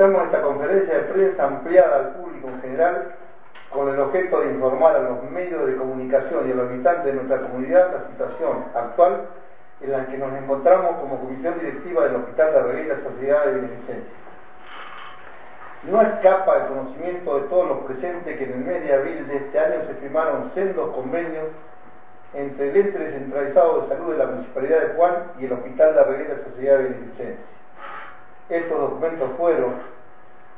Citamos 0.00 0.24
esta 0.24 0.40
conferencia 0.40 0.94
de 0.94 1.02
prensa 1.12 1.44
ampliada 1.44 1.96
al 1.98 2.08
público 2.14 2.48
en 2.48 2.62
general 2.62 3.12
con 3.68 3.86
el 3.86 4.00
objeto 4.00 4.40
de 4.40 4.52
informar 4.52 4.96
a 4.96 5.02
los 5.02 5.30
medios 5.30 5.66
de 5.66 5.76
comunicación 5.76 6.48
y 6.48 6.52
a 6.52 6.54
los 6.54 6.70
habitantes 6.70 7.04
de 7.04 7.12
nuestra 7.12 7.42
comunidad 7.42 7.92
la 7.92 8.08
situación 8.08 8.64
actual 8.74 9.26
en 9.82 9.92
la 9.92 10.06
que 10.06 10.16
nos 10.16 10.32
encontramos 10.32 10.96
como 11.00 11.20
comisión 11.20 11.58
directiva 11.58 12.04
del 12.04 12.16
Hospital 12.16 12.50
de 12.50 12.62
Reguera 12.62 12.96
Sociedad 13.02 13.44
de 13.44 13.52
Beneficencia. 13.52 14.12
No 15.82 16.00
escapa 16.00 16.56
el 16.56 16.68
conocimiento 16.68 17.38
de 17.38 17.48
todos 17.48 17.68
los 17.68 17.78
presentes 17.80 18.38
que 18.38 18.44
en 18.44 18.52
el 18.52 18.60
mes 18.60 18.82
de 18.82 18.94
abril 18.94 19.28
de 19.28 19.36
este 19.36 19.58
año 19.58 19.84
se 19.86 19.94
firmaron 19.96 20.50
sendos 20.54 20.96
convenios 20.96 21.44
entre 22.32 22.70
el 22.70 22.76
ente 22.86 22.98
descentralizado 22.98 23.82
de 23.82 23.88
salud 23.88 24.12
de 24.12 24.16
la 24.18 24.26
Municipalidad 24.28 24.80
de 24.80 24.94
Juan 24.94 25.14
y 25.38 25.44
el 25.44 25.52
Hospital 25.52 25.94
de 25.94 26.04
Reguera 26.04 26.36
Sociedad 26.42 26.78
de 26.78 26.84
Beneficencia. 26.84 27.59
Estos 28.50 28.80
documentos 28.80 29.30
fueron 29.38 29.74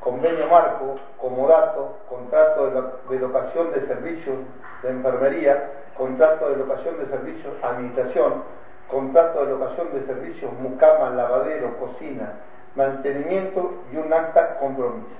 convenio 0.01 0.47
marco, 0.49 0.97
comodato, 1.19 1.99
contrato 2.09 2.91
de 3.09 3.19
locación 3.19 3.71
de 3.73 3.87
servicios 3.87 4.37
de 4.83 4.91
enfermería, 4.91 5.71
contrato 5.97 6.49
de 6.49 6.57
locación 6.57 6.99
de 6.99 7.07
servicios 7.07 7.53
administración, 7.62 8.45
contrato 8.91 9.45
de 9.45 9.53
locación 9.53 9.93
de 9.93 10.07
servicios 10.07 10.51
mucama, 10.55 11.11
lavadero, 11.11 11.77
cocina, 11.79 12.33
mantenimiento 12.75 13.75
y 13.93 13.97
un 13.99 14.12
acta 14.12 14.56
compromiso. 14.59 15.15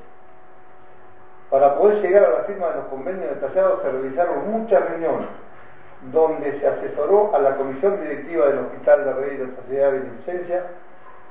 Para 1.51 1.77
poder 1.77 2.01
llegar 2.01 2.25
a 2.25 2.39
la 2.39 2.45
firma 2.45 2.71
de 2.71 2.77
los 2.77 2.87
convenios 2.87 3.29
detallados 3.29 3.83
se 3.83 3.91
realizaron 3.91 4.51
muchas 4.51 4.89
reuniones 4.89 5.29
donde 6.11 6.59
se 6.59 6.67
asesoró 6.67 7.35
a 7.35 7.39
la 7.39 7.55
comisión 7.57 8.01
directiva 8.01 8.47
del 8.47 8.61
Hospital 8.61 9.05
de 9.05 9.13
Rey 9.13 9.37
de 9.37 9.47
la 9.47 9.57
Sociedad 9.57 9.93
de 9.93 9.99
Beneficencia 9.99 10.65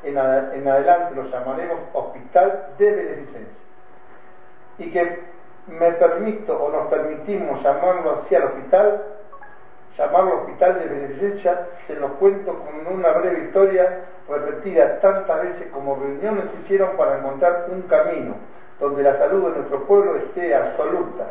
en, 0.04 0.18
adelante 0.18 1.16
lo 1.16 1.24
llamaremos 1.30 1.80
Hospital 1.94 2.68
de 2.78 2.92
Beneficencia. 2.92 3.62
Y 4.78 4.92
que 4.92 5.20
me 5.68 5.92
permito 5.94 6.58
o 6.58 6.72
nos 6.72 6.88
permitimos 6.88 7.62
llamarlo 7.64 8.22
así 8.24 8.36
al 8.36 8.46
hospital, 8.46 9.04
llamarlo 9.98 10.42
Hospital 10.42 10.80
de 10.80 10.86
Beneficencia, 10.86 11.68
se 11.88 11.96
lo 11.96 12.16
cuento 12.16 12.58
con 12.58 12.96
una 12.96 13.12
breve 13.12 13.46
historia 13.46 14.06
repetida 14.28 15.00
tantas 15.02 15.44
veces 15.44 15.68
como 15.72 15.96
reuniones 15.96 16.46
se 16.52 16.62
hicieron 16.64 16.96
para 16.96 17.18
encontrar 17.18 17.66
un 17.70 17.82
camino 17.84 18.36
donde 18.80 19.04
la 19.04 19.18
salud 19.18 19.50
de 19.50 19.58
nuestro 19.58 19.86
pueblo 19.86 20.16
esté 20.16 20.56
absoluta, 20.56 21.26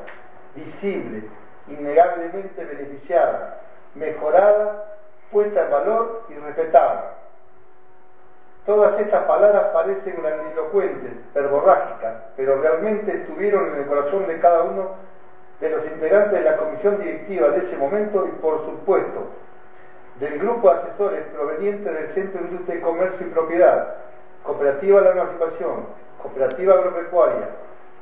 visible, 0.54 1.24
innegablemente 1.66 2.64
beneficiada, 2.64 3.62
mejorada, 3.94 4.84
puesta 5.32 5.64
en 5.64 5.70
valor 5.70 6.22
y 6.28 6.34
respetada 6.34 7.19
Todas 8.66 9.00
estas 9.00 9.24
palabras 9.24 9.68
parecen 9.72 10.20
grandilocuentes, 10.22 11.12
verborrágicas, 11.34 12.14
pero 12.36 12.60
realmente 12.60 13.10
estuvieron 13.10 13.70
en 13.70 13.76
el 13.76 13.86
corazón 13.86 14.26
de 14.26 14.38
cada 14.38 14.64
uno 14.64 14.90
de 15.60 15.70
los 15.70 15.86
integrantes 15.86 16.32
de 16.32 16.50
la 16.50 16.58
comisión 16.58 16.98
directiva 16.98 17.48
de 17.48 17.66
ese 17.66 17.76
momento 17.78 18.26
y, 18.26 18.30
por 18.42 18.64
supuesto, 18.66 19.28
del 20.18 20.38
grupo 20.38 20.68
de 20.68 20.78
asesores 20.78 21.24
provenientes 21.32 21.92
del 21.92 22.14
Centro 22.14 22.42
de 22.42 22.48
Industria 22.48 22.78
y 22.78 22.82
Comercio 22.82 23.26
y 23.26 23.30
Propiedad, 23.30 23.94
Cooperativa 24.42 25.00
la 25.00 25.10
Emancipación, 25.12 25.86
Cooperativa 26.22 26.74
Agropecuaria, 26.74 27.48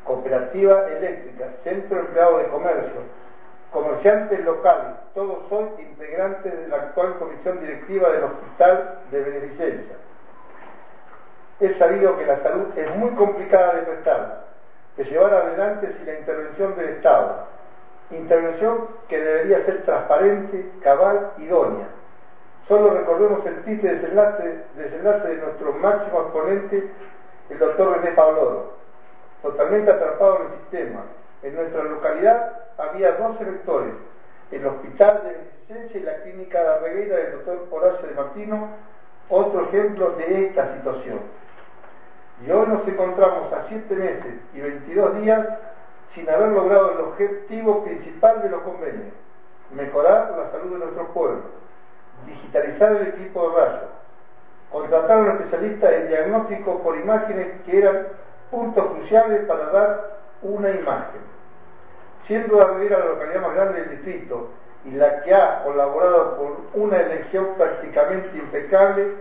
Cooperativa 0.03 0.89
Eléctrica, 0.89 1.51
Centro 1.63 2.01
Empleado 2.01 2.39
de 2.39 2.49
Comercio, 2.49 3.01
comerciantes 3.73 4.45
locales, 4.45 4.97
todos 5.15 5.49
son 5.49 5.71
integrantes 5.79 6.53
de 6.53 6.69
la 6.69 6.77
actual 6.77 7.17
comisión 7.19 7.61
directiva 7.61 8.11
del 8.11 8.25
Hospital 8.25 8.99
de 9.13 9.21
Beneficencia 9.21 9.97
es 11.61 11.77
sabido 11.79 12.17
que 12.17 12.27
la 12.27 12.43
salud 12.43 12.67
es 12.77 12.97
muy 12.97 13.11
complicada 13.11 13.75
de 13.75 13.83
prestar, 13.83 14.45
de 14.97 15.05
llevar 15.05 15.35
adelante 15.35 15.93
sin 15.97 16.07
la 16.07 16.19
intervención 16.19 16.77
del 16.77 16.89
Estado, 16.91 17.47
intervención 18.11 18.89
que 19.09 19.19
debería 19.19 19.65
ser 19.65 19.83
transparente, 19.85 20.71
cabal, 20.83 21.33
idónea. 21.39 21.89
Solo 22.69 22.91
recordemos 22.91 23.45
el 23.47 23.63
triste 23.65 23.95
desenlace, 23.95 24.65
desenlace 24.77 25.29
de 25.29 25.37
nuestro 25.37 25.73
máximo 25.73 26.21
exponente, 26.23 26.91
el 27.51 27.59
doctor 27.59 27.99
René 27.99 28.15
Pabloro, 28.15 28.75
totalmente 29.43 29.91
atrapado 29.91 30.37
en 30.37 30.43
el 30.53 30.59
sistema. 30.61 31.01
En 31.43 31.55
nuestra 31.55 31.83
localidad 31.85 32.53
había 32.77 33.13
dos 33.13 33.39
sectores, 33.39 33.95
el 34.51 34.67
Hospital 34.67 35.23
de 35.25 35.31
Beneficencia 35.31 36.01
y 36.01 36.05
la 36.05 36.23
Clínica 36.23 36.63
de 36.63 36.69
Arreguera 36.69 37.17
del 37.17 37.33
doctor 37.33 37.67
Horacio 37.71 38.09
de 38.09 38.15
Martino, 38.15 38.69
otro 39.29 39.63
ejemplo 39.65 40.11
de 40.13 40.47
esta 40.47 40.75
situación. 40.75 41.21
Y 42.45 42.51
hoy 42.51 42.67
nos 42.69 42.87
encontramos 42.87 43.53
a 43.53 43.65
siete 43.69 43.95
meses 43.97 44.35
y 44.55 44.61
22 44.61 45.21
días 45.23 45.47
sin 46.15 46.29
haber 46.31 46.51
logrado 46.51 46.93
el 46.93 47.01
objetivo 47.01 47.85
principal 47.85 48.43
de 48.43 48.51
los 48.51 48.63
convenios, 48.63 49.13
mejorar 49.75 50.35
la 50.37 50.51
salud 50.53 50.73
de 50.73 50.79
nuestro 50.79 51.09
pueblo, 51.09 51.43
digitalizar 52.27 52.93
el 52.93 53.09
equipo 53.09 53.51
de 53.51 53.57
rayos, 53.57 53.91
contratar 54.71 55.19
a 55.19 55.21
un 55.21 55.31
especialista 55.31 55.93
en 55.95 56.09
diagnóstico 56.09 56.79
por 56.83 56.97
imágenes 56.97 57.61
que 57.67 57.79
eran 57.79 58.07
puntos 58.51 58.87
cruciales 58.87 59.45
para 59.47 59.67
dar 59.71 60.19
una 60.43 60.71
imagen. 60.71 61.21
Siendo 62.27 62.63
Rivera 62.75 62.99
la 63.01 63.05
localidad 63.07 63.41
más 63.43 63.55
grande 63.55 63.81
del 63.81 63.91
distrito 63.91 64.49
y 64.85 64.93
la 64.93 65.23
que 65.23 65.35
ha 65.35 65.65
colaborado 65.65 66.37
con 66.37 66.83
una 66.83 67.01
elección 67.01 67.49
prácticamente 67.57 68.37
impecable, 68.39 69.15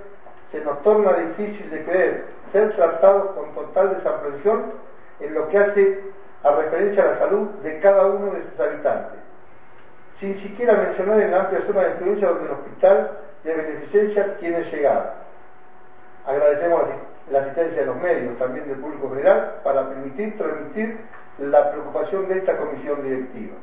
se 0.51 0.61
nos 0.61 0.81
torna 0.83 1.13
difícil 1.13 1.69
de 1.69 1.83
creer 1.83 2.36
ser 2.51 2.75
tratados 2.75 3.31
con 3.31 3.53
total 3.53 3.95
desaprensión 3.95 4.73
en 5.19 5.33
lo 5.33 5.47
que 5.49 5.57
hace 5.57 6.03
a 6.43 6.51
referencia 6.51 7.03
a 7.03 7.07
la 7.07 7.19
salud 7.19 7.47
de 7.63 7.79
cada 7.79 8.05
uno 8.05 8.33
de 8.33 8.43
sus 8.43 8.59
habitantes, 8.59 9.19
sin 10.19 10.39
siquiera 10.41 10.73
mencionar 10.73 11.19
en 11.19 11.31
la 11.31 11.41
amplia 11.41 11.61
zona 11.65 11.81
de 11.83 11.91
influencia 11.91 12.29
donde 12.29 12.45
el 12.45 12.51
hospital 12.51 13.11
de 13.43 13.53
beneficencia 13.53 14.37
tiene 14.37 14.63
llegada. 14.63 15.15
Agradecemos 16.25 16.81
la 17.31 17.39
asistencia 17.39 17.81
de 17.81 17.85
los 17.85 17.95
medios, 17.97 18.37
también 18.37 18.67
del 18.67 18.77
público 18.77 19.09
general, 19.09 19.59
para 19.63 19.87
permitir 19.89 20.37
transmitir 20.37 20.97
la 21.39 21.71
preocupación 21.71 22.27
de 22.27 22.39
esta 22.39 22.57
comisión 22.57 23.03
directiva. 23.03 23.55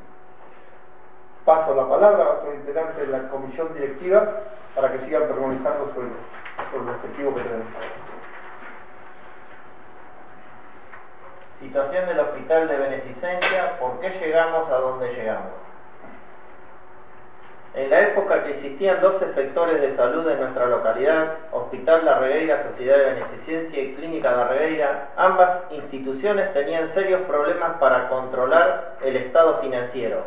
Paso 1.45 1.75
la 1.75 1.89
palabra 1.89 2.25
a 2.25 2.31
otros 2.31 2.55
integrantes 2.55 2.97
de 2.97 3.07
la 3.07 3.29
comisión 3.29 3.73
directiva 3.75 4.41
para 4.75 4.93
que 4.93 5.05
sigan 5.05 5.23
permaneciendo 5.23 5.93
sobre 5.95 6.09
por 6.73 6.83
el 6.83 6.89
objetivo 6.89 7.35
que 7.35 7.43
tenemos. 7.43 8.04
Situación 11.65 12.07
del 12.07 12.21
Hospital 12.21 12.69
de 12.69 12.77
Beneficencia, 12.77 13.79
¿por 13.81 13.99
qué 13.99 14.11
llegamos 14.21 14.69
a 14.69 14.75
donde 14.75 15.15
llegamos? 15.15 15.53
En 17.73 17.89
la 17.89 18.01
época 18.03 18.45
que 18.45 18.51
existían 18.57 19.01
dos 19.01 19.15
sectores 19.35 19.81
de 19.81 19.97
salud 19.97 20.29
en 20.29 20.41
nuestra 20.41 20.67
localidad, 20.67 21.39
Hospital 21.53 22.05
La 22.05 22.19
Regueira, 22.19 22.65
Sociedad 22.65 22.99
de 22.99 23.15
Beneficencia 23.15 23.83
y 23.83 23.95
Clínica 23.95 24.33
La 24.33 24.49
Regueira, 24.49 25.09
ambas 25.17 25.63
instituciones 25.71 26.53
tenían 26.53 26.93
serios 26.93 27.23
problemas 27.23 27.79
para 27.79 28.11
controlar 28.11 28.97
el 29.03 29.17
estado 29.17 29.63
financiero. 29.63 30.23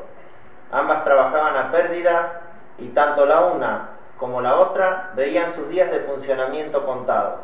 Ambas 0.71 1.03
trabajaban 1.03 1.55
a 1.55 1.71
pérdida 1.71 2.41
y 2.79 2.87
tanto 2.89 3.27
la 3.27 3.41
una 3.41 3.89
como 4.17 4.41
la 4.41 4.55
otra 4.55 5.11
veían 5.13 5.53
sus 5.53 5.69
días 5.69 5.91
de 5.91 5.99
funcionamiento 5.99 6.83
contados. 6.83 7.41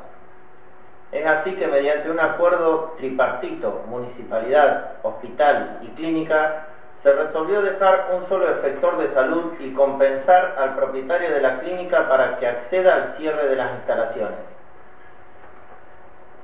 Es 1.13 1.25
así 1.27 1.55
que 1.55 1.67
mediante 1.67 2.09
un 2.09 2.19
acuerdo 2.19 2.95
tripartito, 2.97 3.83
municipalidad, 3.87 4.93
hospital 5.03 5.77
y 5.81 5.87
clínica, 5.89 6.65
se 7.03 7.11
resolvió 7.11 7.61
dejar 7.61 8.07
un 8.15 8.27
solo 8.27 8.49
efector 8.49 8.97
de 8.97 9.13
salud 9.13 9.53
y 9.59 9.73
compensar 9.73 10.55
al 10.57 10.75
propietario 10.75 11.31
de 11.31 11.41
la 11.41 11.59
clínica 11.59 12.07
para 12.07 12.37
que 12.37 12.47
acceda 12.47 12.95
al 12.95 13.17
cierre 13.17 13.47
de 13.47 13.55
las 13.55 13.73
instalaciones. 13.75 14.39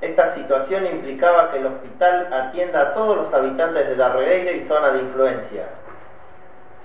Esta 0.02 0.34
situación 0.34 0.86
implicaba 0.86 1.50
que 1.50 1.58
el 1.58 1.66
hospital 1.66 2.32
atienda 2.32 2.80
a 2.80 2.94
todos 2.94 3.16
los 3.16 3.34
habitantes 3.34 3.88
de 3.88 3.96
la 3.96 4.10
Regueira 4.10 4.52
y 4.52 4.68
zona 4.68 4.92
de 4.92 5.00
influencia, 5.00 5.64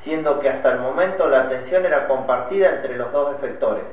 siendo 0.04 0.40
que 0.40 0.50
hasta 0.50 0.72
el 0.72 0.80
momento 0.80 1.28
la 1.28 1.42
atención 1.42 1.86
era 1.86 2.08
compartida 2.08 2.70
entre 2.70 2.98
los 2.98 3.12
dos 3.12 3.36
efectores. 3.36 3.84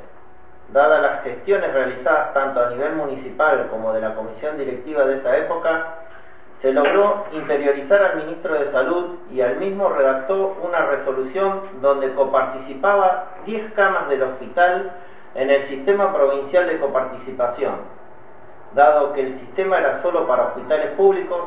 Dadas 0.73 1.03
las 1.03 1.23
gestiones 1.23 1.73
realizadas 1.73 2.33
tanto 2.33 2.65
a 2.65 2.71
nivel 2.71 2.95
municipal 2.95 3.69
como 3.71 3.93
de 3.93 4.01
la 4.01 4.15
comisión 4.15 4.57
directiva 4.57 5.05
de 5.05 5.19
esa 5.19 5.37
época, 5.37 5.99
se 6.63 6.73
logró 6.73 7.27
interiorizar 7.33 8.03
al 8.03 8.17
ministro 8.17 8.55
de 8.55 8.71
Salud 8.73 9.17
y 9.31 9.41
al 9.41 9.57
mismo 9.57 9.89
redactó 9.91 10.57
una 10.63 10.87
resolución 10.87 11.61
donde 11.83 12.15
coparticipaba 12.15 13.33
10 13.45 13.73
camas 13.75 14.09
del 14.09 14.23
hospital 14.23 14.93
en 15.35 15.51
el 15.51 15.69
sistema 15.69 16.13
provincial 16.15 16.67
de 16.67 16.79
coparticipación. 16.79 17.75
Dado 18.75 19.13
que 19.13 19.21
el 19.21 19.41
sistema 19.41 19.79
era 19.79 20.01
solo 20.01 20.27
para 20.27 20.45
hospitales 20.45 20.93
públicos, 20.93 21.41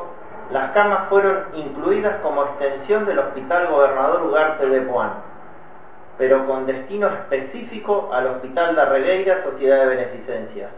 las 0.52 0.70
camas 0.70 1.08
fueron 1.08 1.46
incluidas 1.54 2.20
como 2.20 2.44
extensión 2.44 3.06
del 3.06 3.18
Hospital 3.18 3.66
Gobernador 3.66 4.22
Ugarte 4.22 4.68
de 4.68 4.82
Puan, 4.82 5.10
pero 6.18 6.46
con 6.46 6.66
destino 6.66 7.08
específico 7.08 8.10
al 8.12 8.26
Hospital 8.26 8.74
de 8.74 8.84
Regueira 8.84 9.42
Sociedad 9.42 9.80
de 9.80 9.96
Beneficencia. 9.96 10.70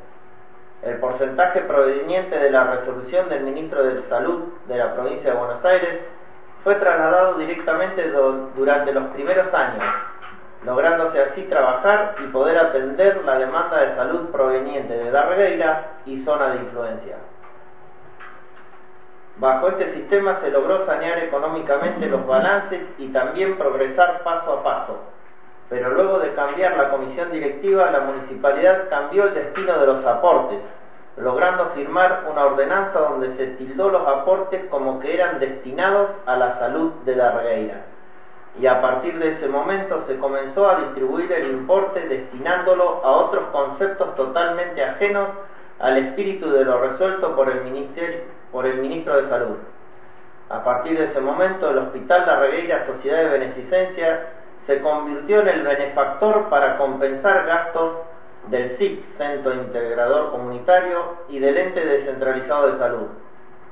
El 0.82 0.98
porcentaje 0.98 1.60
proveniente 1.62 2.38
de 2.38 2.50
la 2.50 2.64
resolución 2.64 3.28
del 3.28 3.42
ministro 3.42 3.84
de 3.84 4.08
Salud 4.08 4.44
de 4.66 4.76
la 4.76 4.94
provincia 4.94 5.32
de 5.32 5.38
Buenos 5.38 5.64
Aires 5.64 6.00
fue 6.62 6.74
trasladado 6.76 7.34
directamente 7.34 8.10
durante 8.56 8.92
los 8.92 9.04
primeros 9.08 9.52
años, 9.54 9.84
lográndose 10.64 11.20
así 11.20 11.42
trabajar 11.44 12.16
y 12.20 12.26
poder 12.28 12.58
atender 12.58 13.24
la 13.24 13.38
demanda 13.38 13.80
de 13.80 13.96
salud 13.96 14.30
proveniente 14.30 14.92
de 14.92 15.10
Darregueira 15.10 15.92
y 16.04 16.24
zona 16.24 16.50
de 16.50 16.56
influencia. 16.56 17.16
Bajo 19.38 19.68
este 19.68 19.94
sistema 19.94 20.40
se 20.40 20.50
logró 20.50 20.84
sanear 20.84 21.18
económicamente 21.20 22.06
los 22.06 22.26
balances 22.26 22.82
y 22.98 23.08
también 23.08 23.56
progresar 23.56 24.22
paso 24.24 24.52
a 24.52 24.62
paso. 24.64 24.98
Pero 25.68 25.90
luego 25.90 26.18
de 26.18 26.32
cambiar 26.34 26.76
la 26.76 26.90
comisión 26.90 27.30
directiva, 27.30 27.90
la 27.90 28.00
municipalidad 28.00 28.88
cambió 28.88 29.24
el 29.24 29.34
destino 29.34 29.78
de 29.78 29.86
los 29.86 30.04
aportes, 30.04 30.58
logrando 31.18 31.66
firmar 31.74 32.24
una 32.30 32.46
ordenanza 32.46 32.98
donde 33.00 33.36
se 33.36 33.48
tildó 33.56 33.90
los 33.90 34.06
aportes 34.06 34.64
como 34.70 35.00
que 35.00 35.14
eran 35.14 35.40
destinados 35.40 36.10
a 36.26 36.36
la 36.36 36.58
salud 36.58 36.92
de 37.04 37.16
la 37.16 37.32
regueira. 37.32 37.84
Y 38.60 38.66
a 38.66 38.80
partir 38.80 39.18
de 39.18 39.34
ese 39.34 39.48
momento 39.48 40.04
se 40.06 40.18
comenzó 40.18 40.68
a 40.68 40.76
distribuir 40.76 41.30
el 41.32 41.50
importe 41.50 42.00
destinándolo 42.08 43.04
a 43.04 43.10
otros 43.10 43.44
conceptos 43.52 44.14
totalmente 44.16 44.82
ajenos 44.82 45.28
al 45.78 45.96
espíritu 45.98 46.50
de 46.50 46.64
lo 46.64 46.80
resuelto 46.80 47.36
por 47.36 47.48
el, 47.50 47.62
ministro 47.62 49.16
de 49.22 49.28
Salud. 49.28 49.56
A 50.48 50.64
partir 50.64 50.98
de 50.98 51.04
ese 51.04 51.20
momento, 51.20 51.70
el 51.70 51.78
Hospital 51.78 52.24
de 52.24 52.36
Regueira 52.36 52.86
Sociedad 52.86 53.18
de 53.18 53.28
Beneficencia 53.28 54.26
se 54.68 54.82
convirtió 54.82 55.40
en 55.40 55.48
el 55.48 55.62
benefactor 55.62 56.50
para 56.50 56.76
compensar 56.76 57.46
gastos 57.46 58.00
del 58.48 58.76
SIC, 58.76 59.16
Centro 59.16 59.54
Integrador 59.54 60.30
Comunitario, 60.30 61.16
y 61.30 61.38
del 61.38 61.56
Ente 61.56 61.84
Descentralizado 61.84 62.72
de 62.72 62.78
Salud. 62.78 63.06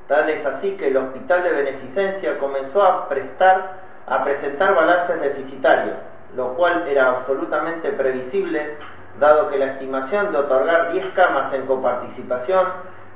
Tal 0.09 0.31
es 0.31 0.45
así 0.47 0.73
que 0.79 0.89
el 0.89 0.97
Hospital 0.97 1.43
de 1.43 1.53
Beneficencia 1.53 2.39
comenzó 2.39 2.83
a 2.83 3.09
prestar, 3.11 3.75
a 4.07 4.25
presentar 4.25 4.75
balances 4.75 5.21
deficitarios, 5.21 5.97
lo 6.35 6.55
cual 6.55 6.89
era 6.89 7.11
absolutamente 7.11 7.91
previsible, 7.91 8.79
dado 9.21 9.51
que 9.51 9.59
la 9.59 9.73
estimación 9.73 10.33
de 10.33 10.39
otorgar 10.39 10.93
10 10.93 11.13
camas 11.15 11.53
en 11.53 11.67
coparticipación 11.67 12.67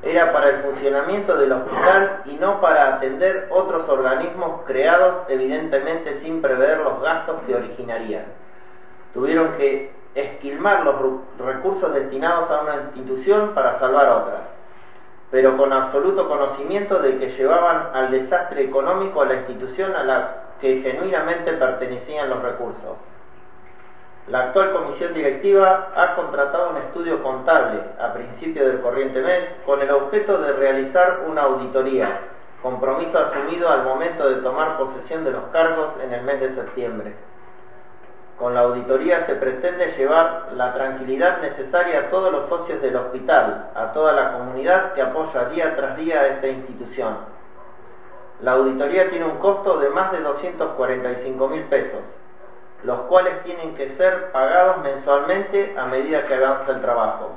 era 0.02 0.32
para 0.32 0.48
el 0.48 0.56
funcionamiento 0.62 1.36
del 1.36 1.52
hospital 1.52 2.22
y 2.24 2.34
no 2.36 2.60
para 2.60 2.94
atender 2.94 3.48
otros 3.50 3.88
organismos 3.88 4.62
creados 4.66 5.26
evidentemente 5.28 6.20
sin 6.22 6.40
prever 6.40 6.78
los 6.78 7.02
gastos 7.02 7.36
que 7.46 7.54
originarían. 7.54 8.24
Tuvieron 9.12 9.56
que 9.56 9.92
esquilmar 10.14 10.84
los 10.84 10.96
recursos 11.38 11.92
destinados 11.92 12.50
a 12.50 12.62
una 12.62 12.76
institución 12.76 13.54
para 13.54 13.78
salvar 13.78 14.08
otras, 14.08 14.40
pero 15.30 15.56
con 15.56 15.72
absoluto 15.72 16.28
conocimiento 16.28 17.00
de 17.00 17.18
que 17.18 17.36
llevaban 17.36 17.90
al 17.94 18.10
desastre 18.10 18.62
económico 18.62 19.22
a 19.22 19.26
la 19.26 19.34
institución 19.34 19.94
a 19.94 20.02
la 20.02 20.34
que 20.60 20.80
genuinamente 20.80 21.52
pertenecían 21.52 22.30
los 22.30 22.42
recursos. 22.42 22.96
La 24.30 24.42
actual 24.42 24.72
comisión 24.72 25.12
directiva 25.12 25.88
ha 25.96 26.14
contratado 26.14 26.70
un 26.70 26.76
estudio 26.76 27.20
contable 27.20 27.80
a 27.98 28.12
principio 28.12 28.64
del 28.64 28.80
corriente 28.80 29.20
mes 29.20 29.40
con 29.66 29.82
el 29.82 29.90
objeto 29.90 30.38
de 30.38 30.52
realizar 30.52 31.24
una 31.26 31.42
auditoría, 31.42 32.20
compromiso 32.62 33.18
asumido 33.18 33.68
al 33.68 33.82
momento 33.82 34.28
de 34.28 34.40
tomar 34.42 34.78
posesión 34.78 35.24
de 35.24 35.32
los 35.32 35.42
cargos 35.46 35.94
en 36.00 36.12
el 36.12 36.22
mes 36.22 36.40
de 36.40 36.54
septiembre. 36.54 37.12
Con 38.38 38.54
la 38.54 38.60
auditoría 38.60 39.26
se 39.26 39.34
pretende 39.34 39.96
llevar 39.98 40.50
la 40.54 40.74
tranquilidad 40.74 41.40
necesaria 41.42 41.98
a 41.98 42.10
todos 42.10 42.30
los 42.30 42.48
socios 42.48 42.80
del 42.80 42.94
hospital, 42.94 43.70
a 43.74 43.92
toda 43.92 44.12
la 44.12 44.34
comunidad 44.34 44.92
que 44.92 45.02
apoya 45.02 45.46
día 45.46 45.74
tras 45.74 45.96
día 45.96 46.20
a 46.20 46.26
esta 46.28 46.46
institución. 46.46 47.16
La 48.42 48.52
auditoría 48.52 49.10
tiene 49.10 49.24
un 49.24 49.38
costo 49.38 49.80
de 49.80 49.88
más 49.90 50.12
de 50.12 50.20
245 50.20 51.48
mil 51.48 51.64
pesos, 51.64 52.04
los 52.84 53.00
cuales 53.02 53.42
tienen 53.44 53.74
que 53.74 53.96
ser 53.96 54.32
pagados 54.32 54.78
mensualmente 54.78 55.74
a 55.78 55.84
medida 55.86 56.26
que 56.26 56.34
avanza 56.34 56.72
el 56.72 56.80
trabajo. 56.80 57.32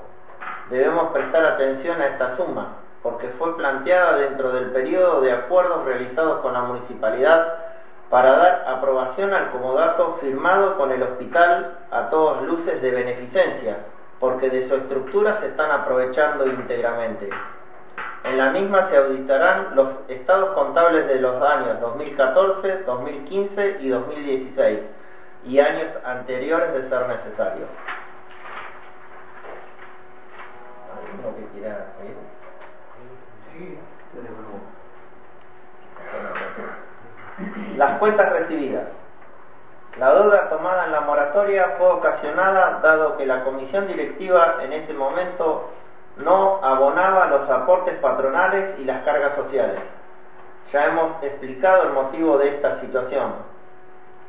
Debemos 0.69 1.11
prestar 1.11 1.43
atención 1.43 1.99
a 2.01 2.07
esta 2.07 2.37
suma, 2.37 2.77
porque 3.01 3.27
fue 3.37 3.57
planteada 3.57 4.17
dentro 4.17 4.53
del 4.53 4.71
periodo 4.71 5.21
de 5.21 5.33
acuerdos 5.33 5.83
realizados 5.85 6.39
con 6.39 6.53
la 6.53 6.61
municipalidad 6.61 7.55
para 8.09 8.37
dar 8.37 8.65
aprobación 8.67 9.33
al 9.33 9.51
comodato 9.51 10.17
firmado 10.21 10.77
con 10.77 10.91
el 10.91 11.03
hospital 11.03 11.77
a 11.91 12.09
todas 12.09 12.43
luces 12.43 12.81
de 12.81 12.91
beneficencia, 12.91 13.77
porque 14.19 14.49
de 14.49 14.69
su 14.69 14.75
estructura 14.75 15.39
se 15.41 15.47
están 15.47 15.71
aprovechando 15.71 16.47
íntegramente. 16.47 17.29
En 18.23 18.37
la 18.37 18.51
misma 18.51 18.87
se 18.89 18.95
auditarán 18.95 19.75
los 19.75 19.89
estados 20.07 20.51
contables 20.53 21.07
de 21.07 21.19
los 21.19 21.41
años 21.41 21.81
2014, 21.81 22.83
2015 22.85 23.77
y 23.81 23.89
2016 23.89 24.79
y 25.45 25.59
años 25.59 25.91
anteriores 26.05 26.73
de 26.73 26.89
ser 26.89 27.07
necesario. 27.07 27.65
¿Alguno 30.95 31.35
que 31.35 31.45
quiera 31.57 31.87
seguir? 31.97 32.15
Sí, 33.51 33.79
las 37.77 37.97
cuentas 37.99 38.31
recibidas. 38.31 38.87
La 39.97 40.13
deuda 40.13 40.49
tomada 40.49 40.85
en 40.85 40.91
la 40.91 41.01
moratoria 41.01 41.75
fue 41.77 41.87
ocasionada 41.87 42.79
dado 42.81 43.17
que 43.17 43.25
la 43.25 43.43
comisión 43.43 43.87
directiva 43.87 44.57
en 44.61 44.73
ese 44.73 44.93
momento 44.93 45.69
no 46.17 46.59
abonaba 46.63 47.27
los 47.27 47.49
aportes 47.49 47.99
patronales 47.99 48.79
y 48.79 48.85
las 48.85 49.03
cargas 49.03 49.35
sociales. 49.35 49.79
Ya 50.71 50.85
hemos 50.85 51.21
explicado 51.23 51.83
el 51.83 51.93
motivo 51.93 52.37
de 52.37 52.55
esta 52.55 52.79
situación. 52.79 53.52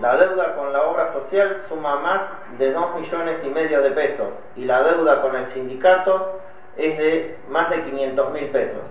La 0.00 0.16
deuda 0.16 0.54
con 0.54 0.72
la 0.72 0.82
obra 0.84 1.12
social 1.12 1.62
suma 1.68 1.96
más 1.96 2.20
de 2.58 2.72
2 2.72 3.00
millones 3.00 3.36
y 3.44 3.48
medio 3.48 3.82
de 3.82 3.90
pesos 3.90 4.28
y 4.56 4.64
la 4.64 4.82
deuda 4.82 5.20
con 5.20 5.36
el 5.36 5.52
sindicato 5.52 6.40
es 6.76 6.98
de 6.98 7.38
más 7.48 7.70
de 7.70 7.82
500 7.84 8.32
mil 8.32 8.46
pesos. 8.46 8.82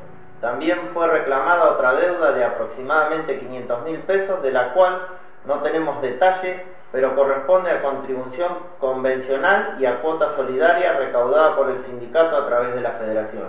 También 0.43 0.89
fue 0.93 1.07
reclamada 1.07 1.71
otra 1.71 1.95
deuda 1.95 2.33
de 2.33 2.43
aproximadamente 2.43 3.39
500 3.39 3.83
mil 3.85 3.99
pesos, 3.99 4.43
de 4.43 4.51
la 4.51 4.73
cual 4.73 5.07
no 5.45 5.61
tenemos 5.61 6.01
detalle 6.01 6.65
pero 6.91 7.15
corresponde 7.15 7.71
a 7.71 7.81
contribución 7.81 8.51
convencional 8.79 9.77
y 9.79 9.85
a 9.85 10.01
cuota 10.01 10.35
solidaria 10.35 10.93
recaudada 10.93 11.55
por 11.55 11.71
el 11.71 11.83
sindicato 11.85 12.37
a 12.37 12.45
través 12.45 12.75
de 12.75 12.81
la 12.81 12.91
federación. 12.91 13.47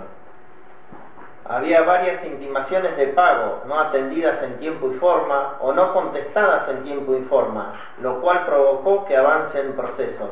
Había 1.47 1.81
varias 1.81 2.25
intimaciones 2.25 2.95
de 2.97 3.07
pago 3.07 3.61
no 3.67 3.77
atendidas 3.77 4.41
en 4.41 4.57
tiempo 4.57 4.89
y 4.89 4.95
forma 4.95 5.57
o 5.59 5.73
no 5.73 5.93
contestadas 5.93 6.69
en 6.69 6.83
tiempo 6.83 7.13
y 7.13 7.21
forma, 7.25 7.73
lo 8.01 8.19
cual 8.21 8.45
provocó 8.45 9.05
que 9.05 9.17
avancen 9.17 9.73
procesos. 9.73 10.31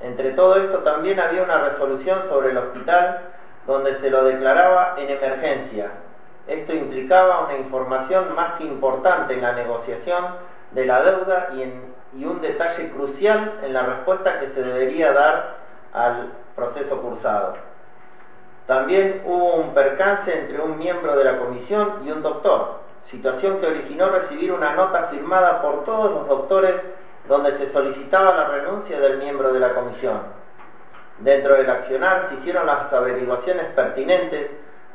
Entre 0.00 0.30
todo 0.30 0.56
esto 0.56 0.78
también 0.78 1.20
había 1.20 1.42
una 1.42 1.58
resolución 1.58 2.22
sobre 2.30 2.50
el 2.50 2.58
hospital 2.58 3.20
donde 3.68 4.00
se 4.00 4.08
lo 4.08 4.24
declaraba 4.24 4.94
en 4.96 5.10
emergencia. 5.10 5.90
Esto 6.46 6.72
implicaba 6.72 7.44
una 7.44 7.58
información 7.58 8.34
más 8.34 8.54
que 8.54 8.64
importante 8.64 9.34
en 9.34 9.42
la 9.42 9.52
negociación 9.52 10.24
de 10.72 10.86
la 10.86 11.02
deuda 11.02 11.48
y, 11.54 12.24
un 12.24 12.40
detalle 12.40 12.90
crucial 12.90 13.60
en 13.62 13.74
la 13.74 13.82
respuesta 13.82 14.40
que 14.40 14.48
se 14.54 14.62
debería 14.62 15.12
dar 15.12 15.56
al 15.92 16.32
proceso 16.56 17.00
cursado. 17.02 17.56
También 18.66 19.22
hubo 19.26 19.56
un 19.56 19.74
percance 19.74 20.32
entre 20.32 20.60
un 20.62 20.78
miembro 20.78 21.16
de 21.16 21.24
la 21.24 21.38
comisión 21.38 22.00
y 22.06 22.10
un 22.10 22.22
doctor, 22.22 22.80
situación 23.10 23.60
que 23.60 23.66
originó 23.66 24.08
recibir 24.08 24.50
una 24.52 24.72
nota 24.72 25.08
firmada 25.08 25.60
por 25.60 25.84
todos 25.84 26.10
los 26.12 26.28
doctores 26.28 26.74
donde 27.28 27.58
se 27.58 27.70
solicitaba 27.72 28.34
la 28.34 28.48
renuncia 28.48 28.98
del 28.98 29.18
miembro 29.18 29.52
de 29.52 29.60
la 29.60 29.74
comisión. 29.74 30.38
Dentro 31.20 31.56
del 31.56 31.68
accionar 31.68 32.28
se 32.28 32.36
hicieron 32.36 32.66
las 32.66 32.92
averiguaciones 32.92 33.66
pertinentes, 33.74 34.50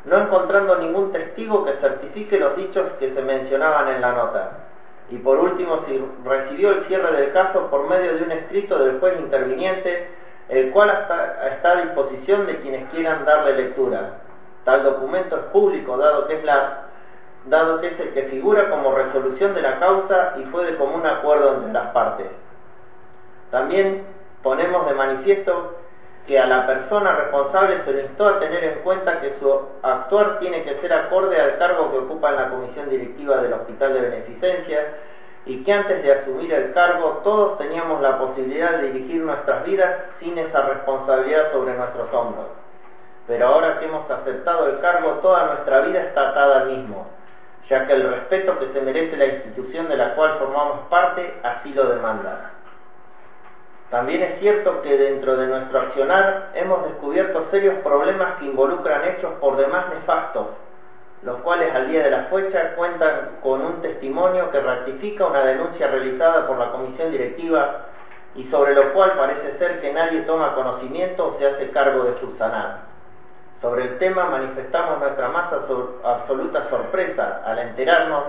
no 0.05 0.17
encontrando 0.17 0.77
ningún 0.77 1.11
testigo 1.11 1.65
que 1.65 1.73
certifique 1.73 2.39
los 2.39 2.55
dichos 2.55 2.91
que 2.99 3.13
se 3.13 3.21
mencionaban 3.21 3.89
en 3.89 4.01
la 4.01 4.11
nota. 4.13 4.51
Y 5.09 5.17
por 5.17 5.37
último 5.39 5.83
se 5.85 6.01
recibió 6.27 6.71
el 6.71 6.85
cierre 6.85 7.11
del 7.11 7.33
caso 7.33 7.67
por 7.69 7.87
medio 7.87 8.15
de 8.15 8.23
un 8.23 8.31
escrito 8.31 8.79
del 8.79 8.99
juez 8.99 9.19
interviniente 9.19 10.07
el 10.49 10.71
cual 10.71 10.89
está, 10.89 11.71
a 11.71 11.81
disposición 11.81 12.45
de 12.45 12.57
quienes 12.57 12.89
quieran 12.89 13.25
darle 13.25 13.53
lectura. 13.53 14.19
Tal 14.63 14.83
documento 14.83 15.35
es 15.37 15.43
público, 15.45 15.97
dado 15.97 16.27
que 16.27 16.35
es, 16.35 16.43
la, 16.43 16.83
dado 17.45 17.81
que 17.81 17.87
es 17.87 17.99
el 17.99 18.13
que 18.13 18.23
figura 18.23 18.69
como 18.69 18.93
resolución 18.93 19.53
de 19.53 19.61
la 19.61 19.79
causa 19.79 20.33
y 20.37 20.43
fue 20.45 20.65
de 20.65 20.77
común 20.77 21.05
acuerdo 21.05 21.55
entre 21.55 21.73
las 21.73 21.87
partes. 21.87 22.27
También 23.51 24.05
ponemos 24.41 24.85
de 24.87 24.93
manifiesto 24.93 25.77
que 26.27 26.39
a 26.39 26.45
la 26.45 26.65
persona 26.65 27.13
responsable 27.15 27.83
se 27.83 27.91
le 27.91 28.03
instó 28.03 28.27
a 28.27 28.39
tener 28.39 28.63
en 28.63 28.79
cuenta 28.79 29.19
que 29.19 29.35
su 29.39 29.51
actuar 29.81 30.39
tiene 30.39 30.63
que 30.63 30.79
ser 30.79 30.93
acorde 30.93 31.39
al 31.39 31.57
cargo 31.57 31.91
que 31.91 31.97
ocupa 31.97 32.29
en 32.29 32.35
la 32.37 32.49
comisión 32.49 32.89
directiva 32.89 33.37
del 33.37 33.53
Hospital 33.53 33.93
de 33.93 34.01
Beneficencia 34.01 34.87
y 35.45 35.63
que 35.63 35.73
antes 35.73 36.01
de 36.01 36.13
asumir 36.13 36.53
el 36.53 36.71
cargo 36.73 37.21
todos 37.23 37.57
teníamos 37.57 38.01
la 38.01 38.17
posibilidad 38.17 38.77
de 38.77 38.91
dirigir 38.91 39.21
nuestras 39.21 39.65
vidas 39.65 40.03
sin 40.19 40.37
esa 40.37 40.61
responsabilidad 40.61 41.51
sobre 41.51 41.73
nuestros 41.73 42.13
hombros. 42.13 42.47
Pero 43.27 43.47
ahora 43.47 43.79
que 43.79 43.85
hemos 43.85 44.09
aceptado 44.09 44.67
el 44.67 44.79
cargo, 44.79 45.19
toda 45.21 45.47
nuestra 45.47 45.81
vida 45.81 46.03
está 46.03 46.29
atada 46.29 46.61
al 46.61 46.67
mismo, 46.67 47.07
ya 47.69 47.85
que 47.85 47.93
el 47.93 48.09
respeto 48.09 48.59
que 48.59 48.71
se 48.73 48.81
merece 48.81 49.17
la 49.17 49.25
institución 49.25 49.89
de 49.89 49.97
la 49.97 50.15
cual 50.15 50.37
formamos 50.39 50.87
parte 50.89 51.33
así 51.43 51.73
lo 51.73 51.87
demanda. 51.87 52.51
También 53.93 54.23
es 54.23 54.39
cierto 54.39 54.81
que 54.81 54.97
dentro 54.97 55.37
de 55.37 55.45
nuestro 55.45 55.79
accionar 55.79 56.49
hemos 56.55 56.83
descubierto 56.83 57.47
serios 57.51 57.75
problemas 57.83 58.39
que 58.39 58.45
involucran 58.45 59.05
hechos 59.05 59.35
por 59.39 59.55
demás 59.55 59.87
nefastos 59.89 60.47
los 61.21 61.41
cuales 61.41 61.73
al 61.75 61.87
día 61.87 62.01
de 62.01 62.09
la 62.09 62.23
fecha 62.23 62.73
cuentan 62.75 63.37
con 63.43 63.61
un 63.61 63.81
testimonio 63.83 64.49
que 64.49 64.59
ratifica 64.61 65.27
una 65.27 65.43
denuncia 65.43 65.87
realizada 65.87 66.47
por 66.47 66.57
la 66.57 66.71
comisión 66.71 67.11
directiva 67.11 67.81
y 68.33 68.45
sobre 68.45 68.73
lo 68.73 68.93
cual 68.93 69.13
parece 69.15 69.59
ser 69.59 69.79
que 69.79 69.93
nadie 69.93 70.21
toma 70.21 70.55
conocimiento 70.55 71.27
o 71.27 71.37
se 71.37 71.45
hace 71.45 71.69
cargo 71.69 72.03
de 72.03 72.19
subsanar. 72.19 72.79
Sobre 73.61 73.83
el 73.83 73.97
tema 73.99 74.25
manifestamos 74.25 74.97
nuestra 74.97 75.29
más 75.29 75.53
absoluta 76.03 76.67
sorpresa 76.67 77.43
al 77.45 77.59
enterarnos 77.59 78.23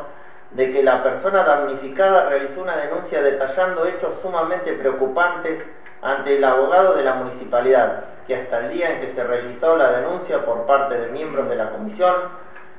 de 0.55 0.73
que 0.73 0.83
la 0.83 1.03
persona 1.03 1.43
damnificada 1.43 2.29
realizó 2.29 2.63
una 2.63 2.77
denuncia 2.77 3.21
detallando 3.21 3.87
hechos 3.87 4.15
sumamente 4.23 4.73
preocupantes 4.75 5.65
ante 6.01 6.37
el 6.37 6.45
abogado 6.45 6.95
de 6.95 7.03
la 7.03 7.15
municipalidad, 7.15 8.05
que 8.27 8.37
hasta 8.37 8.61
el 8.61 8.71
día 8.71 8.93
en 8.93 9.01
que 9.01 9.15
se 9.15 9.25
realizó 9.25 9.77
la 9.77 9.91
denuncia 9.91 10.45
por 10.45 10.65
parte 10.67 10.97
de 10.97 11.09
miembros 11.09 11.49
de 11.49 11.57
la 11.57 11.71
comisión 11.71 12.15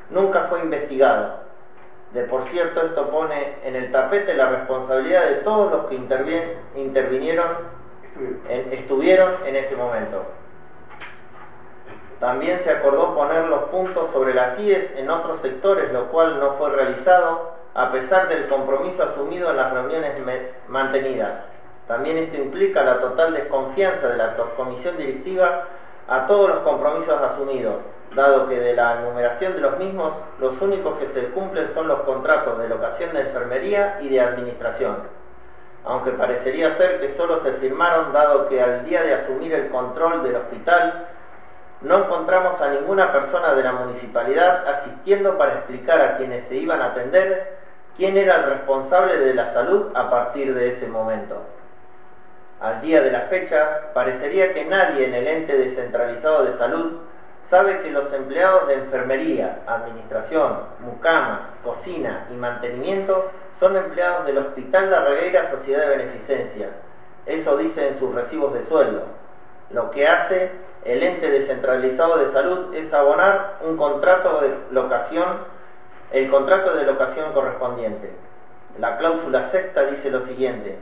nunca 0.10 0.46
fue 0.50 0.62
investigado. 0.62 1.44
De 2.14 2.24
por 2.24 2.48
cierto, 2.50 2.82
esto 2.86 3.10
pone 3.10 3.58
en 3.64 3.76
el 3.76 3.92
tapete 3.92 4.34
la 4.36 4.48
responsabilidad 4.48 5.26
de 5.26 5.36
todos 5.36 5.72
los 5.72 5.86
que 5.88 5.96
intervinieron, 6.76 7.58
estuvieron 8.72 9.34
en 9.46 9.56
ese 9.58 9.76
momento. 9.76 10.24
También 12.22 12.62
se 12.64 12.72
acordó 12.72 13.14
poner 13.14 13.46
los 13.46 13.64
puntos 13.66 14.12
sobre 14.14 14.34
las 14.34 14.58
IES 14.58 14.92
en 14.96 15.10
otros 15.10 15.42
sectores, 15.42 15.92
lo 15.92 16.06
cual 16.06 16.40
no 16.40 16.54
fue 16.54 16.70
realizado 16.70 17.55
a 17.76 17.92
pesar 17.92 18.30
del 18.30 18.48
compromiso 18.48 19.04
asumido 19.04 19.52
en 19.52 19.58
las 19.58 19.74
reuniones 19.74 20.14
mantenidas. 20.70 21.34
También 21.88 22.18
esto 22.18 22.38
implica 22.38 22.84
la 22.84 23.00
total 23.00 23.34
desconfianza 23.34 24.08
de 24.08 24.18
la 24.18 24.36
comisión 24.56 24.98
directiva 24.98 25.64
a 26.08 26.26
todos 26.26 26.50
los 26.50 26.60
compromisos 26.60 27.22
asumidos, 27.22 27.76
dado 28.16 28.48
que 28.48 28.60
de 28.60 28.74
la 28.74 29.02
numeración 29.02 29.56
de 29.56 29.62
los 29.62 29.78
mismos 29.78 30.14
los 30.40 30.60
únicos 30.62 30.98
que 31.00 31.08
se 31.10 31.30
cumplen 31.32 31.74
son 31.74 31.90
los 31.90 32.00
contratos 32.02 32.58
de 32.60 32.70
locación 32.70 33.14
de 33.14 33.22
enfermería 33.22 33.98
y 34.02 34.08
de 34.08 34.22
administración, 34.22 34.96
aunque 35.84 36.12
parecería 36.12 36.78
ser 36.78 37.02
que 37.02 37.18
solo 37.18 37.44
se 37.44 37.54
firmaron 37.54 38.14
dado 38.14 38.48
que 38.48 38.62
al 38.62 38.86
día 38.86 39.04
de 39.04 39.16
asumir 39.16 39.54
el 39.54 39.70
control 39.70 40.24
del 40.24 40.38
hospital 40.38 41.08
no 41.82 42.06
encontramos 42.06 42.60
a 42.62 42.70
ninguna 42.70 43.12
persona 43.12 43.54
de 43.54 43.64
la 43.64 43.74
municipalidad 43.74 44.66
asistiendo 44.66 45.38
para 45.38 45.56
explicar 45.56 46.02
a 46.02 46.18
quienes 46.18 46.48
se 46.48 46.56
iban 46.56 46.82
a 46.82 46.88
atender 46.88 47.65
quién 47.98 48.18
era 48.18 48.38
el 48.38 48.44
responsable 48.46 49.18
de 49.18 49.34
la 49.34 49.54
salud 49.54 49.92
a 49.94 50.10
partir 50.10 50.54
de 50.54 50.74
ese 50.74 50.88
momento. 50.88 51.42
Al 52.60 52.82
día 52.82 53.02
de 53.02 53.12
la 53.12 53.22
fecha, 53.22 53.92
parecería 53.94 54.54
que 54.54 54.66
nadie 54.66 55.06
en 55.06 55.14
el 55.14 55.28
ente 55.28 55.58
descentralizado 55.58 56.46
de 56.46 56.58
salud 56.58 57.00
sabe 57.50 57.82
que 57.82 57.92
los 57.92 58.12
empleados 58.14 58.68
de 58.68 58.76
enfermería, 58.76 59.60
administración, 59.68 60.60
mucamas, 60.80 61.42
cocina 61.64 62.28
y 62.32 62.36
mantenimiento 62.36 63.30
son 63.60 63.76
empleados 63.76 64.26
del 64.26 64.40
Hospital 64.40 64.92
La 64.92 65.02
Regueira 65.02 65.52
Sociedad 65.52 65.82
de 65.82 65.98
Beneficencia. 65.98 66.70
Eso 67.26 67.58
dice 67.58 67.88
en 67.88 68.00
sus 68.00 68.14
recibos 68.14 68.54
de 68.54 68.66
sueldo. 68.66 69.04
Lo 69.72 69.92
que 69.92 70.08
hace 70.08 70.52
el 70.84 71.02
ente 71.02 71.30
descentralizado 71.30 72.18
de 72.18 72.32
salud 72.32 72.74
es 72.74 72.94
abonar 72.94 73.58
un 73.62 73.78
contrato 73.78 74.42
de 74.42 74.56
locación, 74.72 75.40
el 76.12 76.30
contrato 76.30 76.76
de 76.76 76.86
locación 76.86 77.34
correspondiente. 77.34 78.12
La 78.80 78.98
cláusula 78.98 79.52
sexta 79.52 79.86
dice 79.86 80.12
lo 80.12 80.26
siguiente. 80.28 80.78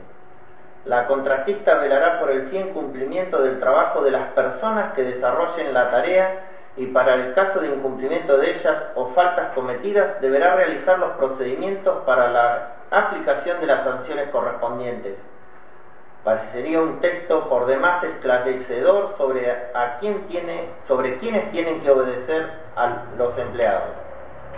La 0.84 1.06
contratista 1.06 1.78
velará 1.78 2.20
por 2.20 2.30
el 2.30 2.48
fin 2.50 2.74
cumplimiento 2.74 3.42
del 3.42 3.58
trabajo 3.58 4.02
de 4.02 4.10
las 4.10 4.32
personas 4.32 4.92
que 4.94 5.02
desarrollen 5.02 5.72
la 5.72 5.90
tarea 5.90 6.40
y 6.76 6.86
para 6.86 7.14
el 7.14 7.34
caso 7.34 7.60
de 7.60 7.68
incumplimiento 7.68 8.36
de 8.36 8.58
ellas 8.58 8.76
o 8.94 9.08
faltas 9.14 9.52
cometidas 9.54 10.20
deberá 10.20 10.56
realizar 10.56 10.98
los 10.98 11.12
procedimientos 11.12 12.04
para 12.04 12.28
la 12.28 12.76
aplicación 12.90 13.60
de 13.60 13.66
las 13.66 13.84
sanciones 13.84 14.28
correspondientes. 14.30 15.14
Parecería 16.24 16.80
un 16.80 17.00
texto 17.00 17.48
por 17.48 17.66
demás 17.66 18.02
esclarecedor 18.02 19.14
sobre 19.16 19.50
a 19.50 19.98
quién 20.00 20.26
tiene, 20.26 20.70
sobre 20.88 21.18
quiénes 21.18 21.50
tienen 21.52 21.82
que 21.82 21.90
obedecer 21.90 22.50
a 22.76 23.04
los 23.16 23.36
empleados, 23.38 23.90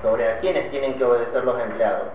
sobre 0.06 0.30
a 0.30 0.38
quiénes 0.38 0.70
tienen 0.70 0.94
que 0.94 1.04
obedecer 1.04 1.44
los 1.44 1.60
empleados. 1.60 2.06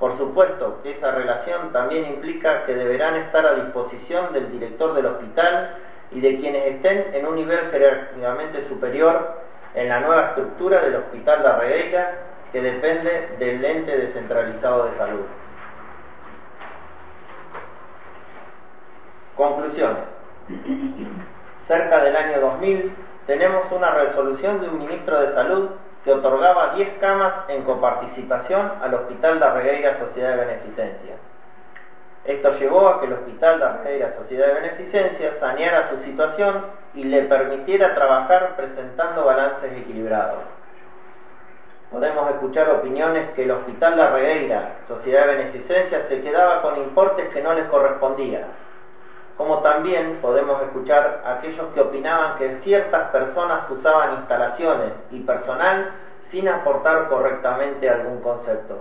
Por 0.00 0.18
supuesto 0.18 0.80
esa 0.82 1.12
relación 1.12 1.72
también 1.72 2.04
implica 2.06 2.64
que 2.66 2.74
deberán 2.74 3.14
estar 3.16 3.46
a 3.46 3.54
disposición 3.54 4.32
del 4.32 4.50
director 4.50 4.94
del 4.94 5.06
hospital 5.06 5.76
y 6.10 6.20
de 6.20 6.40
quienes 6.40 6.66
estén 6.74 7.14
en 7.14 7.26
un 7.26 7.36
nivel 7.36 7.70
jerárquicamente 7.70 8.66
superior 8.66 9.42
en 9.74 9.88
la 9.88 10.00
nueva 10.00 10.22
estructura 10.30 10.80
del 10.80 10.96
Hospital 10.96 11.44
La 11.44 11.56
Regueira, 11.58 12.18
que 12.50 12.60
depende 12.60 13.36
del 13.38 13.64
ente 13.64 13.96
descentralizado 13.96 14.86
de 14.86 14.96
salud. 14.96 15.26
Conclusiones. 19.36 20.02
Cerca 21.68 22.02
del 22.02 22.16
año 22.16 22.40
2000 22.40 22.92
tenemos 23.28 23.70
una 23.70 23.92
resolución 23.92 24.60
de 24.60 24.68
un 24.68 24.78
ministro 24.78 25.20
de 25.20 25.32
salud 25.34 25.70
que 26.04 26.12
otorgaba 26.12 26.74
10 26.74 26.98
camas 26.98 27.32
en 27.48 27.62
coparticipación 27.62 28.72
al 28.82 28.94
Hospital 28.94 29.40
La 29.40 29.54
Regueira 29.54 29.98
Sociedad 29.98 30.30
de 30.30 30.44
Beneficencia. 30.46 31.14
Esto 32.24 32.52
llevó 32.58 32.88
a 32.88 33.00
que 33.00 33.06
el 33.06 33.14
Hospital 33.14 33.82
de 33.84 33.98
la 33.98 34.14
Sociedad 34.14 34.46
de 34.48 34.60
Beneficencia 34.60 35.34
saneara 35.40 35.90
su 35.90 36.04
situación 36.04 36.66
y 36.94 37.04
le 37.04 37.22
permitiera 37.22 37.94
trabajar 37.94 38.56
presentando 38.56 39.24
balances 39.24 39.72
equilibrados. 39.72 40.42
Podemos 41.90 42.30
escuchar 42.30 42.70
opiniones 42.70 43.30
que 43.30 43.42
el 43.42 43.50
Hospital 43.50 43.96
La 43.96 44.10
Regueira, 44.10 44.76
Sociedad 44.86 45.26
de 45.26 45.36
Beneficencia, 45.36 46.06
se 46.08 46.22
quedaba 46.22 46.62
con 46.62 46.76
importes 46.76 47.28
que 47.30 47.42
no 47.42 47.52
les 47.52 47.64
correspondían. 47.64 48.44
Como 49.40 49.60
también 49.60 50.18
podemos 50.20 50.60
escuchar 50.64 51.22
aquellos 51.24 51.68
que 51.72 51.80
opinaban 51.80 52.36
que 52.36 52.58
ciertas 52.62 53.08
personas 53.08 53.70
usaban 53.70 54.16
instalaciones 54.16 54.92
y 55.10 55.20
personal 55.20 55.92
sin 56.30 56.46
aportar 56.46 57.08
correctamente 57.08 57.88
algún 57.88 58.20
concepto. 58.20 58.76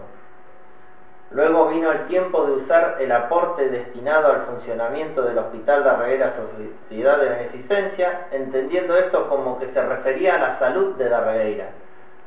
Luego 1.32 1.68
vino 1.70 1.90
el 1.94 2.08
tiempo 2.08 2.46
de 2.46 2.52
usar 2.52 2.98
el 3.00 3.10
aporte 3.10 3.70
destinado 3.70 4.34
al 4.34 4.42
funcionamiento 4.48 5.22
del 5.22 5.38
Hospital 5.38 5.82
de 5.82 5.90
Darreguera 5.92 6.34
Sociedad 6.36 7.20
de 7.20 7.30
Beneficencia, 7.30 8.28
entendiendo 8.32 8.98
esto 8.98 9.30
como 9.30 9.60
que 9.60 9.72
se 9.72 9.82
refería 9.82 10.36
a 10.36 10.40
la 10.40 10.60
salud 10.60 10.96
de 10.96 11.08
Darregueira, 11.08 11.70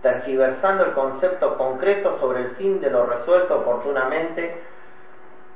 tergiversando 0.01 0.85
el 0.85 0.93
concepto 0.93 1.59
concreto 1.59 2.19
sobre 2.19 2.41
el 2.41 2.51
fin 2.53 2.81
de 2.81 2.89
lo 2.89 3.05
resuelto 3.05 3.59
oportunamente, 3.59 4.72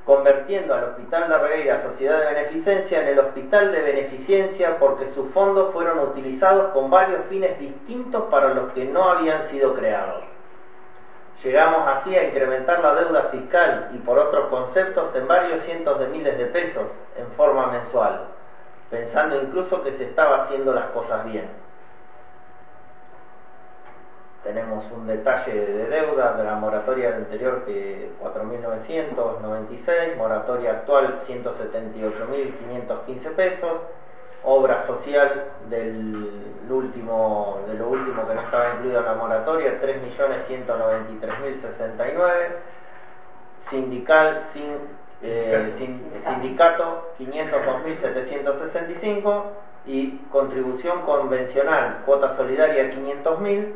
convirtiendo 0.06 0.72
al 0.72 0.84
Hospital 0.84 1.24
de 1.24 1.28
Darregueira 1.28 1.82
Sociedad 1.82 2.20
de 2.20 2.34
Beneficencia 2.34 3.02
en 3.02 3.08
el 3.08 3.18
Hospital 3.18 3.72
de 3.72 3.82
Beneficencia 3.82 4.78
porque 4.78 5.12
sus 5.14 5.32
fondos 5.32 5.72
fueron 5.72 5.98
utilizados 5.98 6.72
con 6.72 6.88
varios 6.88 7.26
fines 7.28 7.58
distintos 7.58 8.24
para 8.30 8.54
los 8.54 8.72
que 8.72 8.84
no 8.84 9.02
habían 9.10 9.50
sido 9.50 9.74
creados. 9.74 10.22
Llegamos 11.42 11.86
así 11.88 12.16
a 12.16 12.28
incrementar 12.28 12.78
la 12.80 12.94
deuda 12.94 13.22
fiscal 13.30 13.90
y 13.94 13.98
por 13.98 14.18
otros 14.18 14.46
conceptos 14.48 15.14
en 15.14 15.26
varios 15.26 15.64
cientos 15.64 15.98
de 15.98 16.06
miles 16.06 16.38
de 16.38 16.46
pesos 16.46 16.86
en 17.16 17.26
forma 17.32 17.66
mensual, 17.66 18.26
pensando 18.90 19.42
incluso 19.42 19.82
que 19.82 19.92
se 19.98 20.04
estaba 20.04 20.44
haciendo 20.44 20.72
las 20.72 20.86
cosas 20.86 21.24
bien. 21.24 21.65
Tenemos 24.46 24.84
un 24.92 25.08
detalle 25.08 25.52
de 25.52 25.88
deuda 25.88 26.34
de 26.34 26.44
la 26.44 26.54
moratoria 26.54 27.16
anterior 27.16 27.64
que 27.64 28.12
4.996, 28.22 30.16
moratoria 30.16 30.70
actual 30.70 31.22
178.515 31.26 33.34
pesos, 33.34 33.80
obra 34.44 34.86
social 34.86 35.46
del 35.68 36.54
último, 36.70 37.58
de 37.66 37.74
lo 37.74 37.88
último 37.88 38.24
que 38.28 38.34
no 38.34 38.42
estaba 38.42 38.74
incluido 38.74 39.00
en 39.00 39.06
la 39.06 39.14
moratoria, 39.14 39.80
3.193.069, 39.82 42.50
sindical, 43.68 44.46
sin, 44.52 44.76
eh, 45.22 45.74
sindicato. 46.24 47.14
502.765 47.18 49.42
y 49.86 50.18
contribución 50.30 51.02
convencional, 51.02 52.02
cuota 52.06 52.36
solidaria 52.36 52.92
500.000 52.92 53.72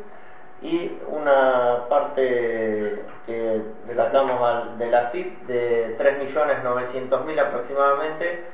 y 0.61 0.99
una 1.07 1.85
parte 1.89 3.03
que 3.25 3.61
delatamos 3.87 4.77
de 4.77 4.91
la 4.91 5.09
CIP 5.11 5.47
de 5.47 5.97
3.900.000 5.97 7.39
aproximadamente 7.39 8.45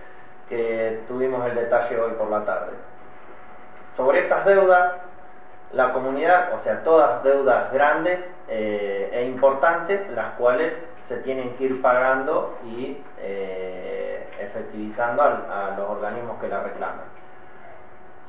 que 0.47 1.01
tuvimos 1.07 1.45
el 1.47 1.55
detalle 1.55 1.99
hoy 1.99 2.13
por 2.13 2.29
la 2.29 2.45
tarde. 2.45 2.73
Sobre 3.97 4.19
estas 4.19 4.45
deudas, 4.45 4.93
la 5.73 5.91
comunidad, 5.91 6.53
o 6.53 6.63
sea, 6.63 6.83
todas 6.83 7.23
deudas 7.23 7.71
grandes 7.73 8.19
eh, 8.47 9.09
e 9.11 9.25
importantes, 9.25 10.09
las 10.11 10.35
cuales 10.35 10.73
se 11.07 11.17
tienen 11.17 11.55
que 11.57 11.65
ir 11.65 11.81
pagando 11.81 12.57
y 12.63 13.01
eh, 13.19 14.27
efectivizando 14.39 15.23
a, 15.23 15.75
los 15.77 15.89
organismos 15.89 16.39
que 16.39 16.47
la 16.47 16.63
reclaman. 16.63 17.16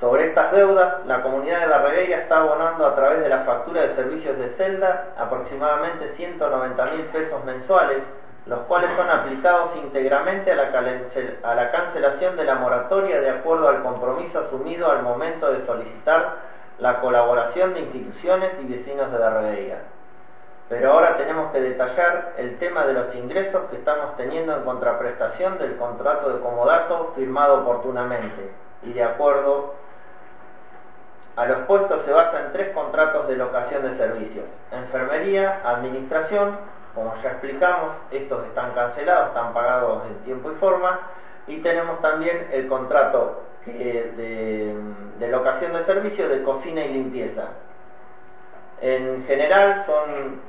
Sobre 0.01 0.29
estas 0.29 0.53
deudas, 0.53 1.05
la 1.07 1.23
comunidad 1.23 1.61
de 1.61 1.67
la 1.67 1.79
Regueira 1.79 2.19
está 2.19 2.39
abonando 2.39 2.87
a 2.87 2.95
través 2.95 3.21
de 3.21 3.29
la 3.29 3.41
factura 3.41 3.83
de 3.83 3.97
servicios 3.97 4.39
de 4.39 4.51
celda 4.57 5.09
aproximadamente 5.19 6.15
190 6.17 6.85
mil 6.87 7.05
pesos 7.07 7.45
mensuales 7.45 8.03
los 8.49 8.61
cuales 8.61 8.91
son 8.97 9.09
aplicados 9.11 9.77
íntegramente 9.77 10.51
a 10.51 11.55
la, 11.55 11.71
cancelación 11.71 12.37
de 12.37 12.45
la 12.45 12.55
moratoria 12.55 13.21
de 13.21 13.31
acuerdo 13.31 13.69
al 13.69 13.83
compromiso 13.83 14.39
asumido 14.39 14.91
al 14.91 15.03
momento 15.03 15.53
de 15.53 15.67
solicitar 15.67 16.37
la 16.79 17.01
colaboración 17.01 17.75
de 17.75 17.81
instituciones 17.81 18.53
y 18.61 18.73
vecinos 18.73 19.13
de 19.13 19.19
la 19.19 19.31
Regueira. 19.31 19.81
Pero 20.71 20.93
ahora 20.93 21.17
tenemos 21.19 21.53
que 21.53 21.61
detallar 21.61 22.33
el 22.39 22.59
tema 22.59 22.87
de 22.87 22.95
los 22.95 23.15
ingresos 23.15 23.69
que 23.71 23.77
estamos 23.77 24.17
teniendo 24.17 24.57
en 24.57 24.63
contraprestación 24.63 25.59
del 25.59 25.77
contrato 25.77 26.31
de 26.31 26.41
comodato 26.41 27.13
firmado 27.17 27.61
oportunamente 27.63 28.51
y 28.83 28.93
de 28.95 29.03
acuerdo 29.03 29.75
a 31.39 31.47
los 31.47 31.59
puestos 31.67 32.05
se 32.05 32.13
basa 32.13 32.47
en 32.47 32.53
tres 32.53 32.75
contratos 32.75 33.29
de 33.29 33.37
locación 33.37 33.83
de 33.83 33.97
servicios, 33.97 34.45
enfermería, 34.73 35.61
administración 35.65 36.57
como 36.99 37.15
ya 37.23 37.31
explicamos, 37.31 37.93
estos 38.11 38.45
están 38.47 38.73
cancelados, 38.73 39.29
están 39.29 39.53
pagados 39.55 40.03
en 40.07 40.15
tiempo 40.25 40.51
y 40.51 40.55
forma, 40.57 40.99
y 41.47 41.59
tenemos 41.59 42.01
también 42.01 42.49
el 42.53 42.67
contrato 42.67 43.43
de, 43.67 44.75
de 45.19 45.29
locación 45.29 45.75
de 45.75 45.85
servicios 45.85 46.29
de 46.29 46.43
cocina 46.43 46.85
y 46.85 46.95
limpieza. 46.95 47.51
En 48.81 49.25
general 49.27 49.85
son 49.87 50.41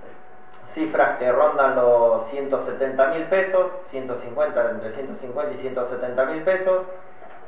cifras 0.73 1.19
que 1.19 1.31
rondan 1.31 1.75
los 1.75 2.29
170 2.31 3.07
mil 3.09 3.23
pesos, 3.25 3.71
150, 3.91 4.71
entre 4.71 4.91
150 4.93 5.53
y 5.53 5.57
170 5.57 6.25
mil 6.25 6.43
pesos 6.43 6.85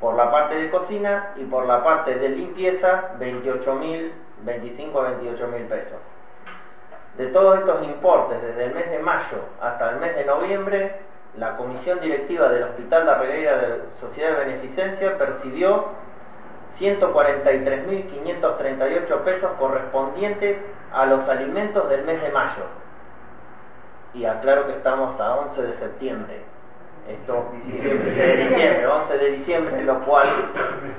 por 0.01 0.15
la 0.15 0.29
parte 0.31 0.55
de 0.55 0.71
cocina 0.71 1.33
y 1.37 1.43
por 1.45 1.67
la 1.67 1.83
parte 1.83 2.15
de 2.15 2.29
limpieza 2.29 3.11
28 3.19 3.75
mil, 3.75 4.11
25 4.43 4.99
a 4.99 5.03
28 5.11 5.47
mil 5.47 5.65
pesos. 5.65 5.99
De 7.17 7.27
todos 7.27 7.59
estos 7.59 7.83
importes, 7.83 8.41
desde 8.41 8.65
el 8.65 8.73
mes 8.73 8.89
de 8.89 8.97
mayo 8.99 9.37
hasta 9.61 9.91
el 9.91 9.97
mes 9.97 10.15
de 10.15 10.25
noviembre, 10.25 10.95
la 11.37 11.55
comisión 11.55 12.01
directiva 12.01 12.49
del 12.49 12.63
Hospital 12.63 13.05
de 13.05 13.15
Regueira 13.15 13.57
de 13.57 13.83
Sociedad 13.99 14.31
de 14.31 14.45
Beneficencia 14.45 15.15
percibió 15.17 15.89
143.538 16.79 19.23
pesos 19.23 19.51
correspondientes 19.59 20.57
a 20.91 21.05
los 21.05 21.29
alimentos 21.29 21.87
del 21.89 22.03
mes 22.05 22.19
de 22.21 22.29
mayo. 22.29 22.63
Y 24.13 24.25
aclaro 24.25 24.65
que 24.65 24.73
estamos 24.73 25.17
a 25.21 25.35
11 25.35 25.61
de 25.61 25.77
septiembre. 25.77 26.50
Esto 27.07 27.51
de 27.51 28.37
diciembre, 28.37 28.87
11 28.87 29.17
de 29.17 29.31
diciembre, 29.31 29.83
lo 29.83 30.05
cual 30.05 30.51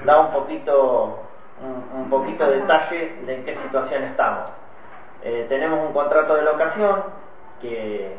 da 0.05 0.21
un 0.21 0.33
poquito, 0.33 1.21
un 1.95 2.11
poquito 2.11 2.47
de 2.47 2.61
detalle 2.61 3.17
de 3.25 3.35
en 3.35 3.45
qué 3.45 3.57
situación 3.57 4.03
estamos. 4.05 4.51
Eh, 5.23 5.47
tenemos 5.49 5.87
un 5.87 5.93
contrato 5.93 6.35
de 6.35 6.43
locación 6.43 7.05
que, 7.61 8.17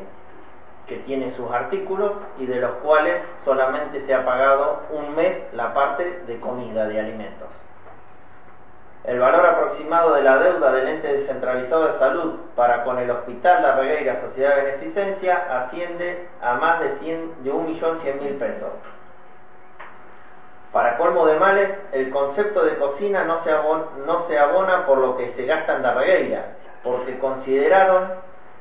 que 0.86 0.96
tiene 0.98 1.34
sus 1.36 1.50
artículos 1.50 2.12
y 2.38 2.46
de 2.46 2.60
los 2.60 2.72
cuales 2.76 3.22
solamente 3.44 4.06
se 4.06 4.14
ha 4.14 4.24
pagado 4.24 4.80
un 4.90 5.14
mes 5.14 5.52
la 5.52 5.74
parte 5.74 6.22
de 6.26 6.40
comida, 6.40 6.86
de 6.86 7.00
alimentos. 7.00 7.48
El 9.04 9.20
valor 9.20 9.44
aproximado 9.44 10.14
de 10.14 10.22
la 10.22 10.38
deuda 10.38 10.72
del 10.72 10.88
ente 10.88 11.12
descentralizado 11.12 11.92
de 11.92 11.98
salud 11.98 12.36
para 12.56 12.84
con 12.84 12.98
el 12.98 13.10
Hospital 13.10 13.62
La 13.62 13.76
Regueira 13.76 14.22
Sociedad 14.22 14.56
de 14.56 14.62
Beneficencia 14.62 15.46
asciende 15.50 16.26
a 16.40 16.54
más 16.54 16.80
de, 16.80 16.98
100, 17.00 17.44
de 17.44 17.52
1.100.000 17.52 18.38
pesos. 18.38 18.72
Para 20.72 20.96
colmo 20.96 21.26
de 21.26 21.38
males, 21.38 21.70
el 21.92 22.10
concepto 22.10 22.64
de 22.64 22.76
cocina 22.76 23.24
no 23.24 23.44
se, 23.44 23.50
abona, 23.50 23.84
no 24.06 24.26
se 24.26 24.38
abona 24.38 24.86
por 24.86 24.98
lo 24.98 25.16
que 25.18 25.34
se 25.34 25.44
gasta 25.44 25.76
en 25.76 25.82
la 25.82 25.92
regueira, 25.92 26.46
porque 26.82 27.18
consideraron 27.18 28.08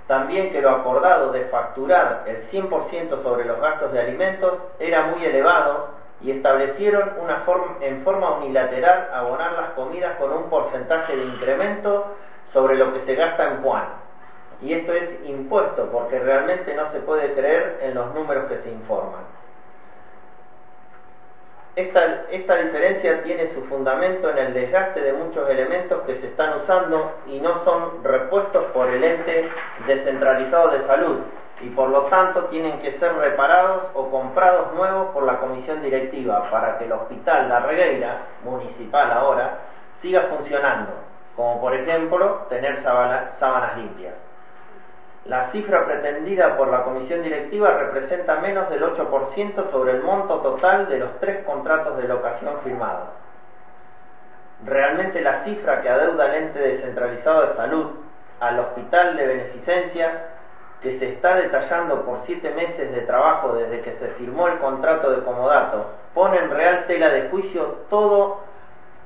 también 0.08 0.52
que 0.52 0.62
lo 0.62 0.72
acordado 0.72 1.32
de 1.32 1.46
facturar 1.46 2.24
el 2.26 2.52
100% 2.52 3.24
sobre 3.24 3.46
los 3.46 3.62
gastos 3.62 3.94
de 3.94 4.02
alimentos 4.02 4.60
era 4.78 5.04
muy 5.04 5.26
elevado 5.26 6.03
y 6.24 6.32
establecieron 6.32 7.14
una 7.20 7.42
forma, 7.42 7.78
en 7.82 8.02
forma 8.04 8.38
unilateral 8.38 9.10
abonar 9.14 9.52
las 9.54 9.70
comidas 9.72 10.18
con 10.18 10.32
un 10.32 10.50
porcentaje 10.50 11.16
de 11.16 11.26
incremento 11.26 12.16
sobre 12.54 12.76
lo 12.76 12.94
que 12.94 13.02
se 13.02 13.16
gasta 13.16 13.50
en 13.50 13.62
Juan. 13.62 13.86
Y 14.62 14.74
esto 14.74 14.94
es 14.94 15.26
impuesto 15.26 15.90
porque 15.92 16.20
realmente 16.20 16.74
no 16.76 16.90
se 16.92 17.00
puede 17.02 17.34
creer 17.34 17.80
en 17.82 17.96
los 17.96 18.14
números 18.14 18.46
que 18.46 18.60
se 18.60 18.72
informan. 18.72 19.24
Esta, 21.76 22.26
esta, 22.30 22.56
diferencia 22.56 23.24
tiene 23.24 23.52
su 23.54 23.64
fundamento 23.64 24.30
en 24.30 24.38
el 24.38 24.54
desgaste 24.54 25.02
de 25.02 25.12
muchos 25.12 25.50
elementos 25.50 26.04
que 26.04 26.22
se 26.22 26.28
están 26.28 26.62
usando 26.62 27.14
y 27.26 27.40
no 27.40 27.64
son 27.66 28.04
repuestos 28.04 28.66
por 28.66 28.88
el 28.90 29.04
ente 29.04 29.50
descentralizado 29.88 30.70
de 30.70 30.86
salud 30.86 31.18
y 31.62 31.70
por 31.70 31.89
lo 31.89 32.04
tanto 32.04 32.46
tienen 32.46 32.80
que 32.80 32.98
ser 33.00 33.13
reparados 33.16 33.84
o 33.94 34.10
comprados 34.10 34.74
nuevos 34.74 35.12
por 35.13 35.24
la 35.24 35.39
comisión 35.39 35.82
directiva 35.82 36.50
para 36.50 36.78
que 36.78 36.86
el 36.86 36.92
hospital 36.92 37.48
La 37.50 37.60
Regueira, 37.60 38.22
municipal 38.44 39.12
ahora, 39.12 39.60
siga 40.02 40.24
funcionando, 40.24 40.92
como 41.36 41.62
por 41.62 41.74
ejemplo 41.76 42.46
tener 42.50 42.84
sábanas 42.84 43.78
limpias. 43.78 44.16
La 45.26 45.52
cifra 45.52 45.86
pretendida 45.86 46.58
por 46.58 46.68
la 46.68 46.84
comisión 46.84 47.24
directiva 47.24 47.72
representa 47.72 48.42
menos 48.42 48.70
del 48.70 48.84
8% 48.84 49.72
sobre 49.72 49.94
el 49.94 50.04
monto 50.04 50.39
total 50.42 50.89
de 50.89 51.00
los 51.00 51.18
tres 51.22 51.46
contratos 51.46 51.96
de 51.98 52.10
locación 52.10 52.60
firmados. 52.62 53.08
Realmente 54.66 55.22
la 55.22 55.46
cifra 55.46 55.82
que 55.82 55.89
adeuda 55.89 56.26
el 56.26 56.44
ente 56.44 56.60
descentralizado 56.60 57.48
de 57.48 57.56
salud 57.56 57.92
al 58.42 58.60
hospital 58.60 59.16
de 59.16 59.28
beneficencia, 59.28 60.33
que 60.84 61.00
se 61.00 61.13
está 61.13 61.36
detallando 61.36 62.04
por 62.04 62.19
siete 62.26 62.52
meses 62.52 62.91
de 62.91 63.02
trabajo 63.02 63.54
desde 63.54 63.82
que 63.82 63.93
se 63.93 64.08
firmó 64.17 64.50
el 64.50 64.60
contrato 64.60 65.12
de 65.12 65.24
comodato, 65.24 65.86
pone 66.13 66.38
en 66.38 66.52
real 66.52 66.86
tela 66.88 67.10
de 67.10 67.30
juicio 67.30 67.78
todo 67.89 68.41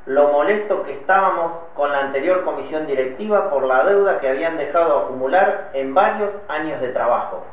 lo 0.08 0.30
molesto 0.30 0.84
que 0.84 0.94
estábamos 0.94 1.52
con 1.76 1.92
la 1.92 2.00
anterior 2.00 2.44
comisión 2.44 2.88
directiva 2.88 3.52
por 3.52 3.64
la 3.64 3.84
deuda 3.84 4.20
que 4.20 4.30
habían 4.30 4.58
dejado 4.58 5.00
acumular 5.00 5.70
en 5.74 5.94
varios 5.94 6.32
años 6.48 6.82
de 6.82 6.90
trabajo. 6.90 7.44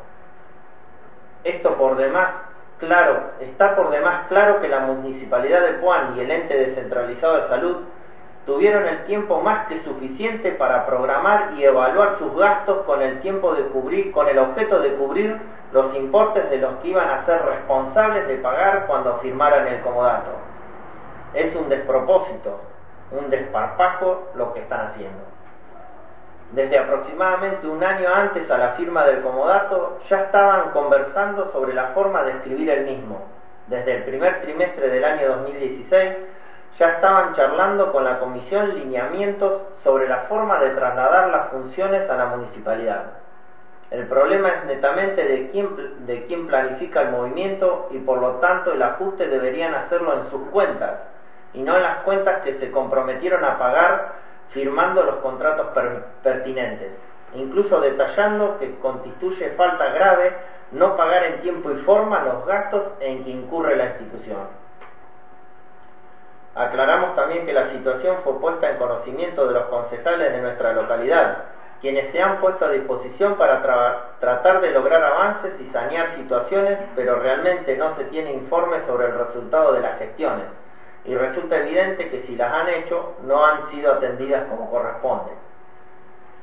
Esto 1.43 1.75
por 1.75 1.97
demás 1.97 2.31
claro, 2.79 3.33
está 3.41 3.77
por 3.77 3.91
demás 3.91 4.27
claro 4.29 4.61
que 4.61 4.69
la 4.69 4.81
Municipalidad 4.81 5.61
de 5.63 5.75
Puan 5.75 6.17
y 6.17 6.21
el 6.21 6.31
ente 6.31 6.57
descentralizado 6.57 7.43
de 7.43 7.49
salud 7.49 7.77
tuvieron 8.47 8.87
el 8.87 9.05
tiempo 9.05 9.41
más 9.41 9.67
que 9.69 9.83
suficiente 9.83 10.53
para 10.53 10.87
programar 10.87 11.53
y 11.57 11.65
evaluar 11.65 12.19
sus 12.19 12.37
gastos 12.37 12.85
con 12.85 13.01
el 13.01 13.19
objeto 14.39 14.79
de 14.81 14.95
cubrir 14.95 15.41
los 15.73 15.95
importes 15.97 16.51
de 16.51 16.59
los 16.59 16.75
que 16.77 16.89
iban 16.89 17.11
a 17.11 17.25
ser 17.25 17.43
responsables 17.45 18.29
de 18.29 18.37
pagar 18.37 18.87
cuando 18.87 19.19
firmaran 19.19 19.67
el 19.67 19.81
comodato. 19.81 20.31
Es 21.33 21.55
un 21.57 21.69
despropósito, 21.69 22.61
un 23.11 23.31
desparpajo 23.31 24.29
lo 24.35 24.53
que 24.53 24.61
están 24.61 24.89
haciendo. 24.89 25.25
Desde 26.53 26.79
aproximadamente 26.79 27.67
un 27.67 27.83
año 27.83 28.09
antes 28.15 28.49
a 28.51 28.59
la 28.59 28.69
firma 28.73 29.05
del 29.05 29.23
comodato 29.23 29.99
ya 30.09 30.21
estaban 30.21 30.71
conversando 30.71 31.51
sobre 31.51 31.75
la 31.75 31.89
forma 31.89 32.23
de 32.23 32.33
escribir 32.33 32.71
el 32.71 32.85
mismo. 32.85 33.25
Desde 33.67 33.97
el 33.97 34.05
primer 34.05 34.43
trimestre 34.43 34.91
del 34.91 35.05
año 35.05 35.29
2016 35.29 36.13
ya 36.79 36.89
estaban 36.89 37.35
charlando 37.35 37.93
con 37.93 38.05
la 38.05 38.19
comisión 38.19 38.75
lineamientos 38.75 39.63
sobre 39.85 40.09
la 40.09 40.23
forma 40.23 40.59
de 40.59 40.71
trasladar 40.71 41.29
las 41.29 41.51
funciones 41.51 42.09
a 42.11 42.17
la 42.17 42.27
municipalidad. 42.27 43.05
El 43.91 44.09
problema 44.09 44.49
es 44.49 44.65
netamente 44.65 45.23
de 45.25 46.27
quién, 46.27 46.47
planifica 46.49 47.03
el 47.03 47.11
movimiento 47.11 47.89
y 47.93 47.99
por 47.99 48.19
lo 48.19 48.33
tanto 48.37 48.73
el 48.73 48.83
ajuste 48.83 49.29
deberían 49.29 49.75
hacerlo 49.75 50.15
en 50.15 50.31
sus 50.31 50.49
cuentas 50.49 50.95
y 51.53 51.63
no 51.63 51.77
en 51.77 51.83
las 51.83 51.99
cuentas 51.99 52.43
que 52.43 52.59
se 52.59 52.73
comprometieron 52.73 53.45
a 53.45 53.57
pagar 53.57 54.15
firmando 54.51 55.05
los 55.05 55.17
contratos 55.17 55.69
pertinentes, 56.25 56.93
incluso 57.35 57.81
detallando 57.81 58.59
que 58.59 58.79
constituye 58.79 59.51
falta 59.51 59.91
grave 59.91 60.33
no 60.73 60.97
pagar 60.97 61.25
en 61.25 61.43
tiempo 61.43 61.71
y 61.71 61.77
forma 61.83 62.25
los 62.25 62.45
gastos 62.47 62.83
en 62.99 63.23
que 63.23 63.31
incurre 63.31 63.77
la 63.77 63.87
institución. 63.91 64.64
Aclaramos 66.55 67.17
también 67.17 67.47
que 67.47 67.53
la 67.53 67.71
situación 67.71 68.19
fue 68.23 68.41
puesta 68.41 68.71
en 68.71 68.79
conocimiento 68.79 69.47
de 69.47 69.55
los 69.55 69.65
concejales 69.65 70.33
de 70.33 70.41
nuestra 70.41 70.73
localidad, 70.73 71.39
quienes 71.81 72.13
se 72.13 72.23
han 72.23 72.41
puesto 72.41 72.65
a 72.65 72.71
disposición 72.71 73.35
para 73.35 73.61
tratar 74.21 74.61
de 74.61 74.71
lograr 74.71 75.03
avances 75.03 75.61
y 75.61 75.71
sanear 75.71 76.15
situaciones, 76.15 76.79
pero 76.95 77.19
realmente 77.19 77.77
no 77.77 77.97
se 77.97 78.05
tiene 78.05 78.33
informe 78.33 78.87
sobre 78.87 79.07
el 79.07 79.15
resultado 79.19 79.73
de 79.73 79.81
las 79.81 79.99
gestiones 79.99 80.47
y 81.05 81.15
resulta 81.15 81.59
evidente 81.59 82.09
que 82.09 82.23
si 82.23 82.37
las 82.37 82.53
han 82.53 82.69
hecho 82.69 83.15
no 83.25 83.45
han 83.45 83.69
sido 83.71 83.93
atendidas 83.93 84.45
como 84.49 84.71
corresponde. 84.71 85.33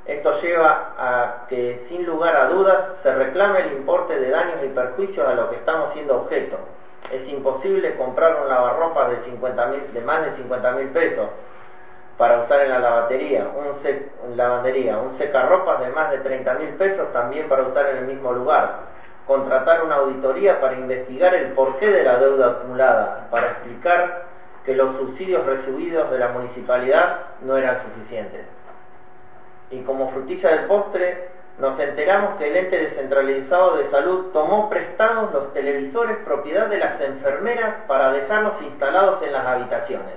Esto 0.05 0.39
lleva 0.41 0.93
a 0.97 1.45
que 1.47 1.85
sin 1.87 2.05
lugar 2.05 2.35
a 2.35 2.47
dudas 2.47 2.85
se 3.03 3.13
reclame 3.13 3.61
el 3.61 3.73
importe 3.73 4.17
de 4.19 4.29
daños 4.29 4.63
y 4.63 4.67
perjuicios 4.67 5.27
a 5.27 5.33
lo 5.33 5.49
que 5.49 5.55
estamos 5.55 5.93
siendo 5.93 6.17
objeto. 6.17 6.59
Es 7.09 7.27
imposible 7.27 7.95
comprar 7.95 8.41
un 8.41 8.49
lavarropa 8.49 9.09
de, 9.09 9.23
50 9.25 9.67
de 9.93 10.01
más 10.01 10.25
de 10.25 10.35
50 10.37 10.71
mil 10.71 10.87
pesos 10.89 11.29
para 12.17 12.43
usar 12.43 12.61
en 12.61 12.69
la 12.69 12.79
lavatería, 12.79 13.47
un 13.55 14.37
lavandería, 14.37 14.97
un 14.99 15.17
secarropas 15.17 15.79
de 15.79 15.89
más 15.89 16.11
de 16.11 16.19
30 16.19 16.53
mil 16.53 16.69
pesos 16.75 17.11
también 17.11 17.49
para 17.49 17.63
usar 17.63 17.89
en 17.89 17.97
el 17.97 18.05
mismo 18.05 18.31
lugar, 18.31 18.81
contratar 19.25 19.83
una 19.83 19.95
auditoría 19.95 20.61
para 20.61 20.75
investigar 20.75 21.33
el 21.33 21.53
porqué 21.53 21.89
de 21.89 22.03
la 22.03 22.17
deuda 22.17 22.51
acumulada, 22.51 23.27
para 23.31 23.47
explicar 23.47 24.25
que 24.63 24.75
los 24.75 24.95
subsidios 24.97 25.45
recibidos 25.45 26.11
de 26.11 26.19
la 26.19 26.27
municipalidad 26.27 27.21
no 27.41 27.57
eran 27.57 27.81
suficientes. 27.81 28.45
Y 29.71 29.81
como 29.81 30.11
frutilla 30.11 30.49
del 30.49 30.65
postre, 30.65 31.30
nos 31.59 31.79
enteramos 31.79 32.37
que 32.37 32.49
el 32.49 32.55
ente 32.55 32.77
descentralizado 32.77 33.77
de 33.77 33.89
salud 33.91 34.31
tomó 34.31 34.69
prestados 34.69 35.31
los 35.33 35.53
televisores 35.53 36.17
propiedad 36.25 36.67
de 36.67 36.77
las 36.77 36.99
enfermeras 37.01 37.75
para 37.87 38.11
dejarlos 38.11 38.61
instalados 38.61 39.21
en 39.23 39.33
las 39.33 39.45
habitaciones. 39.45 40.15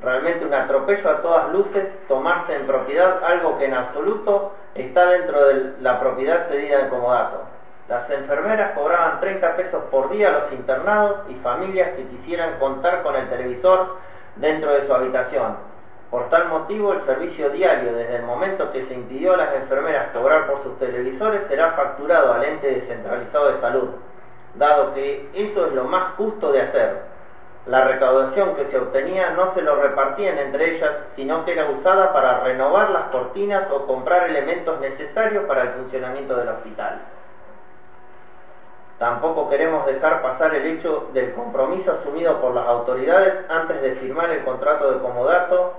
Realmente 0.00 0.44
un 0.44 0.54
atropello 0.54 1.08
a 1.08 1.22
todas 1.22 1.50
luces 1.50 1.88
tomarse 2.08 2.54
en 2.54 2.66
propiedad 2.66 3.22
algo 3.24 3.58
que 3.58 3.66
en 3.66 3.74
absoluto 3.74 4.52
está 4.74 5.06
dentro 5.06 5.46
de 5.46 5.74
la 5.80 6.00
propiedad 6.00 6.48
cedida 6.48 6.80
en 6.80 6.88
comodato. 6.88 7.42
Las 7.88 8.10
enfermeras 8.10 8.72
cobraban 8.72 9.20
30 9.20 9.56
pesos 9.56 9.84
por 9.90 10.10
día 10.10 10.28
a 10.28 10.32
los 10.32 10.52
internados 10.52 11.20
y 11.28 11.34
familias 11.36 11.90
que 11.96 12.06
quisieran 12.06 12.58
contar 12.58 13.02
con 13.02 13.14
el 13.14 13.28
televisor 13.28 13.98
dentro 14.36 14.72
de 14.72 14.86
su 14.86 14.94
habitación. 14.94 15.73
Por 16.14 16.28
tal 16.28 16.46
motivo, 16.46 16.92
el 16.92 17.04
servicio 17.06 17.50
diario, 17.50 17.92
desde 17.92 18.14
el 18.14 18.22
momento 18.22 18.70
que 18.70 18.86
se 18.86 18.94
impidió 18.94 19.34
a 19.34 19.36
las 19.36 19.54
enfermeras 19.56 20.12
cobrar 20.12 20.46
por 20.46 20.62
sus 20.62 20.78
televisores, 20.78 21.42
será 21.48 21.72
facturado 21.72 22.34
al 22.34 22.44
ente 22.44 22.68
descentralizado 22.68 23.50
de 23.50 23.60
salud, 23.60 23.88
dado 24.54 24.94
que 24.94 25.28
eso 25.34 25.66
es 25.66 25.72
lo 25.72 25.82
más 25.82 26.14
justo 26.14 26.52
de 26.52 26.62
hacer. 26.62 27.02
La 27.66 27.82
recaudación 27.82 28.54
que 28.54 28.66
se 28.66 28.78
obtenía 28.78 29.30
no 29.30 29.54
se 29.54 29.62
lo 29.62 29.74
repartían 29.74 30.38
entre 30.38 30.76
ellas, 30.76 30.92
sino 31.16 31.44
que 31.44 31.50
era 31.50 31.68
usada 31.68 32.12
para 32.12 32.44
renovar 32.44 32.90
las 32.90 33.10
cortinas 33.10 33.68
o 33.72 33.84
comprar 33.84 34.30
elementos 34.30 34.78
necesarios 34.78 35.46
para 35.46 35.62
el 35.62 35.68
funcionamiento 35.70 36.36
del 36.36 36.48
hospital. 36.48 37.00
Tampoco 39.00 39.50
queremos 39.50 39.84
dejar 39.86 40.22
pasar 40.22 40.54
el 40.54 40.64
hecho 40.64 41.08
del 41.12 41.34
compromiso 41.34 41.90
asumido 41.90 42.40
por 42.40 42.54
las 42.54 42.68
autoridades 42.68 43.34
antes 43.50 43.82
de 43.82 43.96
firmar 43.96 44.30
el 44.30 44.44
contrato 44.44 44.92
de 44.92 45.00
comodato 45.00 45.74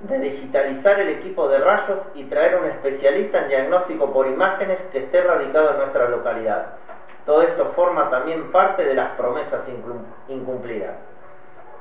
de 0.00 0.18
digitalizar 0.18 1.00
el 1.00 1.08
equipo 1.08 1.48
de 1.48 1.58
rayos 1.58 2.00
y 2.14 2.24
traer 2.24 2.56
un 2.56 2.66
especialista 2.66 3.38
en 3.42 3.48
diagnóstico 3.48 4.12
por 4.12 4.26
imágenes 4.26 4.78
que 4.92 4.98
esté 4.98 5.22
radicado 5.22 5.70
en 5.70 5.78
nuestra 5.78 6.08
localidad. 6.08 6.66
Todo 7.24 7.42
esto 7.42 7.72
forma 7.74 8.10
también 8.10 8.52
parte 8.52 8.84
de 8.84 8.94
las 8.94 9.16
promesas 9.16 9.60
incumplidas. 10.28 10.96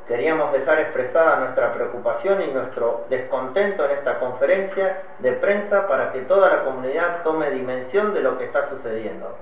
Queríamos 0.08 0.52
dejar 0.52 0.80
expresada 0.82 1.38
nuestra 1.38 1.74
preocupación 1.74 2.42
y 2.42 2.52
nuestro 2.52 3.06
descontento 3.10 3.86
en 3.86 3.92
esta 3.92 4.20
conferencia 4.20 5.02
de 5.20 5.32
prensa 5.34 5.88
para 5.88 6.12
que 6.12 6.22
toda 6.22 6.50
la 6.50 6.64
comunidad 6.66 7.24
tome 7.24 7.50
dimensión 7.52 8.14
de 8.14 8.22
lo 8.22 8.38
que 8.38 8.46
está 8.46 8.70
sucediendo. 8.70 9.36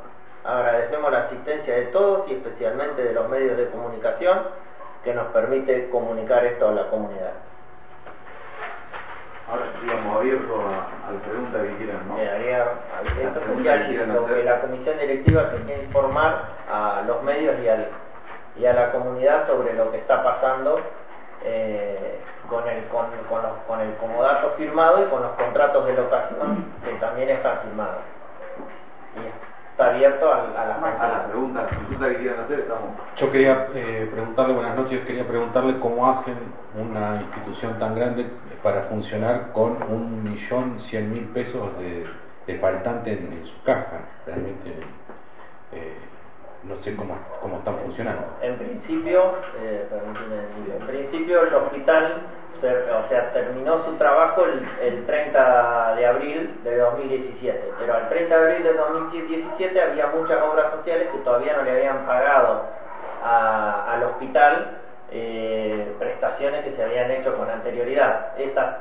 Agradecemos 0.43 1.11
la 1.11 1.23
asistencia 1.25 1.75
de 1.75 1.85
todos 1.85 2.27
y 2.29 2.33
especialmente 2.33 3.03
de 3.03 3.13
los 3.13 3.27
medios 3.29 3.57
de 3.57 3.69
comunicación 3.69 4.39
que 5.03 5.13
nos 5.13 5.27
permite 5.27 5.89
comunicar 5.89 6.45
esto 6.45 6.67
a 6.67 6.71
la 6.71 6.89
comunidad. 6.89 7.50
Ahora 9.51 9.65
digamos 9.81 10.17
abierto 10.17 10.61
a, 10.61 11.11
las 11.11 11.21
preguntas 11.23 11.61
que 11.61 11.75
quieran, 11.75 12.07
¿no? 12.07 12.15
que 14.25 14.43
la 14.43 14.61
comisión 14.61 14.97
directiva 14.97 15.51
quería 15.51 15.83
informar 15.83 16.45
a 16.69 17.03
los 17.05 17.21
medios 17.23 17.55
y, 17.61 17.67
al, 17.67 17.89
y 18.55 18.65
a 18.65 18.73
la 18.73 18.91
comunidad 18.93 19.47
sobre 19.47 19.73
lo 19.73 19.91
que 19.91 19.97
está 19.97 20.23
pasando 20.23 20.79
eh, 21.43 22.21
con, 22.49 22.65
el, 22.65 22.85
con, 22.85 23.07
con, 23.27 23.41
los, 23.41 23.51
con 23.67 23.81
el 23.81 23.93
comodato 23.97 24.51
firmado 24.51 25.05
y 25.05 25.09
con 25.09 25.21
los 25.21 25.31
contratos 25.31 25.85
de 25.85 25.93
locación 25.93 26.65
que 26.85 26.93
también 26.93 27.29
están 27.29 27.59
firmados 27.59 28.03
abierto 29.81 30.31
a, 30.31 30.37
a, 30.37 31.07
las, 31.07 31.25
preguntas, 31.27 31.67
que 31.69 32.17
quieran 32.17 32.39
hacer. 32.41 32.59
Estamos. 32.59 32.89
Yo 33.17 33.31
quería 33.31 33.67
eh, 33.73 34.09
preguntarle, 34.11 34.53
buenas 34.53 34.75
noches, 34.75 35.05
quería 35.05 35.27
preguntarle 35.27 35.79
cómo 35.79 36.09
hacen 36.09 36.35
una 36.75 37.21
institución 37.21 37.77
tan 37.79 37.95
grande 37.95 38.27
para 38.63 38.83
funcionar 38.83 39.51
con 39.53 39.81
un 39.83 40.23
millón 40.23 40.79
cien 40.89 41.11
mil 41.11 41.25
pesos 41.29 41.77
de, 41.79 42.05
de 42.47 42.59
faltante 42.59 43.11
en, 43.11 43.45
su 43.45 43.63
caja. 43.63 44.01
Realmente 44.25 44.69
eh, 45.71 45.97
no 46.63 46.75
sé 46.83 46.95
cómo, 46.95 47.17
cómo 47.41 47.57
están 47.57 47.77
funcionando. 47.79 48.23
En 48.41 48.57
principio, 48.57 49.33
eh, 49.61 49.87
en 50.79 50.87
principio 50.87 51.43
el 51.43 51.53
hospital 51.53 52.21
o 52.63 53.09
sea, 53.09 53.33
terminó 53.33 53.83
su 53.85 53.93
trabajo 53.93 54.45
el, 54.45 54.63
el, 54.81 55.05
30 55.05 55.95
de 55.95 56.05
abril 56.05 56.59
de 56.63 56.77
2017, 56.77 57.73
pero 57.79 57.95
al 57.95 58.09
30 58.09 58.37
de 58.37 58.43
abril 58.43 58.63
de 58.63 58.73
2017 58.73 59.81
había 59.81 60.07
muchas 60.07 60.41
obras 60.43 60.71
sociales 60.71 61.09
que 61.11 61.17
todavía 61.19 61.57
no 61.57 61.63
le 61.63 61.71
habían 61.71 62.05
pagado 62.05 62.65
al 63.23 64.03
hospital 64.03 64.77
eh, 65.11 65.95
prestaciones 65.99 66.63
que 66.63 66.75
se 66.75 66.83
habían 66.83 67.09
hecho 67.11 67.35
con 67.35 67.49
anterioridad. 67.49 68.37
Estas, 68.37 68.77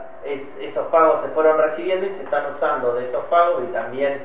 esos 0.60 0.86
pagos 0.88 1.22
se 1.22 1.28
fueron 1.30 1.58
recibiendo 1.58 2.06
y 2.06 2.10
se 2.10 2.22
están 2.24 2.54
usando 2.54 2.94
de 2.94 3.08
esos 3.08 3.24
pagos 3.26 3.62
y 3.68 3.72
también 3.72 4.22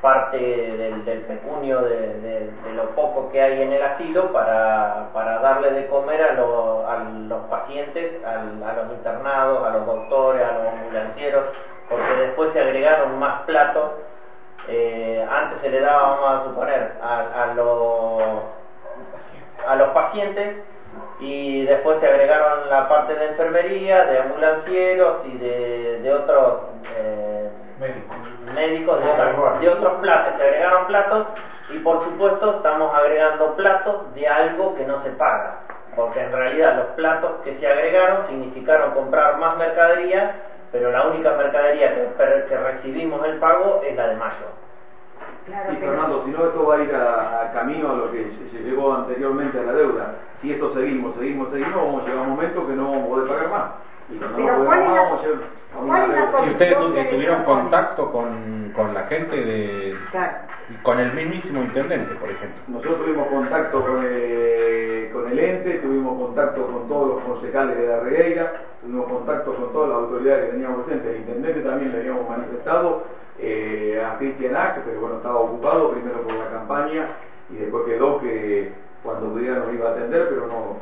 parte 0.00 0.38
del, 0.38 1.04
del 1.04 1.20
pecunio 1.22 1.82
de, 1.82 2.50
lo 2.74 2.90
poco 2.94 3.30
que 3.30 3.42
hay 3.42 3.62
en 3.62 3.72
el 3.72 3.82
asilo 3.82 4.32
para, 4.32 5.08
para 5.12 5.40
darle 5.40 5.72
de 5.72 5.86
comer 5.88 6.22
a, 6.22 6.32
a 6.32 7.04
los 7.28 7.40
pacientes, 7.50 8.24
a 8.24 8.72
los 8.72 8.90
internados, 8.92 9.66
a 9.66 9.70
los 9.70 9.86
doctores, 9.86 10.42
a 10.42 10.52
los 10.52 10.66
ambulancieros, 10.68 11.44
porque 11.88 12.14
después 12.14 12.52
se 12.52 12.60
agregaron 12.60 13.18
más 13.18 13.42
platos. 13.42 13.90
Eh, 14.68 15.26
antes 15.28 15.60
se 15.60 15.68
le 15.70 15.80
daba, 15.80 16.14
vamos 16.14 16.30
a 16.30 16.44
suponer, 16.44 16.92
a, 17.02 17.42
a, 17.42 17.54
los, 17.54 18.22
a 19.66 19.74
los 19.74 19.88
pacientes 19.88 20.56
y 21.18 21.64
después 21.64 21.98
se 22.00 22.06
agregaron 22.06 22.70
la 22.70 22.88
parte 22.88 23.14
de 23.14 23.26
enfermería, 23.26 24.04
de 24.04 24.18
ambulancieros 24.18 25.26
y 25.26 25.36
de, 25.36 26.00
de 26.00 26.12
otros... 26.12 26.60
Eh, 26.96 27.50
médicos 27.80 28.98
de, 29.00 29.60
de 29.60 29.68
otros 29.68 30.00
platos, 30.00 30.34
se 30.36 30.42
agregaron 30.42 30.86
platos 30.86 31.26
Y 31.70 31.78
por 31.78 32.04
supuesto 32.04 32.56
estamos 32.56 32.94
agregando 32.94 33.56
platos 33.56 34.14
de 34.14 34.28
algo 34.28 34.74
que 34.74 34.84
no 34.84 35.02
se 35.02 35.10
paga, 35.10 35.60
porque 35.94 36.20
en 36.20 36.32
realidad 36.32 36.76
los 36.76 36.86
platos 36.96 37.40
que 37.44 37.58
se 37.58 37.66
agregaron 37.66 38.26
significaron 38.26 38.92
comprar 38.92 39.38
más 39.38 39.56
mercadería, 39.56 40.42
pero 40.72 40.90
la 40.90 41.06
única 41.06 41.32
mercadería 41.36 41.94
que, 41.94 42.56
recibimos 42.56 43.24
el 43.24 43.38
pago 43.38 43.80
es 43.84 43.96
la 43.96 44.08
de 44.08 44.16
mayo. 44.16 44.46
y 45.46 45.76
Fernando, 45.76 46.24
si 46.24 46.30
no 46.30 46.46
esto 46.46 46.66
va 46.66 46.74
a 46.74 46.78
ir 46.78 46.94
a, 46.94 47.50
camino 47.54 47.90
a 47.90 47.94
lo 47.94 48.10
que 48.10 48.32
se, 48.52 48.58
llegó 48.58 48.94
anteriormente 48.94 49.58
a 49.58 49.62
la 49.62 49.72
deuda. 49.72 50.14
Si 50.42 50.52
esto 50.52 50.74
seguimos, 50.74 51.14
seguimos, 51.16 51.50
seguimos, 51.50 51.76
vamos 51.76 52.02
a 52.02 52.04
llegar 52.04 52.18
a 52.18 52.22
un 52.22 52.30
momento 52.30 52.66
que 52.66 52.72
no 52.72 52.90
vamos 52.90 53.04
a 53.04 53.08
poder 53.08 53.28
pagar 53.28 53.48
más. 53.48 53.70
Y 54.10 54.18
¿Y 56.46 56.50
ustedes 56.50 57.10
tuvieron 57.10 57.44
contacto 57.44 58.10
con, 58.10 58.72
con 58.74 58.92
la 58.92 59.04
gente 59.04 59.36
de... 59.36 59.96
con 60.82 60.98
el 60.98 61.12
mismísimo 61.12 61.62
intendente, 61.62 62.14
por 62.16 62.30
ejemplo? 62.30 62.60
Nosotros 62.68 63.04
tuvimos 63.04 63.28
contacto 63.28 63.80
con 63.80 63.98
el, 63.98 64.12
eh, 64.12 65.10
con 65.12 65.30
el 65.30 65.38
ente, 65.38 65.78
tuvimos 65.78 66.18
contacto 66.18 66.66
con 66.66 66.88
todos 66.88 67.08
los 67.08 67.24
concejales 67.24 67.76
de 67.76 67.86
la 67.86 68.00
Regueira, 68.00 68.52
tuvimos 68.80 69.08
contacto 69.08 69.54
con 69.54 69.72
todas 69.72 69.88
las 69.90 69.98
autoridades 69.98 70.46
que 70.46 70.52
teníamos 70.52 70.84
presentes. 70.84 71.14
El 71.14 71.20
intendente 71.20 71.60
también 71.60 71.92
le 71.92 71.98
habíamos 71.98 72.28
manifestado 72.28 73.04
eh, 73.38 74.04
a 74.04 74.18
Cristian 74.18 74.56
Ack, 74.56 74.80
pero 74.84 75.00
bueno, 75.00 75.16
estaba 75.16 75.38
ocupado 75.38 75.92
primero 75.92 76.20
por 76.22 76.34
la 76.34 76.50
campaña 76.50 77.08
y 77.48 77.56
después 77.56 77.84
quedó 77.86 78.20
que 78.20 78.72
cuando 79.02 79.30
pudiera 79.30 79.56
nos 79.56 79.72
iba 79.72 79.88
a 79.88 79.92
atender, 79.92 80.28
pero 80.28 80.46
no, 80.46 80.76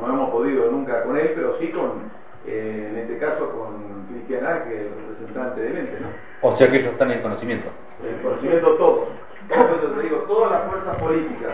no 0.00 0.12
hemos 0.12 0.30
podido 0.30 0.70
nunca 0.70 1.02
con 1.02 1.16
él, 1.16 1.32
pero 1.34 1.56
sí 1.58 1.68
con 1.70 2.10
eh, 2.46 2.88
en 2.90 2.98
este 2.98 3.18
caso 3.18 3.50
con 3.50 4.06
Cristian 4.08 4.64
que 4.68 4.74
es 4.74 4.80
el 4.82 5.08
representante 5.08 5.60
del 5.60 5.76
ente, 5.78 5.98
¿no? 6.00 6.08
O 6.48 6.56
sea 6.56 6.70
que 6.70 6.78
ellos 6.78 6.92
están 6.92 7.10
en 7.10 7.22
conocimiento. 7.22 7.68
En 8.02 8.22
conocimiento 8.22 8.74
todos. 8.76 9.08
Entonces 9.48 9.94
te 9.94 10.02
digo, 10.02 10.16
todas 10.28 10.50
las 10.50 10.70
fuerzas 10.70 10.96
políticas 10.96 11.52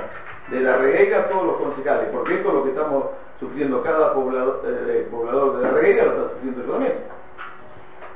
de 0.48 0.60
la 0.60 0.76
regueira, 0.76 1.28
todos 1.28 1.46
los 1.46 1.56
concejales, 1.56 2.08
porque 2.12 2.34
esto 2.34 2.48
es 2.48 2.54
lo 2.54 2.64
que 2.64 2.70
estamos 2.70 3.04
sufriendo 3.38 3.82
cada 3.82 4.12
poblador, 4.14 4.62
eh, 4.64 5.08
poblador 5.10 5.58
de 5.58 5.62
la 5.62 5.70
regueira, 5.70 6.04
lo 6.04 6.10
está 6.12 6.34
sufriendo 6.34 6.66
yo 6.66 6.72
también. 6.72 6.94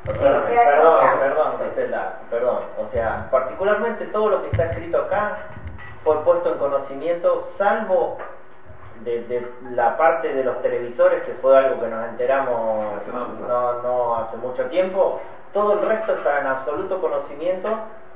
Perdón, 0.04 0.42
perdón, 0.46 1.54
perdón, 1.74 2.02
perdón. 2.30 2.58
O 2.78 2.92
sea, 2.92 3.28
particularmente 3.30 4.04
todo 4.06 4.28
lo 4.28 4.42
que 4.42 4.48
está 4.48 4.66
escrito 4.66 4.98
acá 4.98 5.38
fue 6.04 6.22
puesto 6.24 6.52
en 6.52 6.58
conocimiento, 6.58 7.48
salvo 7.56 8.18
de, 9.04 9.46
la 9.72 9.96
parte 9.96 10.32
de 10.32 10.44
los 10.44 10.60
televisores, 10.62 11.22
que 11.24 11.32
fue 11.34 11.56
algo 11.56 11.80
que 11.80 11.88
nos 11.88 12.08
enteramos 12.08 13.02
no, 13.46 13.82
no 13.82 14.16
hace 14.16 14.36
mucho 14.38 14.64
tiempo, 14.66 15.20
todo 15.52 15.74
el 15.74 15.88
resto 15.88 16.14
está 16.14 16.40
en 16.40 16.46
absoluto 16.46 17.00
conocimiento 17.00 17.68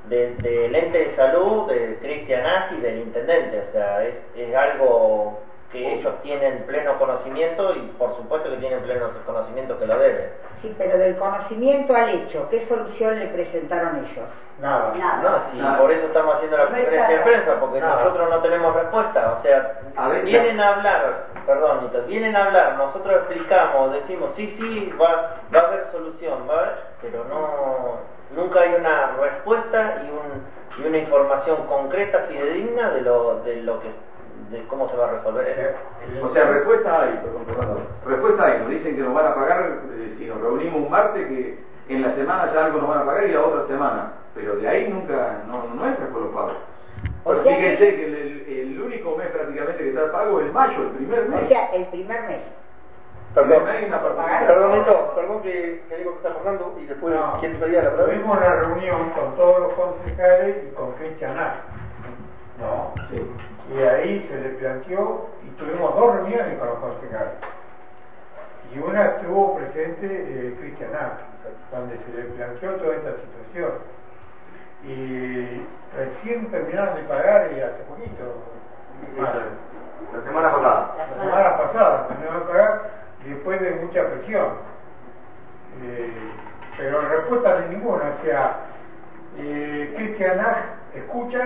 del 0.08 0.74
ente 0.74 0.98
de 0.98 1.16
salud, 1.16 1.68
de 1.68 1.98
Cristian 2.00 2.42
y 2.76 2.80
del 2.80 2.98
intendente. 2.98 3.64
O 3.68 3.72
sea, 3.72 4.04
es, 4.04 4.14
es 4.36 4.54
algo 4.54 5.40
que 5.72 5.94
ellos 5.94 6.14
tienen 6.22 6.64
pleno 6.66 6.98
conocimiento 6.98 7.74
y 7.74 7.80
por 7.98 8.16
supuesto 8.16 8.50
que 8.50 8.56
tienen 8.56 8.80
pleno 8.80 9.10
conocimiento 9.26 9.78
que 9.78 9.86
lo 9.86 9.98
deben. 9.98 10.30
Sí, 10.62 10.74
pero 10.78 10.96
del 10.96 11.16
conocimiento 11.16 11.94
al 11.94 12.08
hecho, 12.08 12.48
¿qué 12.48 12.66
solución 12.66 13.18
le 13.18 13.26
presentaron 13.26 13.98
ellos? 13.98 14.28
Nada. 14.60 14.92
Nada. 14.94 15.50
No, 15.54 15.78
por 15.78 15.90
eso 15.92 16.06
estamos 16.06 16.34
haciendo 16.36 16.56
la 16.56 16.66
conferencia 16.66 17.18
de 17.18 17.22
prensa, 17.22 17.60
porque 17.60 17.80
nosotros 17.80 18.30
no 18.30 18.38
tenemos 18.40 18.74
respuesta. 18.74 19.38
O 19.38 19.42
sea, 19.42 19.80
vienen 20.24 20.58
a 20.58 20.74
hablar, 20.74 21.26
perdón, 21.46 21.90
vienen 22.08 22.34
a 22.34 22.46
hablar, 22.46 22.76
nosotros 22.76 23.16
explicamos, 23.18 23.92
decimos, 23.92 24.30
sí, 24.36 24.56
sí, 24.58 24.92
va, 25.00 25.36
va 25.54 25.60
a 25.60 25.66
haber 25.66 25.86
solución, 25.92 26.48
va 26.50 26.74
pero 27.00 27.24
no, 27.24 27.98
nunca 28.34 28.60
hay 28.60 28.74
una 28.74 29.12
respuesta 29.20 30.02
y, 30.04 30.10
un, 30.10 30.82
y 30.82 30.88
una 30.88 30.98
información 30.98 31.66
concreta, 31.66 32.24
fidedigna 32.28 32.90
de 32.90 33.02
lo, 33.02 33.40
de 33.40 33.62
lo 33.62 33.80
que 33.80 33.90
de 34.50 34.66
cómo 34.66 34.88
se 34.88 34.96
va 34.96 35.08
a 35.08 35.12
resolver 35.12 35.76
O 36.22 36.32
sea, 36.32 36.50
respuesta 36.50 37.02
hay, 37.02 37.20
perdón, 37.22 37.86
respuesta 38.06 38.44
hay, 38.44 38.58
nos 38.60 38.70
dicen 38.70 38.96
que 38.96 39.02
nos 39.02 39.14
van 39.14 39.26
a 39.26 39.34
pagar 39.34 39.80
eh, 39.94 40.14
si 40.18 40.26
nos 40.26 40.40
reunimos 40.40 40.82
un 40.82 40.90
martes 40.90 41.26
que 41.26 41.58
en 41.88 42.02
la 42.02 42.14
semana 42.14 42.52
ya 42.52 42.66
algo 42.66 42.80
nos 42.80 42.88
van 42.88 42.98
a 42.98 43.06
pagar 43.06 43.24
y 43.24 43.32
la 43.32 43.42
otra 43.42 43.66
semana, 43.66 44.12
pero 44.34 44.56
de 44.56 44.68
ahí 44.68 44.88
nunca, 44.88 45.42
no, 45.46 45.64
no 45.74 45.86
entra 45.86 46.06
por 46.08 46.22
los 46.22 46.34
pagos. 46.34 46.56
Pero 47.24 47.42
fíjense 47.42 47.96
que 47.96 48.04
el, 48.04 48.46
el, 48.48 48.80
único 48.80 49.16
mes 49.16 49.28
prácticamente 49.28 49.82
que 49.82 49.88
está 49.90 50.10
pago 50.10 50.40
es 50.40 50.52
mayo, 50.52 50.82
el 50.82 50.90
primer 50.90 51.28
mes. 51.28 51.44
O 51.44 51.48
sea, 51.48 51.66
el 51.74 51.84
primer 51.86 52.22
mes. 52.22 52.40
Perdón, 53.34 53.64
perdón, 53.66 54.84
perdón 55.14 55.42
que, 55.42 55.82
que 55.88 55.96
digo 55.98 56.12
que 56.12 56.16
está 56.16 56.30
Fernando 56.32 56.74
y 56.80 56.86
después, 56.86 57.14
¿quién 57.40 57.52
te 57.52 57.58
pedía 57.58 57.82
la 57.82 57.90
palabra? 57.90 58.14
Tuvimos 58.14 58.36
una 58.38 58.54
reunión 58.54 59.10
con 59.10 59.36
todos 59.36 59.60
los 59.60 59.72
concejales 59.74 60.56
y 60.66 60.74
con 60.74 60.92
Cristian 60.92 61.36
¿no? 62.58 62.94
Sí 63.10 63.30
y 63.74 63.82
ahí 63.82 64.26
se 64.28 64.40
le 64.40 64.48
planteó, 64.56 65.28
y 65.46 65.50
tuvimos 65.58 65.94
dos 65.94 66.14
reuniones 66.16 66.58
con 66.58 66.68
los 66.68 66.78
concejales. 66.78 67.34
Y 68.74 68.78
una 68.78 69.04
estuvo 69.06 69.56
presente 69.56 70.06
eh, 70.06 70.56
Cristian 70.60 70.90
donde 71.70 71.96
se 71.96 72.12
le 72.16 72.24
planteó 72.34 72.72
toda 72.76 72.94
esta 72.94 73.10
situación. 73.12 73.72
Y 74.84 75.62
recién 75.96 76.50
terminaron 76.50 76.96
de 76.96 77.02
pagar 77.02 77.50
y 77.52 77.60
hace 77.60 77.82
poquito. 77.84 78.24
la 80.12 80.22
semana 80.22 80.52
pasada. 80.52 80.94
La 80.98 81.24
semana 81.24 81.58
pasada 81.58 82.08
terminaron 82.08 82.40
de 82.40 82.46
pagar 82.46 82.90
después 83.24 83.60
de 83.60 83.70
mucha 83.72 84.04
presión. 84.04 84.46
Eh, 85.82 86.32
pero 86.76 87.00
respuesta 87.08 87.60
de 87.60 87.68
ninguna, 87.68 88.14
o 88.20 88.24
sea, 88.24 88.56
eh, 89.38 89.94
Cristian 89.96 90.40
escucha 90.94 91.44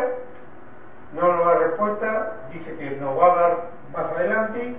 no 1.15 1.33
nos 1.33 1.47
da 1.47 1.55
respuesta, 1.59 2.33
dice 2.53 2.75
que 2.77 2.97
nos 2.97 3.19
va 3.19 3.33
a 3.33 3.37
dar 3.37 3.57
más 3.93 4.13
adelante, 4.13 4.75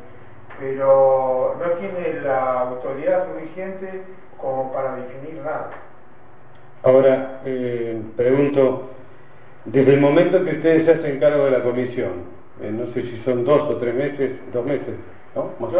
pero 0.59 1.55
no 1.59 1.71
tiene 1.79 2.21
la 2.21 2.61
autoridad 2.61 3.27
suficiente 3.33 4.03
como 4.39 4.71
para 4.73 4.95
definir 4.95 5.41
nada. 5.43 5.69
Ahora, 6.83 7.41
eh, 7.45 8.01
pregunto, 8.17 8.89
desde 9.65 9.93
el 9.93 10.01
momento 10.01 10.43
que 10.43 10.57
ustedes 10.57 10.85
se 10.85 10.91
hacen 10.93 11.19
cargo 11.19 11.45
de 11.45 11.51
la 11.51 11.63
comisión, 11.63 12.33
eh, 12.61 12.71
no 12.71 12.87
sé 12.93 13.03
si 13.03 13.21
son 13.23 13.45
dos 13.45 13.61
o 13.69 13.77
tres 13.77 13.95
meses, 13.95 14.31
dos 14.51 14.65
meses, 14.65 14.95
¿no? 15.35 15.51
Más 15.59 15.71
no, 15.71 15.79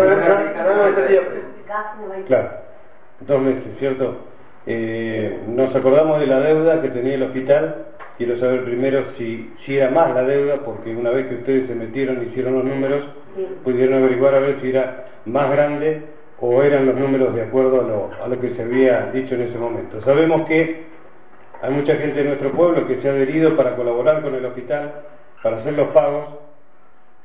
Claro, 2.25 2.49
dos 3.19 3.41
meses, 3.41 3.77
¿cierto? 3.79 4.17
Eh, 4.65 5.43
nos 5.47 5.75
acordamos 5.75 6.21
de 6.21 6.27
la 6.27 6.39
deuda 6.39 6.81
que 6.81 6.89
tenía 6.89 7.15
el 7.15 7.23
hospital 7.23 7.87
quiero 8.17 8.37
saber 8.39 8.63
primero 8.63 9.13
si, 9.17 9.51
si 9.65 9.77
era 9.77 9.89
más 9.89 10.13
la 10.13 10.23
deuda, 10.23 10.57
porque 10.63 10.95
una 10.95 11.09
vez 11.09 11.27
que 11.27 11.35
ustedes 11.35 11.67
se 11.67 11.75
metieron 11.75 12.21
y 12.21 12.27
hicieron 12.27 12.55
los 12.55 12.65
números, 12.65 13.05
pudieron 13.63 14.03
averiguar 14.03 14.35
a 14.35 14.39
ver 14.39 14.61
si 14.61 14.69
era 14.69 15.05
más 15.25 15.49
grande 15.49 16.01
o 16.39 16.61
eran 16.61 16.85
los 16.85 16.95
números 16.95 17.33
de 17.33 17.43
acuerdo 17.43 17.81
a 17.81 17.83
lo, 17.83 18.23
a 18.23 18.27
lo 18.27 18.39
que 18.39 18.53
se 18.55 18.61
había 18.61 19.09
dicho 19.11 19.35
en 19.35 19.41
ese 19.43 19.57
momento. 19.57 20.01
Sabemos 20.01 20.47
que 20.47 20.83
hay 21.61 21.71
mucha 21.71 21.95
gente 21.95 22.21
de 22.21 22.25
nuestro 22.25 22.51
pueblo 22.51 22.85
que 22.85 23.01
se 23.01 23.09
ha 23.09 23.13
adherido 23.13 23.55
para 23.55 23.75
colaborar 23.75 24.21
con 24.21 24.35
el 24.35 24.45
hospital, 24.45 24.93
para 25.41 25.57
hacer 25.57 25.73
los 25.73 25.87
pagos, 25.89 26.25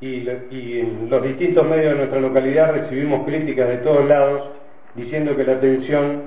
y, 0.00 0.28
y 0.50 0.80
en 0.80 1.10
los 1.10 1.22
distintos 1.22 1.66
medios 1.66 1.92
de 1.92 1.98
nuestra 1.98 2.20
localidad 2.20 2.72
recibimos 2.72 3.26
críticas 3.26 3.68
de 3.68 3.78
todos 3.78 4.06
lados 4.06 4.50
diciendo 4.94 5.36
que 5.36 5.44
la 5.44 5.54
atención, 5.54 6.22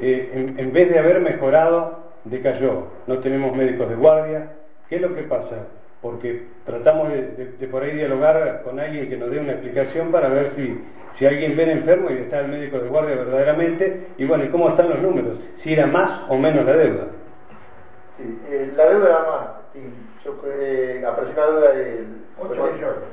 eh, 0.00 0.30
en, 0.34 0.58
en 0.58 0.72
vez 0.72 0.90
de 0.90 0.98
haber 0.98 1.20
mejorado, 1.20 2.03
decayó, 2.24 2.88
no 3.06 3.18
tenemos 3.18 3.54
médicos 3.56 3.88
de 3.88 3.96
guardia. 3.96 4.52
¿Qué 4.88 4.96
es 4.96 5.02
lo 5.02 5.14
que 5.14 5.22
pasa? 5.22 5.66
Porque 6.02 6.48
tratamos 6.66 7.08
de, 7.10 7.68
por 7.70 7.82
ahí 7.82 7.92
dialogar 7.92 8.62
con 8.62 8.78
alguien 8.78 9.08
que 9.08 9.16
nos 9.16 9.30
dé 9.30 9.38
una 9.38 9.52
explicación 9.52 10.10
para 10.10 10.28
ver 10.28 10.52
si, 10.56 10.84
si 11.18 11.26
alguien 11.26 11.56
viene 11.56 11.72
enfermo 11.72 12.10
y 12.10 12.14
está 12.14 12.40
el 12.40 12.48
médico 12.48 12.78
de 12.78 12.88
guardia 12.88 13.16
verdaderamente, 13.16 14.08
y 14.18 14.24
bueno, 14.26 14.44
¿y 14.44 14.48
cómo 14.48 14.68
están 14.68 14.90
los 14.90 15.00
números? 15.00 15.38
Si 15.62 15.72
era 15.72 15.86
más 15.86 16.22
o 16.28 16.36
menos 16.36 16.64
la 16.64 16.76
deuda. 16.76 17.04
Sí, 18.18 18.38
eh, 18.48 18.72
la 18.76 18.86
deuda 18.86 19.06
era 19.06 19.18
más, 19.20 19.46
yo 20.24 20.40
eh, 20.46 21.04
apareció 21.06 21.34
una 21.34 21.46
deuda 21.46 21.72
de 21.72 22.04
8 22.38 22.72
millones. 22.74 23.04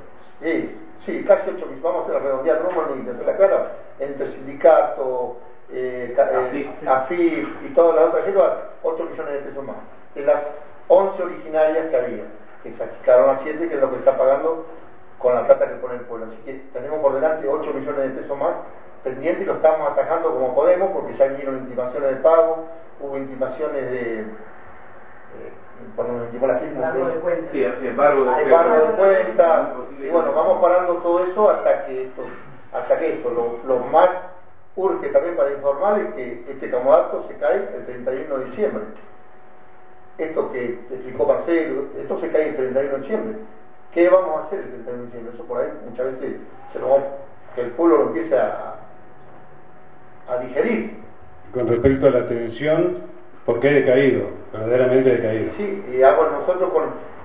Sí, 0.41 0.75
sí, 1.05 1.23
casi 1.25 1.49
8 1.49 1.65
millones, 1.65 1.81
vamos 1.81 2.09
a 2.09 2.19
redondear, 2.19 2.61
ni 2.95 3.25
la 3.25 3.37
cara, 3.37 3.71
entre 3.99 4.31
sindicato, 4.33 5.37
eh, 5.71 6.13
eh 6.17 6.69
AFIF 6.85 7.47
y 7.63 7.73
todas 7.73 7.95
las 7.95 8.09
otras 8.09 8.27
llevan 8.27 8.70
8 9.01 9.11
millones 9.11 9.33
de 9.33 9.49
pesos 9.49 9.63
más. 9.63 9.77
De 10.15 10.21
las 10.23 10.41
11 10.87 11.23
originarias 11.23 11.89
que 11.89 11.97
había, 11.97 12.23
que 12.63 12.71
se 12.71 12.89
quedaron 13.03 13.29
a 13.29 13.39
7, 13.43 13.67
que 13.67 13.75
es 13.75 13.81
lo 13.81 13.89
que 13.89 13.97
está 13.97 14.17
pagando 14.17 14.65
con 15.19 15.35
la 15.35 15.45
plata 15.45 15.67
que 15.67 15.75
pone 15.75 15.95
el 15.95 16.01
pueblo. 16.01 16.27
Así 16.27 16.37
que 16.43 16.53
tenemos 16.73 16.99
por 16.99 17.13
delante 17.13 17.47
8 17.47 17.73
millones 17.73 18.15
de 18.15 18.21
pesos 18.21 18.37
más 18.37 18.53
pendientes 19.03 19.43
y 19.43 19.45
lo 19.45 19.55
estamos 19.55 19.91
atajando 19.91 20.31
como 20.31 20.55
podemos 20.55 20.91
porque 20.91 21.15
ya 21.15 21.25
vinieron 21.27 21.59
intimaciones 21.59 22.09
de 22.09 22.15
pago, 22.17 22.65
hubo 22.99 23.17
intimaciones 23.17 23.91
de. 23.91 24.19
Eh, 24.21 25.53
cuando 25.95 26.13
nos 26.13 26.25
intimó 26.25 26.47
la 26.47 26.59
firma 26.59 26.91
de, 26.91 27.03
sí, 27.51 27.87
embargo 27.87 28.25
de, 28.25 28.45
de 28.45 28.93
cuenta 28.97 29.73
y 29.99 30.09
bueno 30.09 30.31
vamos 30.33 30.61
parando 30.61 30.95
todo 30.95 31.23
eso 31.23 31.49
hasta 31.49 31.85
que 31.85 32.03
esto 32.03 32.23
hasta 32.71 32.99
que 32.99 33.13
esto 33.13 33.29
lo, 33.31 33.57
lo 33.65 33.79
más 33.85 34.09
urge 34.75 35.09
también 35.09 35.35
para 35.35 35.51
informarles 35.51 36.13
que 36.13 36.45
este 36.49 36.71
comodato 36.71 37.25
se 37.27 37.35
cae 37.35 37.69
el 37.75 37.85
31 37.85 38.37
de 38.37 38.45
diciembre. 38.45 38.83
esto 40.17 40.51
que 40.51 40.79
explicó 40.91 41.25
Marcelo, 41.25 41.85
esto 41.97 42.19
se 42.19 42.29
cae 42.29 42.49
el 42.49 42.55
31 42.55 42.91
de 42.91 43.01
diciembre. 43.01 43.35
¿Qué 43.93 44.09
vamos 44.09 44.37
a 44.37 44.45
hacer 44.45 44.59
el 44.59 44.83
31 44.85 44.97
de 44.97 45.05
diciembre? 45.05 45.33
Eso 45.33 45.43
por 45.45 45.61
ahí 45.61 45.69
muchas 45.89 46.05
veces 46.05 46.35
se 46.71 46.79
lo 46.79 46.89
vamos, 46.89 47.07
que 47.55 47.61
el 47.61 47.71
pueblo 47.71 47.97
lo 47.97 48.07
empiece 48.07 48.37
a, 48.37 48.75
a 50.29 50.37
digerir. 50.37 51.01
Con 51.53 51.67
respecto 51.67 52.07
a 52.07 52.11
la 52.11 52.19
atención, 52.19 52.97
porque 53.45 53.69
ha 53.69 53.73
decaído, 53.73 54.27
verdaderamente 54.53 55.09
decaído. 55.09 55.51
Sí, 55.57 55.83
y 55.91 56.01
hago 56.03 56.25
nosotros 56.27 56.71
con 56.71 56.83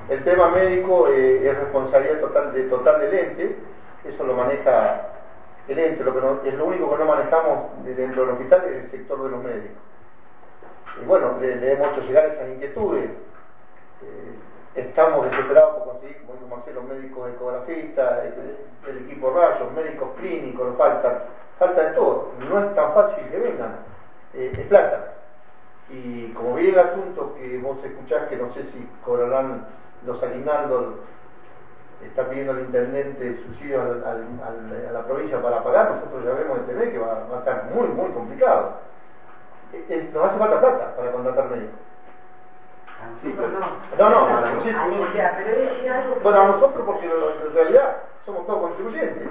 el 0.08 0.24
tema 0.24 0.50
médico 0.50 1.08
eh, 1.08 1.48
es 1.48 1.58
responsabilidad 1.58 2.20
total, 2.20 2.52
de, 2.52 2.62
total 2.64 3.00
del 3.00 3.14
ente, 3.14 3.56
eso 4.04 4.24
lo 4.24 4.34
maneja 4.34 5.15
ente, 5.68 6.04
lo 6.04 6.12
que 6.12 6.48
es 6.48 6.54
lo 6.54 6.66
único 6.66 6.90
que 6.90 6.98
no 6.98 7.04
manejamos 7.06 7.84
dentro 7.84 8.22
del 8.22 8.34
hospital 8.34 8.64
es 8.66 8.84
el 8.84 8.90
sector 8.90 9.22
de 9.22 9.30
los 9.30 9.42
médicos. 9.42 9.76
Y 11.02 11.04
bueno, 11.04 11.36
le, 11.40 11.72
hemos 11.72 11.92
hecho 11.92 12.06
llegar 12.06 12.26
esas 12.26 12.48
inquietudes. 12.48 13.10
Eh, 14.02 14.34
estamos 14.76 15.30
desesperados 15.30 15.76
por 15.76 15.92
conseguir, 15.92 16.18
como 16.22 16.34
dijo 16.34 16.56
Marcelo, 16.56 16.82
médicos 16.82 17.30
ecografistas, 17.30 18.24
el, 18.24 18.90
el 18.90 19.04
equipo 19.04 19.30
rayos, 19.30 19.72
médicos 19.72 20.10
clínicos, 20.18 20.76
falta, 20.76 21.24
falta 21.58 21.82
de 21.82 21.90
todo. 21.92 22.32
No 22.48 22.64
es 22.64 22.74
tan 22.74 22.94
fácil 22.94 23.24
que 23.30 23.38
vengan, 23.38 23.76
eh, 24.34 24.52
es 24.56 24.66
plata. 24.66 25.14
Y 25.88 26.28
como 26.32 26.54
vi 26.54 26.70
el 26.70 26.78
asunto 26.78 27.34
que 27.36 27.58
vos 27.58 27.78
escuchás, 27.84 28.28
que 28.28 28.36
no 28.36 28.52
sé 28.54 28.62
si 28.72 28.88
cobrarán 29.04 29.66
los 30.04 30.22
aguinaldos, 30.22 30.94
está 32.02 32.28
pidiendo 32.28 32.52
el 32.52 32.66
intendente 32.66 33.42
subsidio 33.44 33.80
al, 33.80 34.04
a 34.04 34.92
la 34.92 35.04
provincia 35.04 35.40
para 35.40 35.62
pagar, 35.62 35.90
nosotros 35.92 36.24
ya 36.24 36.32
vemos 36.32 36.58
en 36.58 36.66
TV 36.66 36.92
que 36.92 36.98
va, 36.98 37.26
va 37.30 37.36
a 37.36 37.38
estar 37.40 37.64
muy, 37.72 37.88
muy 37.88 38.10
complicado. 38.10 38.80
Eh, 39.72 39.84
eh, 39.88 40.10
nos 40.12 40.24
hace 40.26 40.38
falta 40.38 40.60
plata 40.60 40.96
para 40.96 41.12
contratar 41.12 41.50
médicos. 41.50 41.80
Sí, 43.22 43.34
pero 43.36 43.48
no. 43.48 43.60
No, 43.98 44.10
no, 44.10 44.26
a 44.26 44.40
la 44.40 44.52
Bueno, 46.22 46.40
a 46.40 46.46
nosotros 46.46 46.84
porque 46.84 47.06
en 47.06 47.54
realidad 47.54 47.96
somos 48.24 48.46
todos 48.46 48.60
contribuyentes. 48.60 49.28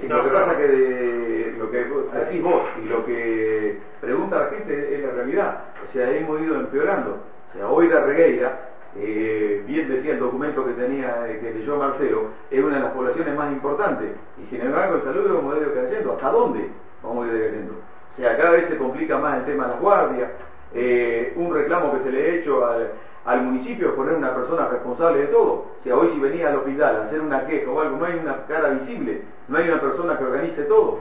Sí, 0.00 0.08
lo 0.08 0.24
que 0.24 0.30
pasa 0.30 0.52
es 0.52 0.58
que 0.58 0.68
de, 0.68 1.54
lo 1.58 1.70
que 1.70 1.84
decís 1.84 2.42
vos 2.42 2.62
y 2.82 2.86
lo 2.86 3.04
que 3.04 3.78
pregunta 4.00 4.38
la 4.38 4.46
gente 4.46 4.94
es 4.94 5.04
la 5.04 5.10
realidad. 5.10 5.58
O 5.86 5.92
sea, 5.92 6.10
hemos 6.10 6.40
ido 6.40 6.56
empeorando. 6.56 7.18
O 7.50 7.56
sea, 7.56 7.68
hoy 7.68 7.88
la 7.88 8.00
Regueira, 8.00 8.71
eh, 8.96 9.62
bien 9.66 9.88
decía 9.88 10.12
el 10.12 10.20
documento 10.20 10.64
que 10.66 10.72
tenía 10.72 11.26
eh, 11.28 11.38
que 11.40 11.54
leyó 11.54 11.76
Marcelo, 11.76 12.28
es 12.50 12.62
una 12.62 12.76
de 12.76 12.82
las 12.82 12.92
poblaciones 12.92 13.34
más 13.36 13.52
importantes. 13.52 14.10
Y 14.42 14.54
sin 14.54 14.60
embargo, 14.60 14.96
el 14.96 15.02
salud 15.02 15.28
lo 15.28 15.38
hemos 15.38 15.56
ido 15.58 15.72
creciendo. 15.72 16.12
¿Hasta 16.12 16.30
dónde 16.30 16.68
vamos 17.02 17.24
a 17.24 17.32
ir 17.32 17.38
creciendo? 17.38 17.74
O 18.12 18.16
sea, 18.16 18.36
cada 18.36 18.50
vez 18.50 18.68
se 18.68 18.76
complica 18.76 19.18
más 19.18 19.38
el 19.38 19.44
tema 19.46 19.64
de 19.64 19.70
las 19.70 19.80
guardias. 19.80 20.30
Eh, 20.74 21.32
un 21.36 21.54
reclamo 21.54 21.92
que 21.92 22.04
se 22.04 22.12
le 22.12 22.22
ha 22.22 22.34
hecho 22.34 22.66
al, 22.66 22.92
al 23.24 23.42
municipio 23.42 23.88
es 23.88 23.94
poner 23.94 24.14
una 24.14 24.34
persona 24.34 24.68
responsable 24.68 25.20
de 25.20 25.26
todo. 25.28 25.52
O 25.52 25.82
sea, 25.82 25.96
hoy 25.96 26.10
si 26.12 26.20
venía 26.20 26.48
al 26.48 26.56
hospital 26.56 26.96
a 26.96 27.04
hacer 27.04 27.20
una 27.20 27.46
queja 27.46 27.70
o 27.70 27.80
algo, 27.80 27.96
no 27.96 28.04
hay 28.04 28.18
una 28.18 28.44
cara 28.46 28.70
visible, 28.70 29.22
no 29.48 29.56
hay 29.56 29.68
una 29.68 29.80
persona 29.80 30.18
que 30.18 30.24
organice 30.24 30.62
todo. 30.64 31.00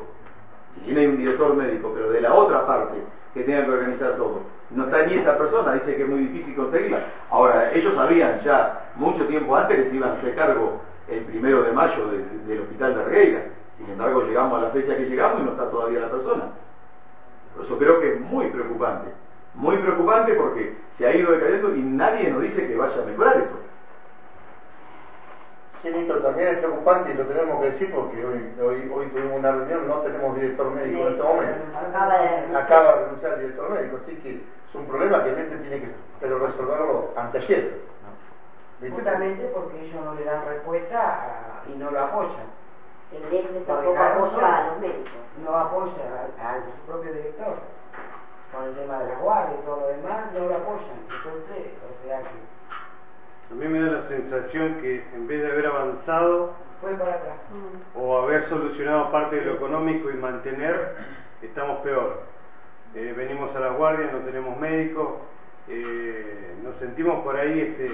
Si 0.86 0.96
hay 0.96 1.06
un 1.08 1.18
director 1.18 1.54
médico, 1.56 1.92
pero 1.94 2.12
de 2.12 2.22
la 2.22 2.34
otra 2.34 2.66
parte 2.66 2.96
que 3.34 3.44
tenga 3.44 3.66
que 3.66 3.72
organizar 3.72 4.16
todo. 4.16 4.42
No 4.74 4.86
está 4.86 5.06
ni 5.06 5.16
esa 5.16 5.38
persona, 5.38 5.74
dice 5.74 5.96
que 5.96 6.04
es 6.04 6.08
muy 6.08 6.20
difícil 6.20 6.56
conseguirla. 6.56 7.04
Ahora, 7.30 7.72
ellos 7.74 7.94
sabían 7.96 8.40
ya 8.42 8.92
mucho 8.96 9.26
tiempo 9.26 9.56
antes 9.56 9.78
que 9.78 9.90
se 9.90 9.96
iban 9.96 10.12
a 10.12 10.14
hacer 10.14 10.36
cargo 10.36 10.82
el 11.10 11.24
primero 11.26 11.64
de 11.64 11.72
mayo 11.74 12.08
del 12.48 12.62
hospital 12.62 12.96
de 12.96 13.04
Regueira. 13.04 13.42
Sin 13.78 13.90
embargo, 13.90 14.24
llegamos 14.24 14.60
a 14.60 14.66
la 14.66 14.70
fecha 14.70 14.96
que 14.96 15.06
llegamos 15.06 15.42
y 15.42 15.44
no 15.44 15.52
está 15.52 15.70
todavía 15.70 16.00
la 16.00 16.10
persona. 16.10 16.44
Por 17.56 17.66
eso 17.66 17.78
creo 17.78 18.00
que 18.00 18.14
es 18.14 18.22
muy 18.22 18.48
preocupante. 18.48 19.12
Muy 19.56 19.78
preocupante 19.78 20.34
porque 20.36 20.78
se 20.98 21.06
ha 21.06 21.16
ido 21.16 21.32
decayendo 21.34 21.76
y 21.76 21.82
nadie 21.82 22.30
nos 22.30 22.42
dice 22.42 22.68
que 22.68 22.78
vaya 22.78 23.02
a 23.02 23.06
mejorar 23.06 23.38
eso. 23.38 23.60
Sí, 25.82 25.90
Víctor, 25.90 26.22
también 26.22 26.50
es 26.50 26.58
preocupante 26.60 27.12
y 27.12 27.16
lo 27.16 27.26
tenemos 27.26 27.60
que 27.60 27.72
decir 27.72 27.92
porque 27.94 28.24
hoy, 28.24 28.54
hoy, 28.62 28.92
hoy 28.94 29.08
tuvimos 29.08 29.40
una 29.40 29.52
reunión, 29.52 29.88
no 29.88 29.96
tenemos 30.02 30.36
director 30.36 30.70
médico 30.72 31.02
en 31.02 31.14
este 31.14 31.24
momento. 31.24 31.78
Acaba 32.56 32.96
de 32.96 33.06
renunciar 33.06 33.34
el 33.34 33.40
director 33.40 33.70
médico, 33.72 34.00
así 34.04 34.16
que 34.18 34.42
es 34.72 34.76
un 34.76 34.88
problema 34.88 35.24
que 35.24 35.30
el 35.32 35.38
ente 35.38 35.58
tiene 35.58 35.82
que 35.82 35.92
pero 36.22 36.40
resolverlo 36.40 37.10
antes 37.18 37.44
ayer. 37.44 37.82
Justamente 38.80 39.52
porque 39.54 39.82
ellos 39.82 40.04
no 40.04 40.16
le 40.16 40.24
dan 40.24 40.46
respuesta 40.46 41.62
y 41.68 41.78
no 41.78 41.92
lo 41.92 42.00
apoyan. 42.00 42.48
El 43.12 43.24
ente 43.36 43.60
tampoco 43.68 44.00
apoya 44.00 44.58
a 44.58 44.68
los 44.68 44.80
médicos. 44.80 45.12
No 45.44 45.56
apoya 45.56 46.26
a 46.40 46.56
su 46.62 46.92
propio 46.92 47.12
director 47.14 47.58
con 48.54 48.64
el 48.66 48.76
tema 48.76 49.00
de 49.00 49.10
la 49.10 49.16
guardia 49.20 49.58
y 49.62 49.66
todo 49.66 49.82
lo 49.82 49.88
demás, 49.88 50.32
no 50.34 50.40
lo 50.46 50.56
apoyan. 50.56 51.00
Entonces, 51.04 51.74
o 51.84 52.08
sea 52.08 52.20
que... 52.20 52.52
A 53.52 53.54
mí 53.54 53.68
me 53.68 53.82
da 53.82 53.92
la 53.92 54.08
sensación 54.08 54.76
que 54.76 55.06
en 55.14 55.28
vez 55.28 55.42
de 55.42 55.52
haber 55.52 55.68
avanzado 55.68 56.54
Fue 56.80 56.94
para 56.94 57.16
atrás. 57.16 57.36
o 57.96 58.18
haber 58.20 58.48
solucionado 58.48 59.12
parte 59.12 59.36
de 59.36 59.46
lo 59.46 59.54
económico 59.56 60.10
y 60.10 60.14
mantener, 60.14 60.96
estamos 61.42 61.80
peor. 61.82 62.24
Eh, 62.94 63.14
venimos 63.16 63.56
a 63.56 63.60
la 63.62 63.70
guardia, 63.70 64.10
no 64.12 64.20
tenemos 64.20 64.60
médicos, 64.60 65.08
eh, 65.70 66.56
nos 66.62 66.76
sentimos 66.76 67.24
por 67.24 67.38
ahí, 67.38 67.62
este, 67.62 67.90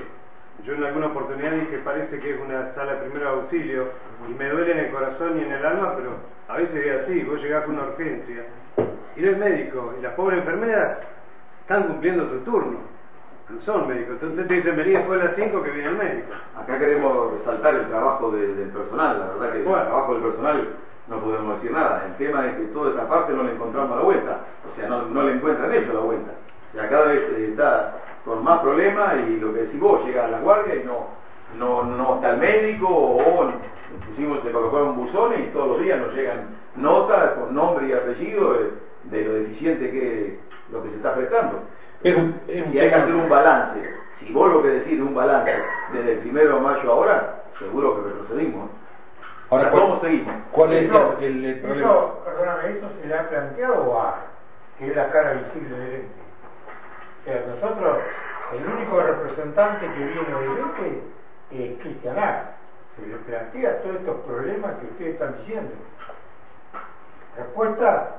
yo 0.66 0.74
en 0.74 0.84
alguna 0.84 1.08
oportunidad 1.08 1.52
dije 1.52 1.78
parece 1.84 2.20
que 2.20 2.34
es 2.34 2.42
una 2.42 2.74
sala 2.74 2.96
de 2.96 3.02
primer 3.02 3.28
auxilio 3.28 3.90
y 4.28 4.34
me 4.34 4.50
duele 4.50 4.72
en 4.72 4.80
el 4.80 4.92
corazón 4.92 5.40
y 5.40 5.44
en 5.44 5.52
el 5.52 5.64
alma, 5.64 5.94
pero 5.96 6.14
a 6.48 6.58
veces 6.58 6.84
es 6.84 7.04
así, 7.04 7.22
vos 7.26 7.40
llegás 7.40 7.66
con 7.66 7.76
una 7.76 7.90
urgencia 7.90 8.44
y 9.16 9.22
no 9.22 9.32
es 9.32 9.38
médico, 9.38 9.94
y 10.00 10.02
las 10.02 10.14
pobres 10.14 10.40
enfermeras 10.40 10.98
están 11.62 11.84
cumpliendo 11.84 12.28
su 12.30 12.40
turno, 12.40 12.80
no 13.50 13.62
son 13.62 13.88
médicos, 13.88 14.14
entonces 14.14 14.48
te 14.48 14.54
dicen 14.56 14.76
vení 14.78 14.94
después 14.94 15.20
de 15.20 15.28
las 15.28 15.36
5 15.36 15.62
que 15.62 15.72
viene 15.72 15.90
el 15.90 15.96
médico. 15.96 16.34
Acá 16.58 16.80
queremos 16.80 17.34
resaltar 17.38 17.76
el 17.76 17.88
trabajo 17.88 18.32
del 18.32 18.72
personal, 18.72 19.20
la 19.20 19.28
verdad 19.28 19.52
que 19.52 19.58
el 19.60 19.64
trabajo 19.64 20.14
del 20.16 20.24
personal 20.24 20.68
no 21.08 21.22
podemos 21.22 21.56
decir 21.56 21.72
nada, 21.72 22.04
el 22.06 22.16
tema 22.16 22.48
es 22.48 22.56
que 22.56 22.64
toda 22.74 22.92
esa 22.92 23.08
parte 23.08 23.32
no 23.34 23.44
le 23.44 23.54
encontramos 23.54 23.96
la 23.96 24.04
vuelta, 24.04 24.40
sea, 24.78 24.90
no, 24.90 25.04
no 25.04 25.24
le 25.24 25.34
encuentran 25.34 25.74
ellos 25.74 25.94
la 25.94 26.00
vuelta, 26.00 26.32
o 26.74 26.78
sea, 26.78 26.90
cada 26.90 27.08
vez 27.08 27.24
está 27.50 27.94
con 28.28 28.44
más 28.44 28.60
problemas 28.60 29.16
y 29.28 29.40
lo 29.40 29.54
que 29.54 29.62
decís 29.62 29.80
vos, 29.80 30.06
llega 30.06 30.26
a 30.26 30.30
la 30.30 30.40
guardia 30.40 30.76
y 30.76 30.84
no, 30.84 31.08
no, 31.58 31.84
no 31.84 32.16
está 32.16 32.32
el 32.32 32.38
médico 32.38 32.88
o 32.90 33.52
pusimos, 34.06 34.44
se 34.44 34.52
colocaron 34.52 34.98
buzones 34.98 35.40
y 35.40 35.52
todos 35.52 35.70
los 35.70 35.82
días 35.82 36.00
nos 36.00 36.14
llegan 36.14 36.50
notas 36.76 37.32
con 37.34 37.56
nombre 37.56 37.88
y 37.88 37.94
apellido 37.94 38.54
de, 39.06 39.24
lo 39.24 39.34
deficiente 39.34 39.90
que 39.90 40.28
es 40.28 40.34
lo 40.72 40.84
que 40.84 40.90
se 40.90 40.96
está 40.98 41.16
prestando. 41.16 41.62
y 42.04 42.80
hay 42.80 42.90
que 42.90 42.96
hacer 42.96 43.16
un 43.16 43.30
balance. 43.30 43.80
Si 44.20 44.34
vos 44.34 44.52
lo 44.52 44.62
que 44.62 44.70
decís 44.70 45.00
un 45.00 45.16
balance 45.16 45.54
desde 45.94 46.14
el 46.14 46.20
primero 46.20 46.56
de 46.56 46.62
mayo 46.62 46.92
ahora, 46.92 47.44
seguro 47.60 47.96
que 47.96 48.10
retrocedimos. 48.10 48.70
Ahora, 49.50 49.72
¿cómo 49.72 50.02
seguimos? 50.02 50.36
¿Cuál 50.52 50.74
es 50.74 50.92
el, 51.22 51.46
el, 51.46 51.60
problema? 51.62 51.90
Eso, 51.90 52.22
perdóname, 52.26 52.78
¿eso 52.78 52.88
se 53.02 53.08
le 53.08 53.16
ha 53.16 53.30
planteado 53.30 54.00
a 54.02 54.16
que 54.78 54.88
es 54.88 54.96
la 54.96 55.10
cara 55.12 55.34
visible 55.34 55.78
del 55.78 55.94
ente? 55.96 56.22
O 57.22 57.24
sea, 57.24 57.46
nosotros, 57.48 57.98
el 58.54 58.66
único 58.66 59.02
representante 59.02 59.88
que 59.88 60.04
viene 60.04 60.40
del 60.40 60.58
ente 60.58 61.02
es 61.52 61.80
Cristian 61.80 62.16
Se 62.96 63.08
le 63.08 63.18
plantea 63.18 63.82
todos 63.82 63.96
estos 63.96 64.18
problemas 64.22 64.76
que 64.80 64.86
ustedes 64.88 65.14
están 65.14 65.38
diciendo. 65.40 65.72
Respuesta, 67.38 68.16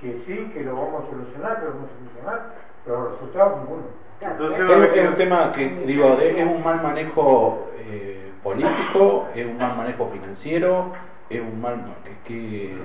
que 0.00 0.22
sí, 0.26 0.50
que 0.52 0.62
lo 0.62 0.76
vamos 0.76 1.04
a 1.04 1.10
solucionar, 1.10 1.58
que 1.58 1.64
lo 1.64 1.72
vamos 1.72 1.90
a 1.90 1.98
solucionar, 1.98 2.42
pero 2.84 3.02
los 3.02 3.12
resultados 3.12 3.60
ninguno. 3.60 3.82
Entonces, 4.20 4.96
es, 4.96 5.08
un 5.08 5.16
tema 5.16 5.52
que, 5.52 5.68
digo, 5.86 6.18
es 6.20 6.44
un 6.44 6.62
mal 6.62 6.82
manejo 6.82 7.70
eh, 7.78 8.32
político, 8.42 9.28
es 9.34 9.46
un 9.46 9.58
mal 9.58 9.76
manejo 9.76 10.10
financiero, 10.10 10.92
es 11.30 11.40
un 11.40 11.60
mal... 11.60 11.94
que, 12.24 12.76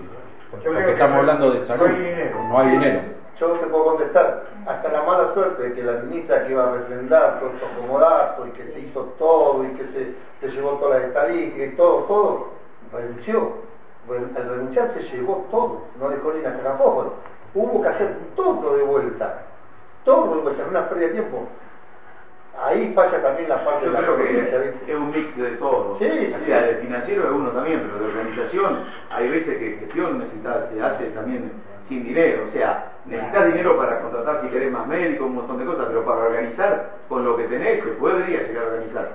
porque 0.61 0.91
estamos 0.91 1.17
hablando 1.17 1.51
de 1.51 1.65
salud, 1.67 1.87
no 1.87 1.93
hay 1.93 2.01
dinero. 2.01 2.43
No 2.43 2.59
hay 2.59 2.69
dinero. 2.69 3.01
Yo 3.39 3.47
te 3.53 3.65
puedo 3.65 3.83
contestar, 3.85 4.43
hasta 4.67 4.89
la 4.89 5.01
mala 5.03 5.33
suerte 5.33 5.63
de 5.63 5.73
que 5.73 5.83
la 5.83 5.93
ministra 5.93 6.45
que 6.45 6.51
iba 6.51 6.63
a 6.63 6.75
refrendar 6.75 7.39
todo 7.39 7.49
esto 7.49 7.67
como 7.77 7.99
y 8.45 8.51
que 8.51 8.63
se 8.71 8.79
hizo 8.79 9.01
todo 9.17 9.63
y 9.63 9.67
que 9.69 9.83
se, 9.87 10.13
se 10.39 10.55
llevó 10.55 10.73
todas 10.73 10.99
las 10.99 11.07
estadísticas 11.09 11.73
y 11.73 11.75
todo, 11.75 12.03
todo, 12.03 12.47
renunció 12.93 13.63
al 14.09 14.49
renunciar 14.49 14.91
se 14.93 15.01
llevó 15.15 15.45
todo, 15.49 15.81
no 15.99 16.09
dejó 16.09 16.33
ni 16.33 16.41
la 16.41 16.57
carafóforo. 16.57 17.13
Hubo 17.55 17.81
que 17.81 17.87
hacer 17.87 18.17
todo 18.35 18.75
de 18.75 18.83
vuelta, 18.83 19.43
todo 20.03 20.35
de 20.35 20.41
vuelta, 20.41 20.65
una 20.69 20.89
pérdida 20.89 21.07
de 21.07 21.13
tiempo. 21.13 21.47
Ahí 22.61 22.93
falla 22.93 23.21
también 23.21 23.49
la 23.49 23.65
parte 23.65 23.85
Yo 23.85 23.91
de 23.91 24.01
la 24.01 24.05
creo 24.05 24.17
que 24.17 24.91
es 24.91 24.95
un 24.95 25.11
mix 25.11 25.35
de 25.35 25.51
todo. 25.57 25.97
Sí, 25.97 26.05
o 26.05 26.45
sea, 26.45 26.61
de 26.61 26.75
financiero 26.75 27.25
es 27.25 27.31
uno 27.31 27.49
también, 27.49 27.81
pero 27.81 27.99
de 27.99 28.13
organización 28.13 28.79
hay 29.09 29.29
veces 29.29 29.57
que 29.57 29.77
gestión 29.79 30.19
necesita, 30.19 30.67
se 30.69 30.81
hace 30.81 31.05
también 31.07 31.51
sin 31.89 32.03
dinero. 32.03 32.43
O 32.47 32.51
sea, 32.51 32.91
necesitas 33.05 33.47
dinero 33.47 33.75
para 33.75 33.99
contratar 34.01 34.41
si 34.41 34.49
querés 34.49 34.71
más 34.71 34.87
médicos, 34.87 35.27
un 35.27 35.35
montón 35.35 35.57
de 35.57 35.65
cosas, 35.65 35.87
pero 35.87 36.05
para 36.05 36.21
organizar 36.21 36.89
con 37.09 37.25
lo 37.25 37.35
que 37.37 37.45
tenés, 37.45 37.83
se 37.83 37.89
podría 37.91 38.43
llegar 38.43 38.65
a 38.65 38.67
organizar. 38.67 39.09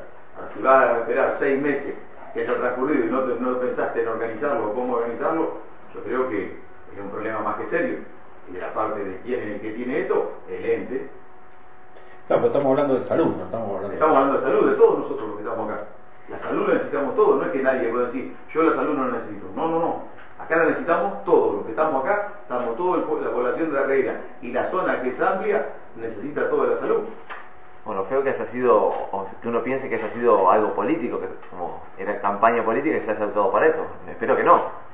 Si 0.55 0.61
vas 0.63 0.89
a 0.89 0.99
esperar 0.99 1.37
seis 1.39 1.61
meses 1.61 1.95
que 2.35 2.41
haya 2.41 2.57
transcurrido 2.57 3.05
y 3.05 3.09
no, 3.09 3.23
no 3.23 3.59
pensaste 3.59 4.03
en 4.03 4.09
organizarlo 4.09 4.67
o 4.67 4.75
cómo 4.75 4.95
organizarlo, 4.95 5.55
yo 5.95 6.01
creo 6.03 6.29
que 6.29 6.45
es 6.45 7.01
un 7.01 7.11
problema 7.11 7.41
más 7.41 7.57
que 7.57 7.69
serio. 7.69 7.97
Y 8.49 8.53
de 8.53 8.59
la 8.61 8.73
parte 8.73 9.03
de 9.05 9.19
quién 9.23 9.41
es 9.41 9.47
el 9.47 9.61
que 9.61 9.71
tiene 9.71 10.01
esto, 10.01 10.33
el 10.49 10.65
ente. 10.65 11.07
Pero 12.37 12.47
estamos 12.47 12.71
hablando 12.71 12.95
de 12.95 13.09
salud, 13.09 13.37
no 13.37 13.45
estamos 13.45 13.69
hablando 13.69 13.93
Estamos 13.95 14.17
hablando 14.17 14.39
de 14.39 14.45
salud, 14.45 14.71
de 14.71 14.77
todos 14.77 14.99
nosotros 14.99 15.29
los 15.29 15.37
que 15.37 15.43
estamos 15.43 15.71
acá. 15.71 15.85
La 16.29 16.39
salud 16.41 16.69
la 16.69 16.75
necesitamos 16.75 17.17
todos, 17.17 17.37
no 17.37 17.47
es 17.47 17.53
que 17.53 17.63
nadie 17.63 17.89
pueda 17.89 18.07
decir, 18.07 18.37
yo 18.53 18.63
la 18.63 18.75
salud 18.77 18.95
no 18.95 19.09
la 19.09 19.19
necesito. 19.19 19.47
No, 19.57 19.69
no, 19.69 19.79
no. 19.79 20.03
Acá 20.39 20.57
la 20.57 20.65
necesitamos 20.67 21.25
todos, 21.25 21.55
los 21.55 21.65
que 21.65 21.71
estamos 21.71 22.05
acá, 22.05 22.33
estamos 22.43 22.77
toda 22.77 22.99
la 22.99 23.31
población 23.31 23.73
de 23.73 23.81
la 23.81 23.87
reina 23.87 24.21
y 24.43 24.53
la 24.53 24.71
zona 24.71 25.01
que 25.01 25.09
es 25.09 25.21
amplia 25.21 25.67
necesita 25.97 26.51
toda 26.51 26.67
la 26.67 26.81
salud. 26.81 27.01
Bueno, 27.85 28.05
feo 28.05 28.23
que 28.23 28.31
haya 28.31 28.47
sido, 28.53 28.77
o 28.77 29.27
que 29.41 29.49
uno 29.49 29.63
piense 29.63 29.89
que 29.89 29.95
haya 29.95 30.13
sido 30.13 30.51
algo 30.51 30.75
político, 30.75 31.19
que 31.19 31.29
como 31.49 31.81
era 31.97 32.21
campaña 32.21 32.63
política 32.63 32.99
y 32.99 33.01
se 33.01 33.11
haya 33.11 33.27
usado 33.27 33.51
para 33.51 33.69
eso. 33.69 33.87
Espero 34.11 34.37
que 34.37 34.45
no. 34.45 34.88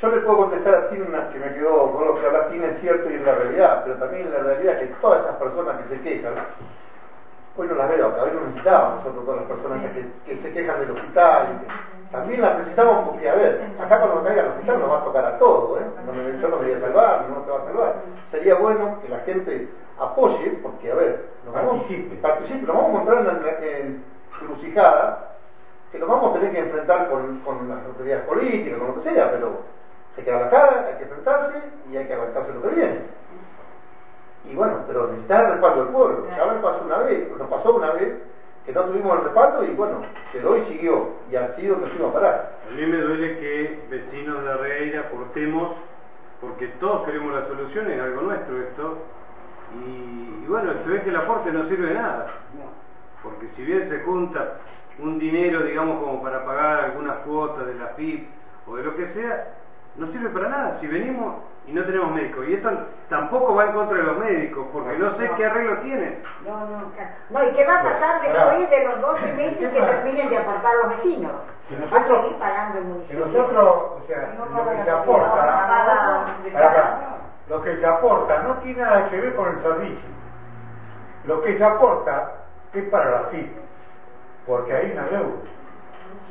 Yo 0.00 0.08
le 0.08 0.20
puedo 0.20 0.38
contestar 0.38 0.74
a 0.74 0.88
Tina 0.88 1.28
que 1.28 1.38
me 1.38 1.52
quedó 1.52 1.92
con 1.92 2.06
lo 2.06 2.14
que 2.18 2.26
habla 2.26 2.48
Tina 2.48 2.66
es 2.68 2.80
cierto 2.80 3.10
y 3.10 3.14
es 3.16 3.22
la 3.22 3.34
realidad, 3.34 3.82
pero 3.84 3.96
también 3.98 4.32
la 4.32 4.38
realidad 4.40 4.78
que 4.78 4.86
todas 5.00 5.20
esas 5.20 5.36
personas 5.36 5.76
que 5.76 5.96
se 5.96 6.00
quejan, 6.02 6.34
hoy 7.56 7.66
no 7.68 7.74
las 7.74 7.88
veo 7.90 8.06
acá, 8.06 8.22
hoy 8.22 8.30
no 8.32 8.40
necesitamos 8.40 8.94
nosotros 8.96 9.24
todas 9.24 9.40
las 9.40 9.48
personas 9.48 9.92
que, 9.92 10.06
que 10.24 10.40
se 10.40 10.52
quejan 10.52 10.80
del 10.80 10.90
hospital, 10.92 11.48
y 11.50 11.66
que, 11.66 11.72
también 12.10 12.40
las 12.40 12.56
necesitamos 12.56 13.04
porque, 13.04 13.28
a 13.28 13.34
ver, 13.34 13.60
acá 13.78 13.98
cuando 13.98 14.22
caiga 14.22 14.40
el 14.40 14.48
hospital 14.48 14.80
nos 14.80 14.90
va 14.90 14.96
a 14.96 15.04
tocar 15.04 15.24
a 15.26 15.36
todos, 15.36 15.80
¿eh? 15.80 15.84
No 16.06 16.12
me, 16.12 16.40
yo 16.40 16.48
no 16.48 16.56
me 16.56 16.64
voy 16.64 16.72
a 16.72 16.80
salvar, 16.80 17.20
no 17.20 17.36
te 17.42 17.50
va 17.50 17.58
a 17.58 17.64
salvar. 17.64 17.92
Sería 18.30 18.54
bueno 18.54 18.96
que 19.02 19.08
la 19.08 19.18
gente 19.18 19.66
apoye, 19.98 20.50
porque, 20.62 20.90
a 20.90 20.94
ver, 20.94 21.18
nos 21.44 21.52
vamos, 21.54 21.76
Participe. 22.22 22.66
nos 22.66 22.74
vamos 22.74 22.84
a 22.84 22.88
encontrar 22.88 23.18
en, 23.18 23.42
la- 23.44 23.50
en 23.60 23.96
crucijada, 24.38 25.18
que 25.92 25.98
nos 25.98 26.08
vamos 26.08 26.30
a 26.30 26.32
tener 26.32 26.50
que 26.50 26.58
enfrentar 26.58 27.06
con, 27.06 27.34
con 27.44 27.68
las 27.68 27.84
autoridades 27.84 28.24
políticas, 28.24 28.78
con 28.78 28.88
lo 28.88 28.94
que 28.94 29.02
sea, 29.02 29.30
pero 29.30 29.52
hay 30.20 30.24
que 30.24 30.30
dar 30.30 30.40
la 30.42 30.50
cara, 30.50 30.86
hay 30.86 30.94
que 30.96 31.04
enfrentarse 31.04 31.58
y 31.90 31.96
hay 31.96 32.06
que 32.06 32.14
aguantarse 32.14 32.52
lo 32.52 32.62
que 32.62 32.68
viene. 32.68 33.00
Y 34.44 34.54
bueno, 34.54 34.84
pero 34.86 35.06
necesitar 35.08 35.44
el 35.44 35.52
respaldo 35.52 35.84
del 35.84 35.92
pueblo. 35.94 36.26
Ya 36.36 36.46
me 36.46 36.60
pasó 36.60 36.84
una 36.84 36.98
vez, 36.98 37.38
nos 37.38 37.48
pasó 37.48 37.74
una 37.74 37.92
vez 37.92 38.14
que 38.66 38.72
no 38.72 38.84
tuvimos 38.84 39.18
el 39.18 39.24
respaldo 39.24 39.64
y 39.64 39.70
bueno, 39.70 40.02
quedó 40.32 40.56
y 40.58 40.64
siguió. 40.66 41.08
Y 41.30 41.36
así 41.36 41.66
donde 41.66 41.88
fuimos 41.88 42.10
a 42.10 42.14
parar. 42.14 42.52
A 42.68 42.72
mí 42.72 42.86
me 42.86 42.98
duele 42.98 43.38
que 43.38 43.82
vecinos 43.88 44.44
de 44.44 44.56
Regueira 44.56 45.00
aportemos, 45.00 45.76
porque 46.40 46.68
todos 46.80 47.06
queremos 47.06 47.34
la 47.34 47.46
solución, 47.46 47.90
es 47.90 48.00
algo 48.00 48.22
nuestro 48.22 48.58
esto, 48.58 48.98
y, 49.74 50.44
y 50.44 50.46
bueno, 50.48 50.72
se 50.84 50.90
ve 50.90 51.02
que 51.02 51.10
el 51.10 51.16
aporte 51.16 51.52
no 51.52 51.68
sirve 51.68 51.88
de 51.88 51.94
nada, 51.94 52.26
porque 53.22 53.48
si 53.56 53.62
bien 53.62 53.88
se 53.88 54.00
junta 54.00 54.56
un 54.98 55.18
dinero, 55.18 55.62
digamos, 55.62 56.02
como 56.02 56.22
para 56.22 56.44
pagar 56.44 56.84
algunas 56.84 57.18
cuotas 57.18 57.66
de 57.66 57.74
la 57.74 57.88
FIP 57.88 58.28
o 58.66 58.76
de 58.76 58.84
lo 58.84 58.96
que 58.96 59.12
sea, 59.12 59.54
no 59.96 60.06
sirve 60.12 60.30
para 60.30 60.48
nada. 60.48 60.78
Si 60.80 60.86
venimos 60.86 61.34
y 61.66 61.72
no 61.72 61.84
tenemos 61.84 62.10
médicos, 62.12 62.46
y 62.46 62.54
esto 62.54 62.70
tampoco 63.08 63.54
va 63.54 63.64
en 63.66 63.72
contra 63.72 63.96
de 63.98 64.02
los 64.04 64.18
médicos, 64.18 64.66
porque 64.72 64.96
no 64.96 65.16
sé 65.16 65.30
qué 65.36 65.44
arreglo 65.44 65.78
tienen. 65.80 66.22
No, 66.44 66.56
no, 66.64 66.82
no, 67.30 67.44
¿y 67.44 67.52
qué 67.52 67.64
va 67.64 67.80
a 67.80 67.82
pasar 67.82 68.20
después 68.22 68.70
de 68.70 68.84
los 68.84 69.00
12 69.00 69.32
meses 69.32 69.72
que 69.72 69.80
terminen 69.80 70.30
de 70.30 70.38
apartar 70.38 70.72
los 70.82 70.96
vecinos? 70.96 71.32
Si 71.68 71.74
Va 71.76 71.80
a 71.80 71.84
nosotros- 71.84 72.22
seguir 72.22 72.38
pagando 72.38 72.78
el 72.78 72.84
Que 72.84 72.88
municipio. 72.90 73.26
nosotros, 73.26 73.66
o 73.92 74.02
sea, 74.06 74.32
No 74.34 74.44
lo 74.46 74.84
que 74.84 74.90
aporta, 74.90 75.66
lo 77.48 77.60
que 77.62 77.76
se 77.76 77.86
aporta 77.86 78.38
no 78.42 78.54
tiene 78.56 78.80
nada 78.82 79.08
que 79.08 79.20
ver 79.20 79.34
con 79.34 79.48
el 79.50 79.62
servicio. 79.62 80.08
Lo 81.24 81.40
que 81.42 81.56
se 81.58 81.64
aporta 81.64 82.30
es 82.72 82.84
para 82.88 83.10
la 83.10 83.20
FIP, 83.28 83.52
porque 84.46 84.72
hay 84.74 84.92
una 84.92 85.04
deuda. 85.04 85.36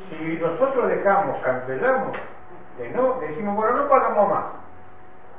Si 0.08 0.36
nosotros 0.38 0.88
dejamos, 0.88 1.38
cancelamos, 1.42 2.16
no, 2.88 3.12
decimos, 3.14 3.54
bueno, 3.54 3.72
no 3.72 3.86
pagamos 3.86 4.26
más. 4.28 4.44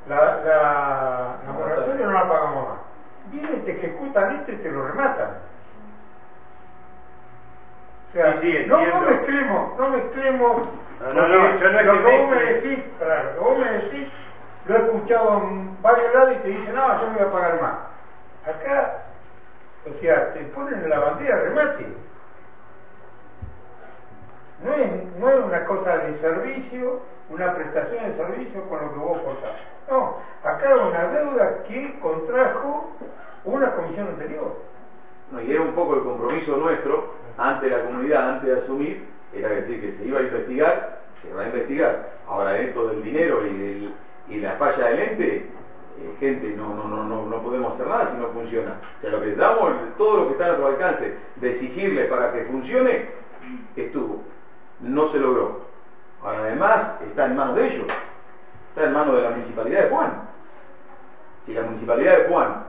La, 0.07 0.35
la, 0.37 1.35
la 1.45 1.51
moratoria 1.51 2.05
no 2.05 2.11
la 2.11 2.27
pagamos 2.27 2.65
más. 2.65 2.77
Vienen, 3.25 3.61
te 3.63 3.71
ejecutan 3.71 4.31
esto 4.31 4.51
y 4.51 4.55
te 4.57 4.69
lo 4.69 4.81
rematan. 4.81 5.29
O 8.09 8.13
sea, 8.13 8.33
Sí, 8.33 8.39
sí, 8.41 8.63
no, 8.65 8.85
no 8.85 8.99
mezclemos, 8.99 9.75
no 9.77 9.87
mezclemos. 9.87 10.57
No, 10.99 11.13
no, 11.13 11.27
no, 11.27 11.49
yo 11.55 11.69
no 11.69 11.81
lo 11.81 11.93
que 11.93 12.01
que 12.01 12.17
vos 12.17 12.27
me 12.29 12.37
decís, 12.43 12.81
claro, 12.97 13.23
lo 13.23 13.31
que 13.31 13.39
vos 13.39 13.57
me 13.57 13.69
decís, 13.69 14.07
lo 14.65 14.75
he 14.75 14.77
escuchado 14.79 15.37
en 15.37 15.81
varios 15.81 16.11
lados 16.11 16.31
y 16.31 16.37
te 16.37 16.47
dicen, 16.49 16.73
no, 16.73 16.93
yo 16.99 17.07
me 17.07 17.13
voy 17.13 17.21
a 17.21 17.31
pagar 17.31 17.55
más. 17.55 17.73
Acá, 18.45 18.89
o 19.85 19.93
sea, 19.99 20.21
te 20.31 20.43
ponen 20.45 20.83
en 20.83 20.89
la 20.89 20.97
bandera 20.99 21.37
remate. 21.37 21.89
No 24.59 24.73
es, 24.73 24.89
no 25.13 25.29
es 25.29 25.39
una 25.39 25.61
cosa 25.61 25.97
de 25.97 26.13
servicio, 26.15 26.97
una 27.31 27.53
prestación 27.55 28.09
de 28.09 28.15
servicio 28.17 28.67
con 28.67 28.81
lo 28.81 28.91
que 28.91 28.97
vos 28.97 29.19
aportás. 29.19 29.53
No, 29.87 30.15
acá 30.43 30.75
una 30.75 31.07
deuda 31.07 31.63
que 31.63 31.99
contrajo 31.99 32.85
una 33.45 33.73
comisión 33.73 34.09
anterior. 34.09 34.51
No, 35.31 35.39
y 35.39 35.51
era 35.51 35.61
un 35.61 35.73
poco 35.73 35.95
el 35.95 36.03
compromiso 36.03 36.57
nuestro 36.57 37.05
ante 37.37 37.69
la 37.69 37.81
comunidad, 37.81 38.27
antes 38.27 38.49
de 38.49 38.61
asumir, 38.61 38.99
era 39.33 39.49
decir 39.49 39.79
que 39.79 39.91
se 39.93 40.03
iba 40.03 40.19
a 40.19 40.21
investigar, 40.21 40.89
se 41.21 41.33
va 41.33 41.43
a 41.43 41.45
investigar. 41.45 41.95
Ahora 42.27 42.57
esto 42.57 42.85
del 42.87 43.01
dinero 43.01 43.41
y 43.45 43.89
la 44.39 44.53
falla 44.53 44.87
del 44.87 44.99
ente, 44.99 45.45
eh, 46.01 46.11
gente, 46.19 46.51
no, 46.51 46.73
no, 46.73 46.87
no, 46.87 47.03
no, 47.03 47.25
no 47.25 47.41
podemos 47.41 47.73
hacer 47.73 47.87
nada 47.87 48.09
si 48.09 48.15
no 48.15 48.27
funciona. 48.27 48.75
O 48.97 49.01
sea, 49.01 49.09
lo 49.09 49.19
que 49.19 49.33
damos, 49.33 49.71
todo 49.97 50.17
lo 50.17 50.25
que 50.25 50.31
está 50.33 50.45
a 50.45 50.47
nuestro 50.47 50.67
alcance 50.67 51.11
de 51.35 51.49
exigirle 51.49 52.05
para 52.05 52.31
que 52.31 52.43
funcione, 52.43 53.03
estuvo. 53.75 54.17
No 54.79 55.07
se 55.11 55.19
logró. 55.19 55.70
Además 56.23 57.01
está 57.01 57.25
en 57.25 57.35
manos 57.35 57.55
de 57.55 57.67
ellos, 57.67 57.87
está 58.69 58.85
en 58.85 58.93
manos 58.93 59.15
de 59.15 59.21
la 59.21 59.29
municipalidad 59.31 59.83
de 59.83 59.89
Juan. 59.89 60.29
Si 61.45 61.53
la 61.53 61.61
municipalidad 61.63 62.17
de 62.17 62.23
Juan 62.25 62.63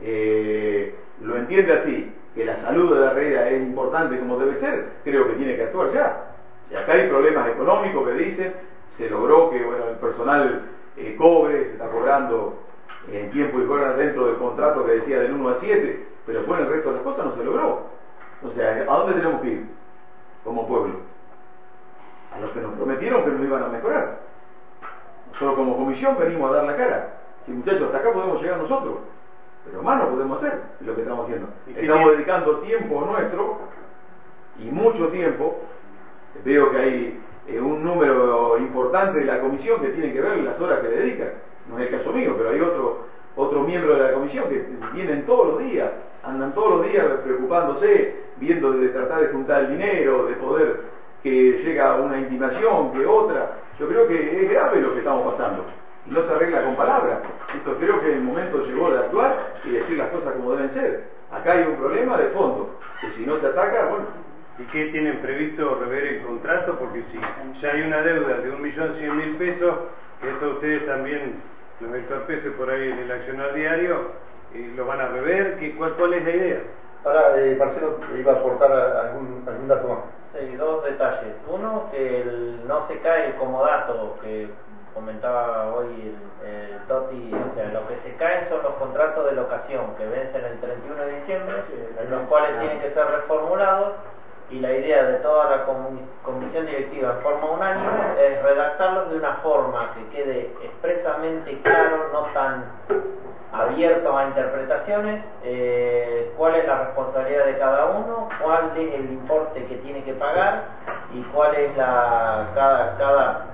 eh, 0.00 0.94
lo 1.20 1.36
entiende 1.36 1.72
así, 1.72 2.12
que 2.34 2.44
la 2.44 2.60
salud 2.62 2.94
de 2.94 3.00
la 3.00 3.12
reina 3.12 3.48
es 3.48 3.62
importante 3.62 4.18
como 4.18 4.38
debe 4.38 4.58
ser, 4.58 4.88
creo 5.04 5.28
que 5.28 5.34
tiene 5.34 5.56
que 5.56 5.64
actuar 5.64 5.92
ya. 5.92 6.24
Si 6.68 6.74
acá 6.74 6.92
hay 6.92 7.08
problemas 7.08 7.48
económicos 7.48 8.08
que 8.08 8.14
dicen, 8.14 8.54
se 8.96 9.08
logró 9.08 9.50
que 9.50 9.62
bueno, 9.62 9.88
el 9.88 9.96
personal 9.96 10.62
eh, 10.96 11.14
cobre, 11.16 11.64
se 11.64 11.72
está 11.72 11.88
cobrando 11.88 12.58
en 13.12 13.30
tiempo 13.30 13.60
y 13.60 13.64
fuera 13.64 13.92
dentro 13.94 14.26
del 14.26 14.36
contrato 14.36 14.84
que 14.84 14.92
decía 14.92 15.20
del 15.20 15.34
1 15.34 15.48
a 15.48 15.56
7, 15.60 16.06
pero 16.26 16.38
después 16.38 16.60
el 16.60 16.68
resto 16.68 16.88
de 16.88 16.94
las 16.96 17.04
cosas 17.04 17.26
no 17.26 17.36
se 17.36 17.44
logró. 17.44 17.86
O 18.42 18.50
sea, 18.54 18.70
¿a 18.70 18.96
dónde 18.96 19.14
tenemos 19.14 19.40
que 19.42 19.48
ir 19.48 19.66
como 20.42 20.66
pueblo? 20.66 21.13
A 22.34 22.40
los 22.40 22.50
que 22.50 22.60
nos 22.60 22.74
prometieron 22.74 23.24
que 23.24 23.30
nos 23.30 23.46
iban 23.46 23.62
a 23.62 23.68
mejorar. 23.68 24.18
Nosotros 25.32 25.54
como 25.56 25.76
comisión 25.76 26.16
venimos 26.18 26.50
a 26.50 26.56
dar 26.56 26.64
la 26.64 26.76
cara. 26.76 27.14
Si 27.46 27.52
muchachos, 27.52 27.82
hasta 27.86 27.98
acá 27.98 28.12
podemos 28.12 28.40
llegar 28.42 28.58
nosotros, 28.58 28.94
pero 29.64 29.82
más 29.82 30.02
no 30.02 30.10
podemos 30.10 30.38
hacer 30.38 30.60
lo 30.80 30.94
que 30.94 31.02
estamos 31.02 31.24
haciendo. 31.24 31.48
¿Y 31.66 31.74
qué 31.74 31.82
Estamos 31.82 32.10
dedicando 32.12 32.58
tiempo 32.58 33.00
nuestro 33.02 33.58
y 34.58 34.64
mucho 34.70 35.08
tiempo. 35.08 35.60
Veo 36.44 36.70
que 36.70 36.78
hay 36.78 37.20
eh, 37.46 37.60
un 37.60 37.84
número 37.84 38.58
importante 38.58 39.20
de 39.20 39.24
la 39.26 39.40
comisión 39.40 39.80
que 39.80 39.90
tiene 39.90 40.12
que 40.12 40.20
ver 40.20 40.38
las 40.38 40.60
horas 40.60 40.80
que 40.80 40.88
le 40.88 40.96
dedican. 40.96 41.30
No 41.68 41.78
es 41.78 41.86
el 41.86 41.98
caso 41.98 42.12
mío, 42.12 42.34
pero 42.36 42.50
hay 42.50 42.60
otro 42.60 43.14
otro 43.36 43.62
miembro 43.62 43.94
de 43.94 44.02
la 44.02 44.12
comisión 44.12 44.48
que 44.48 44.64
vienen 44.92 45.26
todos 45.26 45.48
los 45.48 45.58
días, 45.58 45.90
andan 46.22 46.54
todos 46.54 46.78
los 46.78 46.86
días 46.90 47.04
preocupándose, 47.24 48.14
viendo 48.36 48.72
de 48.72 48.88
tratar 48.88 49.22
de 49.22 49.28
juntar 49.28 49.64
el 49.64 49.70
dinero, 49.72 50.26
de 50.26 50.34
poder 50.34 50.80
que 51.24 51.62
llega 51.64 51.96
una 51.96 52.18
intimación, 52.18 52.92
que 52.92 53.04
otra. 53.04 53.56
Yo 53.80 53.88
creo 53.88 54.06
que 54.06 54.42
es 54.42 54.50
grave 54.50 54.80
lo 54.80 54.92
que 54.92 54.98
estamos 54.98 55.34
pasando. 55.34 55.64
No 56.06 56.22
se 56.24 56.32
arregla 56.32 56.62
con 56.62 56.76
palabras. 56.76 57.18
Esto 57.56 57.76
creo 57.78 58.00
que 58.00 58.12
el 58.12 58.20
momento 58.20 58.64
llegó 58.64 58.90
de 58.90 58.98
actuar 58.98 59.54
y 59.64 59.70
decir 59.70 59.98
las 59.98 60.10
cosas 60.10 60.34
como 60.34 60.52
deben 60.52 60.72
ser. 60.74 61.08
Acá 61.32 61.54
hay 61.54 61.62
un 61.62 61.76
problema 61.76 62.16
de 62.18 62.28
fondo, 62.28 62.78
que 63.00 63.10
si 63.16 63.26
no 63.26 63.40
se 63.40 63.46
ataca, 63.46 63.86
bueno, 63.88 64.04
¿Y 64.56 64.62
qué 64.66 64.86
tienen 64.92 65.18
previsto 65.18 65.80
rever 65.80 66.04
el 66.04 66.22
contrato? 66.22 66.78
Porque 66.78 67.02
si 67.10 67.60
ya 67.60 67.72
hay 67.72 67.82
una 67.82 68.02
deuda 68.02 68.38
de 68.38 68.50
un 68.50 68.62
millón 68.62 68.94
cien 68.98 69.16
mil 69.16 69.36
pesos, 69.36 69.74
que 70.20 70.30
esto 70.30 70.50
ustedes 70.50 70.86
también, 70.86 71.42
los 71.80 71.92
entorpece 71.92 72.50
por 72.52 72.70
ahí 72.70 72.88
en 72.88 72.98
el 73.00 73.10
accionar 73.10 73.52
diario, 73.54 74.12
y 74.54 74.68
lo 74.76 74.86
van 74.86 75.00
a 75.00 75.08
rever, 75.08 75.56
¿Qué, 75.58 75.74
cuál, 75.74 75.94
¿cuál 75.94 76.14
es 76.14 76.24
la 76.24 76.30
idea? 76.30 76.60
Ahora, 77.04 77.36
eh, 77.36 77.56
Marcelo 77.58 77.98
iba 78.16 78.32
a 78.32 78.36
aportar 78.36 78.70
algún, 78.70 79.42
algún 79.44 79.66
dato 79.66 79.88
más. 79.88 79.98
Sí, 80.34 80.54
dos 80.56 80.82
detalles. 80.82 81.32
Uno, 81.46 81.88
que 81.90 82.20
el- 82.20 82.66
no 82.66 82.86
se 82.88 82.98
cae 83.00 83.26
el 83.26 83.34
comodato 83.34 84.16
que 84.20 84.48
comentaba 84.92 85.70
hoy 85.74 86.12
el, 86.42 86.48
el 86.48 86.78
Toti, 86.88 87.32
o 87.32 87.54
sea, 87.54 87.66
lo 87.68 87.86
que 87.86 87.96
se 88.02 88.16
caen 88.16 88.48
son 88.48 88.62
los 88.62 88.74
contratos 88.74 89.26
de 89.26 89.32
locación 89.32 89.94
que 89.96 90.06
vencen 90.06 90.44
el 90.44 90.58
31 90.60 91.02
de 91.02 91.14
diciembre, 91.20 91.54
los 92.10 92.22
cuales 92.28 92.58
tienen 92.58 92.78
que 92.80 92.90
ser 92.90 93.06
reformulados 93.06 93.92
y 94.54 94.60
la 94.60 94.72
idea 94.72 95.02
de 95.02 95.14
toda 95.14 95.50
la 95.50 95.64
comisión 96.22 96.66
directiva 96.66 97.14
en 97.16 97.22
forma 97.22 97.50
unánime 97.50 97.90
es 98.24 98.40
redactarlos 98.40 99.10
de 99.10 99.16
una 99.16 99.34
forma 99.42 99.92
que 99.94 100.16
quede 100.16 100.52
expresamente 100.62 101.58
claro, 101.62 102.10
no 102.12 102.20
tan 102.32 102.64
abierto 103.52 104.16
a 104.16 104.26
interpretaciones, 104.26 105.24
eh, 105.42 106.32
cuál 106.36 106.54
es 106.54 106.68
la 106.68 106.84
responsabilidad 106.84 107.46
de 107.46 107.58
cada 107.58 107.86
uno, 107.86 108.28
cuál 108.40 108.70
es 108.76 108.94
el 108.94 109.10
importe 109.10 109.64
que 109.64 109.76
tiene 109.78 110.04
que 110.04 110.12
pagar 110.12 110.62
y 111.12 111.22
cuál 111.34 111.52
es 111.56 111.76
la 111.76 112.46
cada 112.54 112.96
cada 112.96 113.46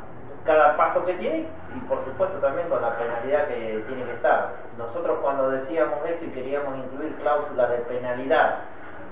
cada 0.45 0.77
paso 0.77 1.05
que 1.07 1.15
tiene 1.15 1.47
y 1.77 1.81
por 1.89 2.05
supuesto 2.05 2.39
también 2.41 2.69
con 2.69 2.83
la 2.83 2.97
penalidad 2.99 3.49
que 3.49 3.85
tiene 3.89 4.05
que 4.05 4.13
estar. 4.13 4.51
Nosotros 4.77 5.19
cuando 5.23 5.51
decíamos 5.51 5.99
esto 6.07 6.27
y 6.27 6.29
queríamos 6.29 6.77
incluir 6.77 7.15
cláusulas 7.17 7.71
de 7.71 7.79
penalidad, 7.79 8.57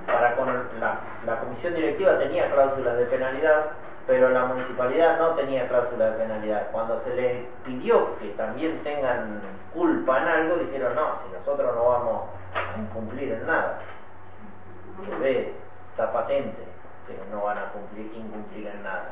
para 0.09 0.35
con 0.37 0.49
la, 0.81 1.01
la 1.27 1.41
comisión 1.41 1.75
directiva 1.75 2.19
tenía 2.19 2.51
cláusulas 2.51 2.97
de 2.97 3.05
penalidad, 3.07 3.67
pero 4.07 4.31
la 4.31 4.47
municipalidad 4.47 5.19
no 5.19 5.35
tenía 5.35 5.69
cláusula 5.69 6.11
de 6.11 6.19
penalidad. 6.19 6.69
Cuando 6.73 7.03
se 7.05 7.15
les 7.15 7.45
pidió 7.65 8.19
que 8.19 8.29
también 8.31 8.83
tengan 8.83 9.41
culpa 9.75 10.23
en 10.23 10.29
algo, 10.29 10.57
dijeron 10.57 10.95
no, 10.95 11.19
si 11.23 11.33
nosotros 11.33 11.75
no 11.77 11.85
vamos 11.85 12.23
a 12.55 12.81
incumplir 12.81 13.33
en 13.33 13.47
nada. 13.47 13.81
Se 15.05 15.15
ve, 15.17 15.55
está 15.91 16.13
patente 16.13 16.63
que 17.07 17.15
no 17.31 17.43
van 17.43 17.59
a 17.59 17.73
cumplir, 17.73 18.11
incumplir 18.15 18.67
en 18.67 18.83
nada. 18.83 19.11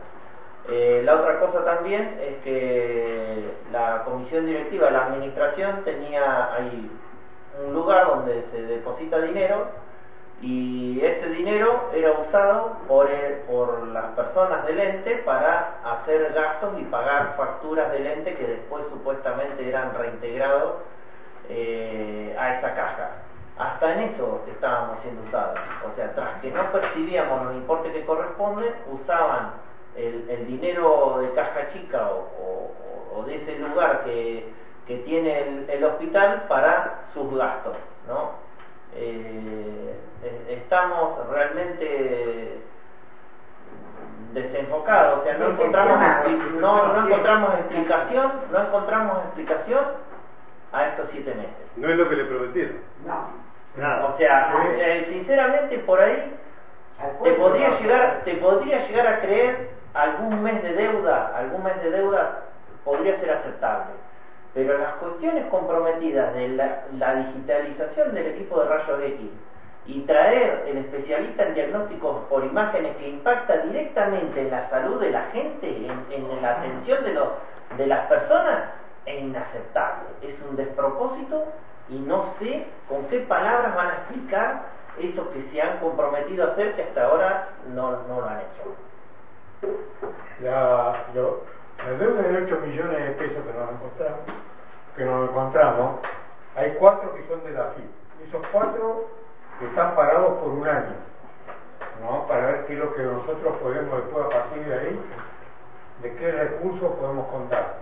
Eh, 0.68 1.03
la 1.05 1.14
otra 1.14 1.38
cosa 1.40 1.64
también 1.64 2.18
es 2.20 2.42
que 2.42 3.55
la 3.70 4.03
comisión 4.05 4.47
directiva, 4.47 4.90
la 4.90 5.07
administración 5.07 5.84
tenía 5.84 6.55
ahí 6.55 6.90
un 7.64 7.72
lugar 7.72 8.07
donde 8.07 8.44
se 8.51 8.62
deposita 8.62 9.18
dinero 9.20 9.68
y 10.43 11.01
ese 11.03 11.30
dinero 11.30 11.91
era 11.95 12.12
usado 12.12 12.76
por, 12.87 13.09
por 13.47 13.89
las 13.89 14.07
personas 14.12 14.66
del 14.66 14.78
ente 14.78 15.16
para 15.24 15.78
hacer 15.82 16.32
gastos 16.34 16.78
y 16.78 16.84
pagar 16.84 17.34
facturas 17.37 17.91
del 17.93 18.07
ente 18.07 18.34
que 18.34 18.47
después 18.47 18.84
supuestamente 18.91 19.66
eran 19.66 19.95
reintegrados 19.95 20.74
eh, 21.49 22.37
a 22.39 22.59
esa 22.59 22.74
caja. 22.74 23.11
Hasta 23.57 23.95
en 23.95 24.01
eso 24.11 24.43
estábamos 24.47 25.01
siendo 25.01 25.22
usados. 25.22 25.59
O 25.91 25.97
sea, 25.97 26.14
tras 26.14 26.41
que 26.43 26.51
no 26.51 26.70
percibíamos 26.70 27.47
los 27.47 27.55
importes 27.55 27.93
que 27.93 28.05
corresponden, 28.05 28.74
usaban 28.93 29.53
el, 29.97 30.47
dinero 30.47 31.18
de 31.20 31.32
caja 31.32 31.72
chica 31.72 32.11
o, 32.11 33.24
de 33.24 33.37
ese 33.37 33.59
lugar 33.59 34.05
que, 34.05 34.53
que 34.87 34.99
tiene 34.99 35.41
el, 35.41 35.70
el, 35.70 35.84
hospital 35.84 36.45
para 36.49 37.07
sus 37.14 37.34
gastos, 37.34 37.76
¿no? 38.07 38.45
Eh, 38.99 39.94
estamos 40.49 41.28
realmente 41.28 42.59
desenfocados, 44.32 45.20
o 45.20 45.22
sea, 45.24 45.38
no 45.38 45.51
encontramos, 45.51 45.99
no, 46.61 46.92
no 46.94 47.07
encontramos 47.07 47.55
explicación, 47.55 48.32
no 48.51 48.62
encontramos 48.62 49.24
explicación 49.24 49.84
a 50.72 50.84
estos 50.88 51.09
siete 51.12 51.34
meses. 51.34 51.66
No 51.76 51.88
es 51.88 51.97
lo 51.97 52.09
que 52.09 52.16
le 52.16 52.24
prometieron. 52.24 52.76
No. 53.76 54.07
O 54.07 54.16
sea, 54.16 54.64
eh, 54.64 55.07
sinceramente 55.11 55.78
por 55.80 56.01
ahí 56.01 56.34
te 57.22 57.32
podría 57.32 57.78
llegar, 57.78 58.22
te 58.24 58.34
podría 58.36 58.86
llegar 58.86 59.07
a 59.07 59.20
creer 59.20 59.68
algún 59.94 60.42
mes 60.42 60.62
de 60.62 60.72
deuda, 60.72 61.32
algún 61.34 61.62
mes 61.62 61.80
de 61.80 61.90
deuda 61.90 62.40
podría 62.84 63.18
ser 63.20 63.30
aceptable. 63.30 63.92
Pero 64.57 64.78
las 64.78 64.94
cuestiones 64.94 65.44
comprometidas 65.50 66.32
de 66.32 66.48
la, 66.48 67.14
digitalización 67.14 68.14
del 68.14 68.28
equipo 68.28 68.59
de 68.59 68.68
rayos 68.70 69.00
X 69.02 69.30
y 69.84 70.00
traer 70.07 70.64
el 70.66 70.78
especialista 70.78 71.42
en 71.42 71.54
diagnósticos 71.54 72.24
por 72.30 72.42
imágenes 72.42 72.96
que 72.96 73.07
impacta 73.07 73.59
directamente 73.59 74.40
en 74.40 74.50
la 74.50 74.70
salud 74.70 74.98
de 74.98 75.11
la 75.11 75.24
gente, 75.24 75.68
en, 75.68 76.42
la 76.42 76.52
atención 76.52 77.04
de, 77.04 77.86
las 77.86 78.07
personas, 78.07 78.70
es 79.04 79.22
inaceptable. 79.24 80.09
Es 80.22 80.34
un 80.48 80.57
despropósito 80.57 81.44
y 81.90 81.98
no 81.98 82.32
sé 82.38 82.66
con 82.88 83.04
qué 83.09 83.20
palabras 83.20 83.76
van 83.76 83.88
a 83.88 83.94
explicar 83.96 84.62
eso 84.98 85.30
que 85.32 85.50
se 85.52 85.61
han 85.61 85.80
comprometido 85.80 86.44
a 86.44 86.52
hacer 86.52 86.74
que 86.76 86.82
hasta 86.82 87.04
ahora 87.04 87.48
no, 87.74 87.90
no 88.09 88.22
lo 88.22 88.26
han 88.26 88.38
hecho. 88.38 88.74
La, 90.40 91.04
la 91.85 91.93
deuda 91.99 92.22
de 92.22 92.45
8 92.45 92.61
millones 92.61 92.99
de 92.99 93.11
pesos 93.12 93.45
que 93.45 93.53
nos 93.53 93.70
encontramos, 93.70 94.20
que 94.97 95.05
nos 95.05 95.31
encontramos, 95.31 96.01
hay 96.57 96.74
cuatro 96.79 97.14
que 97.14 97.27
son 97.29 97.45
de 97.45 97.51
la 97.51 97.70
FIP. 97.72 98.29
Esos 98.29 98.47
cuatro 98.51 99.05
están 99.61 99.95
parados 99.95 100.39
por 100.39 100.49
un 100.53 100.66
año, 100.66 100.95
¿no? 102.01 102.27
Para 102.27 102.47
ver 102.47 102.66
qué 102.66 102.74
es 102.74 102.79
lo 102.79 102.95
que 102.95 103.03
nosotros 103.03 103.57
podemos 103.62 104.03
después 104.03 104.27
a 104.27 104.29
partir 104.31 104.64
de 104.64 104.74
ahí, 104.74 105.01
de 106.03 106.14
qué 106.16 106.33
recursos 106.33 106.95
podemos 106.95 107.27
contar. 107.29 107.74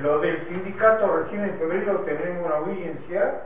Lo 0.00 0.20
del 0.20 0.46
sindicato, 0.48 1.16
recién 1.16 1.44
en 1.44 1.58
febrero 1.58 2.00
tenemos 2.00 2.46
una 2.46 2.56
audiencia 2.56 3.42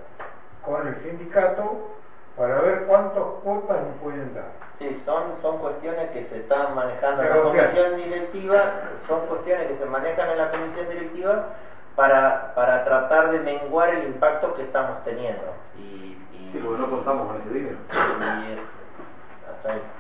con 0.64 0.87
el 0.87 0.97
sindicato 1.03 1.95
para 2.37 2.61
ver 2.61 2.85
cuántos 2.87 3.41
cuotas 3.43 3.80
nos 3.82 3.97
pueden 4.03 4.35
dar. 4.35 4.53
Sí, 4.78 5.03
son, 5.05 5.22
son 5.41 5.59
cuestiones 5.59 6.11
que 6.11 6.26
se 6.26 6.41
están 6.41 6.74
manejando 6.74 7.22
en 7.22 7.30
la 7.30 7.43
comisión 7.43 7.97
directiva, 7.97 8.59
son 9.07 9.20
cuestiones 9.26 9.68
que 9.68 9.78
se 9.78 9.85
manejan 9.87 10.30
en 10.30 10.39
la 10.39 10.51
comisión 10.51 10.89
directiva 10.89 11.47
para, 11.95 12.55
para 12.55 12.85
tratar 12.85 13.30
de 13.30 13.39
menguar 13.41 13.91
el 13.91 14.07
impacto 14.07 14.55
que 14.55 14.62
estamos 14.62 15.05
teniendo. 15.05 15.55
Y, 15.76 16.18
y 16.32 16.51
sí, 16.53 16.59
porque 16.64 16.80
no 16.80 16.91
contamos 16.91 17.28
con 17.28 17.41
ese 17.41 17.51
dinero. 17.51 17.78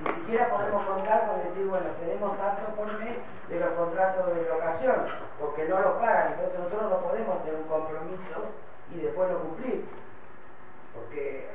Ni 0.04 0.12
siquiera 0.20 0.50
podemos 0.50 0.84
contar 0.84 1.26
con 1.26 1.38
decir, 1.42 1.66
bueno, 1.66 1.86
tenemos 1.98 2.36
tanto 2.36 2.66
por 2.76 2.86
mes 2.98 3.16
de 3.48 3.60
los 3.60 3.70
contratos 3.72 4.34
de 4.34 4.42
locación, 4.48 4.94
porque 5.40 5.64
no 5.68 5.80
los 5.80 5.92
pagan, 5.94 6.32
entonces 6.32 6.58
nosotros 6.58 6.90
no 6.90 6.98
podemos 6.98 7.42
tener 7.44 7.60
un 7.60 7.68
compromiso 7.68 8.44
y 8.90 8.98
después 8.98 9.30
no 9.30 9.38
cumplir. 9.38 9.86
Porque, 10.94 11.48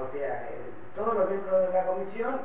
o 0.00 0.12
sea, 0.12 0.48
todos 0.94 1.14
los 1.14 1.30
miembros 1.30 1.66
de 1.66 1.72
la 1.72 1.86
comisión 1.86 2.40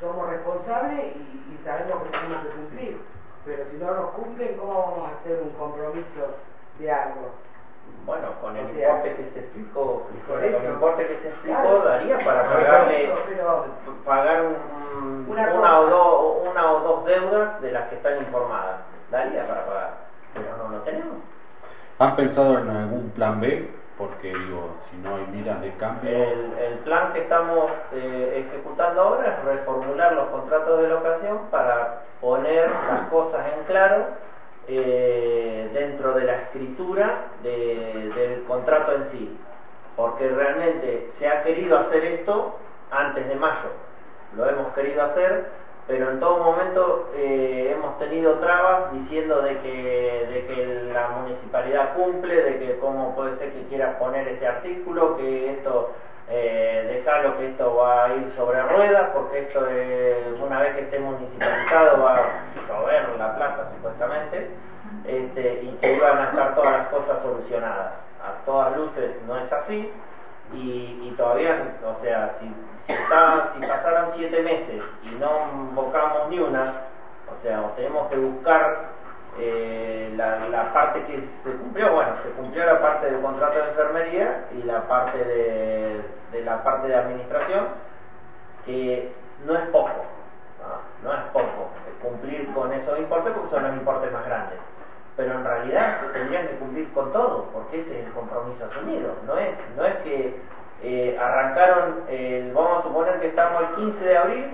somos 0.00 0.28
responsables 0.28 1.16
y, 1.16 1.60
sabemos 1.64 2.02
que 2.04 2.10
tenemos 2.10 2.42
que 2.44 2.48
cumplir. 2.50 3.00
Pero 3.44 3.64
si 3.70 3.76
no 3.78 3.94
nos 3.94 4.10
cumplen, 4.10 4.56
¿cómo 4.58 4.74
vamos 4.74 5.10
a 5.10 5.20
hacer 5.20 5.40
un 5.42 5.50
compromiso 5.50 6.36
de 6.78 6.92
algo? 6.92 7.30
Bueno, 8.04 8.28
con 8.40 8.56
el 8.56 8.68
importe 8.68 9.14
que 9.14 9.30
se 9.32 9.38
explicó, 9.40 10.06
con 10.26 10.42
el 10.42 10.54
importe 10.64 11.06
que 11.06 11.22
se 11.22 11.28
explicó 11.28 11.82
daría 11.84 12.18
para 12.18 12.42
pagarle, 12.48 13.10
pagar 14.04 14.42
una, 15.28 15.78
o 15.78 15.86
dos, 15.86 16.50
una 16.50 16.72
o 16.72 16.80
dos 16.80 17.04
deudas 17.04 17.60
de 17.62 17.72
las 17.72 17.88
que 17.88 17.96
están 17.96 18.18
informadas. 18.18 18.80
Daría 19.10 19.46
para 19.46 19.64
pagar, 19.64 19.90
pero 20.34 20.56
no 20.56 20.68
lo 20.68 20.78
tenemos. 20.80 21.16
¿Han 21.98 22.16
pensado 22.16 22.58
en 22.58 22.68
algún 22.68 23.10
plan 23.10 23.40
B? 23.40 23.68
Porque 23.98 24.28
digo, 24.28 24.76
si 24.90 24.96
no 24.98 25.16
hay 25.16 25.26
miras 25.28 25.60
de 25.62 25.72
cambio. 25.76 26.10
El, 26.10 26.78
plan 26.84 27.12
que 27.12 27.20
estamos 27.20 27.70
eh, 27.92 28.46
ejecutando 28.46 29.00
ahora 29.00 29.38
es 29.38 29.44
reformular 29.44 30.12
los 30.12 30.28
contratos 30.28 30.82
de 30.82 30.88
locación 30.88 31.38
para 31.50 32.02
poner 32.20 32.70
las 32.70 33.08
cosas 33.08 33.44
en 33.54 33.64
claro 33.64 34.06
eh, 34.68 35.70
dentro 35.72 36.12
de 36.14 36.24
la 36.24 36.34
escritura 36.42 37.24
del 37.42 38.44
contrato 38.48 38.92
en 38.92 39.10
sí, 39.12 39.38
porque 39.94 40.28
realmente 40.28 41.10
se 41.18 41.28
ha 41.28 41.42
querido 41.42 41.78
hacer 41.78 42.04
esto 42.04 42.58
antes 42.90 43.28
de 43.28 43.34
mayo, 43.36 43.70
lo 44.36 44.48
hemos 44.48 44.72
querido 44.74 45.04
hacer, 45.04 45.46
pero 45.86 46.10
en 46.10 46.20
todo 46.20 46.42
momento 46.42 47.10
eh, 47.14 47.74
hemos 47.76 47.98
tenido 47.98 48.34
trabas 48.40 48.92
diciendo 48.92 49.40
de 49.42 49.58
que, 49.60 50.26
de 50.32 50.46
que 50.46 50.90
la 50.92 51.08
municipalidad 51.08 51.94
cumple, 51.94 52.34
de 52.34 52.58
que 52.58 52.78
cómo 52.78 53.14
puede 53.14 53.38
ser 53.38 53.52
que 53.52 53.66
quiera 53.68 53.98
poner 53.98 54.26
este 54.26 54.46
artículo, 54.46 55.16
que 55.16 55.52
esto 55.52 55.92
eh, 56.28 56.90
dejarlo 56.92 57.38
que 57.38 57.50
esto 57.50 57.76
va 57.76 58.06
a 58.06 58.14
ir 58.16 58.32
sobre 58.36 58.60
ruedas, 58.62 59.10
porque 59.14 59.40
esto 59.40 59.60
una 60.44 60.60
vez 60.60 60.74
que 60.74 60.80
esté 60.82 60.98
municipalizado 60.98 62.02
va 62.02 62.16
a 62.16 62.28
llover 62.68 63.08
la 63.16 63.36
plaza 63.36 63.70
supuestamente, 63.76 64.50
este, 65.04 65.62
y 65.62 65.68
que 65.80 65.92
iban 65.92 66.18
a 66.18 66.24
estar 66.30 66.54
todas 66.56 66.72
las 66.72 66.88
cosas 66.88 67.22
solucionadas. 67.22 67.92
A 68.24 68.44
todas 68.44 68.76
luces 68.76 69.12
no 69.28 69.38
es 69.38 69.52
así, 69.52 69.92
y, 70.52 71.14
todavía, 71.16 71.76
o 71.84 72.02
sea, 72.02 72.36
si, 72.40 72.52
si, 72.86 73.60
pasaron 73.66 74.12
siete 74.14 74.42
meses 74.42 74.82
y 75.02 75.10
no 75.16 75.48
invocamos 75.50 76.28
ni 76.28 76.38
una, 76.38 76.74
o 77.26 77.42
sea, 77.42 77.72
tenemos 77.74 78.08
que 78.08 78.16
buscar 78.16 78.96
eh, 79.38 80.12
la, 80.16 80.72
parte 80.72 81.02
que 81.04 81.28
se 81.44 81.56
cumplió, 81.56 81.92
bueno, 81.92 82.12
se 82.22 82.30
cumplió 82.30 82.64
la 82.64 82.80
parte 82.80 83.06
del 83.06 83.20
contrato 83.20 83.58
de 83.58 83.68
enfermería 83.68 84.46
y 84.52 84.62
la 84.62 84.86
parte 84.86 85.18
de, 85.24 86.42
la 86.42 86.62
parte 86.62 86.88
de 86.88 86.96
administración, 86.96 87.66
que 88.64 89.10
no 89.44 89.54
es 89.56 89.68
poco, 89.68 90.04
no, 91.02 91.12
es 91.12 91.20
poco 91.32 91.70
cumplir 92.00 92.52
con 92.52 92.72
esos 92.72 92.98
importes 92.98 93.32
porque 93.32 93.50
son 93.50 93.64
los 93.64 93.72
importes 93.74 94.12
más 94.12 94.24
grandes. 94.24 94.58
Pero 95.16 95.32
en 95.32 95.44
realidad 95.44 96.00
tendrían 96.12 96.46
que 96.46 96.56
cumplir 96.56 96.92
con 96.92 97.10
todo, 97.10 97.44
porque 97.52 97.80
ese 97.80 98.00
es 98.00 98.06
el 98.06 98.12
compromiso 98.12 98.66
asumido. 98.66 99.14
No 99.26 99.38
es, 99.38 99.54
no 99.74 99.84
es 99.84 99.94
que 100.02 100.38
eh, 100.82 101.16
arrancaron, 101.20 102.04
el, 102.08 102.52
vamos 102.52 102.80
a 102.80 102.82
suponer 102.82 103.20
que 103.20 103.28
estamos 103.28 103.62
el 103.62 103.76
15 103.76 104.04
de 104.04 104.16
abril 104.16 104.46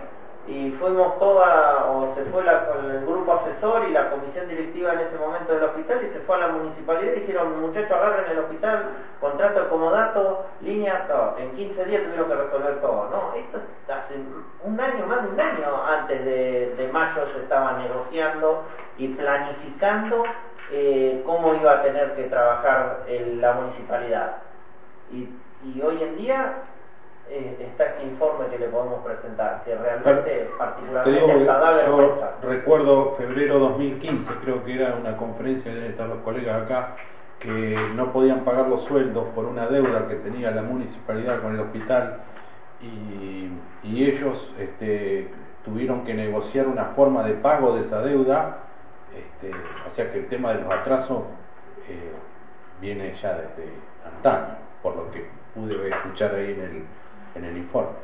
y 0.46 0.70
fuimos 0.72 1.18
toda, 1.20 1.86
o 1.86 2.14
se 2.16 2.24
fue 2.26 2.42
la, 2.42 2.66
el 2.80 3.06
grupo 3.06 3.32
asesor 3.34 3.84
y 3.88 3.92
la 3.92 4.10
comisión 4.10 4.48
directiva 4.48 4.92
en 4.92 5.00
ese 5.00 5.16
momento 5.16 5.54
del 5.54 5.64
hospital 5.64 6.00
y 6.04 6.12
se 6.12 6.20
fue 6.20 6.34
a 6.36 6.46
la 6.46 6.48
municipalidad 6.48 7.12
y 7.12 7.20
dijeron, 7.20 7.60
muchachos, 7.60 7.92
agarren 7.92 8.32
el 8.32 8.38
hospital, 8.40 8.90
contrato 9.20 9.68
comodato, 9.68 10.46
línea, 10.60 11.06
todo. 11.06 11.36
En 11.38 11.52
15 11.52 11.84
días 11.84 12.02
tuvieron 12.02 12.28
que 12.28 12.34
resolver 12.34 12.80
todo. 12.80 13.08
No, 13.10 13.34
esto 13.38 13.58
hace 13.88 14.14
un 14.64 14.80
año, 14.80 15.06
más 15.06 15.22
de 15.22 15.28
un 15.28 15.40
año 15.40 15.84
antes 15.86 16.24
de, 16.24 16.74
de 16.76 16.88
mayo 16.88 17.26
se 17.34 17.42
estaba 17.42 17.74
negociando 17.74 18.64
y 18.98 19.08
planificando 19.08 20.24
eh, 20.72 21.22
cómo 21.24 21.54
iba 21.54 21.72
a 21.72 21.82
tener 21.82 22.14
que 22.14 22.24
trabajar 22.24 23.04
la 23.08 23.52
municipalidad. 23.52 24.38
Y, 25.12 25.28
y, 25.64 25.80
hoy 25.80 26.02
en 26.02 26.16
día 26.16 26.62
eh, 27.30 27.56
está 27.70 27.84
este 27.84 28.04
informe 28.04 28.46
que 28.46 28.58
le 28.58 28.68
podemos 28.68 29.04
presentar, 29.04 29.62
que 29.64 29.74
realmente 29.74 30.50
particularmente 30.58 31.34
digo, 31.34 32.20
Recuerdo 32.42 33.14
febrero 33.16 33.58
2015, 33.58 34.32
creo 34.42 34.64
que 34.64 34.74
era 34.74 34.96
una 34.96 35.16
conferencia, 35.16 35.72
deben 35.72 35.92
estar 35.92 36.08
los 36.08 36.18
colegas 36.18 36.62
acá, 36.62 36.96
que 37.38 37.76
no 37.94 38.12
podían 38.12 38.44
pagar 38.44 38.68
los 38.68 38.84
sueldos 38.84 39.26
por 39.34 39.46
una 39.46 39.66
deuda 39.66 40.06
que 40.08 40.16
tenía 40.16 40.50
la 40.50 40.62
municipalidad 40.62 41.40
con 41.40 41.54
el 41.54 41.60
hospital. 41.60 42.18
Y, 42.80 43.48
y 43.84 44.04
ellos 44.04 44.52
este, 44.58 45.28
tuvieron 45.64 46.04
que 46.04 46.14
negociar 46.14 46.66
una 46.66 46.86
forma 46.96 47.22
de 47.22 47.34
pago 47.34 47.76
de 47.76 47.86
esa 47.86 48.00
deuda, 48.02 48.58
este, 49.14 49.50
o 49.50 49.94
sea 49.94 50.10
que 50.10 50.18
el 50.20 50.28
tema 50.28 50.52
de 50.52 50.62
los 50.62 50.72
atrasos 50.72 51.22
eh, 51.88 52.12
viene 52.80 53.14
ya 53.20 53.34
desde 53.34 53.72
antaño, 54.04 54.56
por 54.82 54.96
lo 54.96 55.10
que 55.10 55.26
pude 55.54 55.88
escuchar 55.88 56.34
ahí 56.34 56.52
en 56.52 56.60
el, 56.60 56.86
en 57.34 57.44
el 57.44 57.56
informe. 57.58 57.96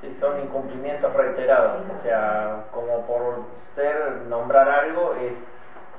Sí, 0.00 0.16
son 0.20 0.40
incumplimientos 0.40 1.12
reiterados, 1.14 1.82
o 1.98 2.02
sea, 2.02 2.64
como 2.70 3.06
por 3.06 3.44
ser, 3.74 4.22
nombrar 4.28 4.68
algo, 4.68 5.14
es 5.14 5.32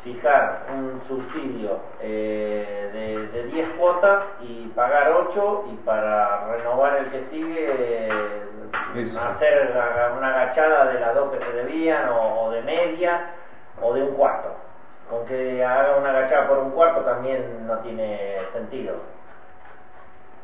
fijar 0.03 0.67
un 0.73 1.01
subsidio 1.07 1.79
eh, 1.99 3.29
de, 3.33 3.43
10 3.43 3.69
cuotas 3.77 4.23
y 4.41 4.67
pagar 4.75 5.11
8 5.11 5.65
y 5.71 5.75
para 5.77 6.47
renovar 6.47 6.97
el 6.97 7.05
que 7.09 7.23
sigue 7.31 8.09
hacer 9.19 9.73
una 10.17 10.27
agachada 10.27 10.91
de 10.91 10.99
las 10.99 11.15
dos 11.15 11.31
que 11.31 11.43
se 11.43 11.51
debían 11.51 12.09
o, 12.09 12.51
de 12.51 12.61
media 12.61 13.31
o 13.81 13.93
de 13.93 14.03
un 14.03 14.13
cuarto. 14.15 14.55
Con 15.09 15.25
que 15.25 15.63
haga 15.63 15.97
una 15.97 16.09
agachada 16.09 16.47
por 16.47 16.59
un 16.59 16.71
cuarto 16.71 17.01
también 17.01 17.65
no 17.65 17.77
tiene 17.79 18.39
sentido. 18.53 18.95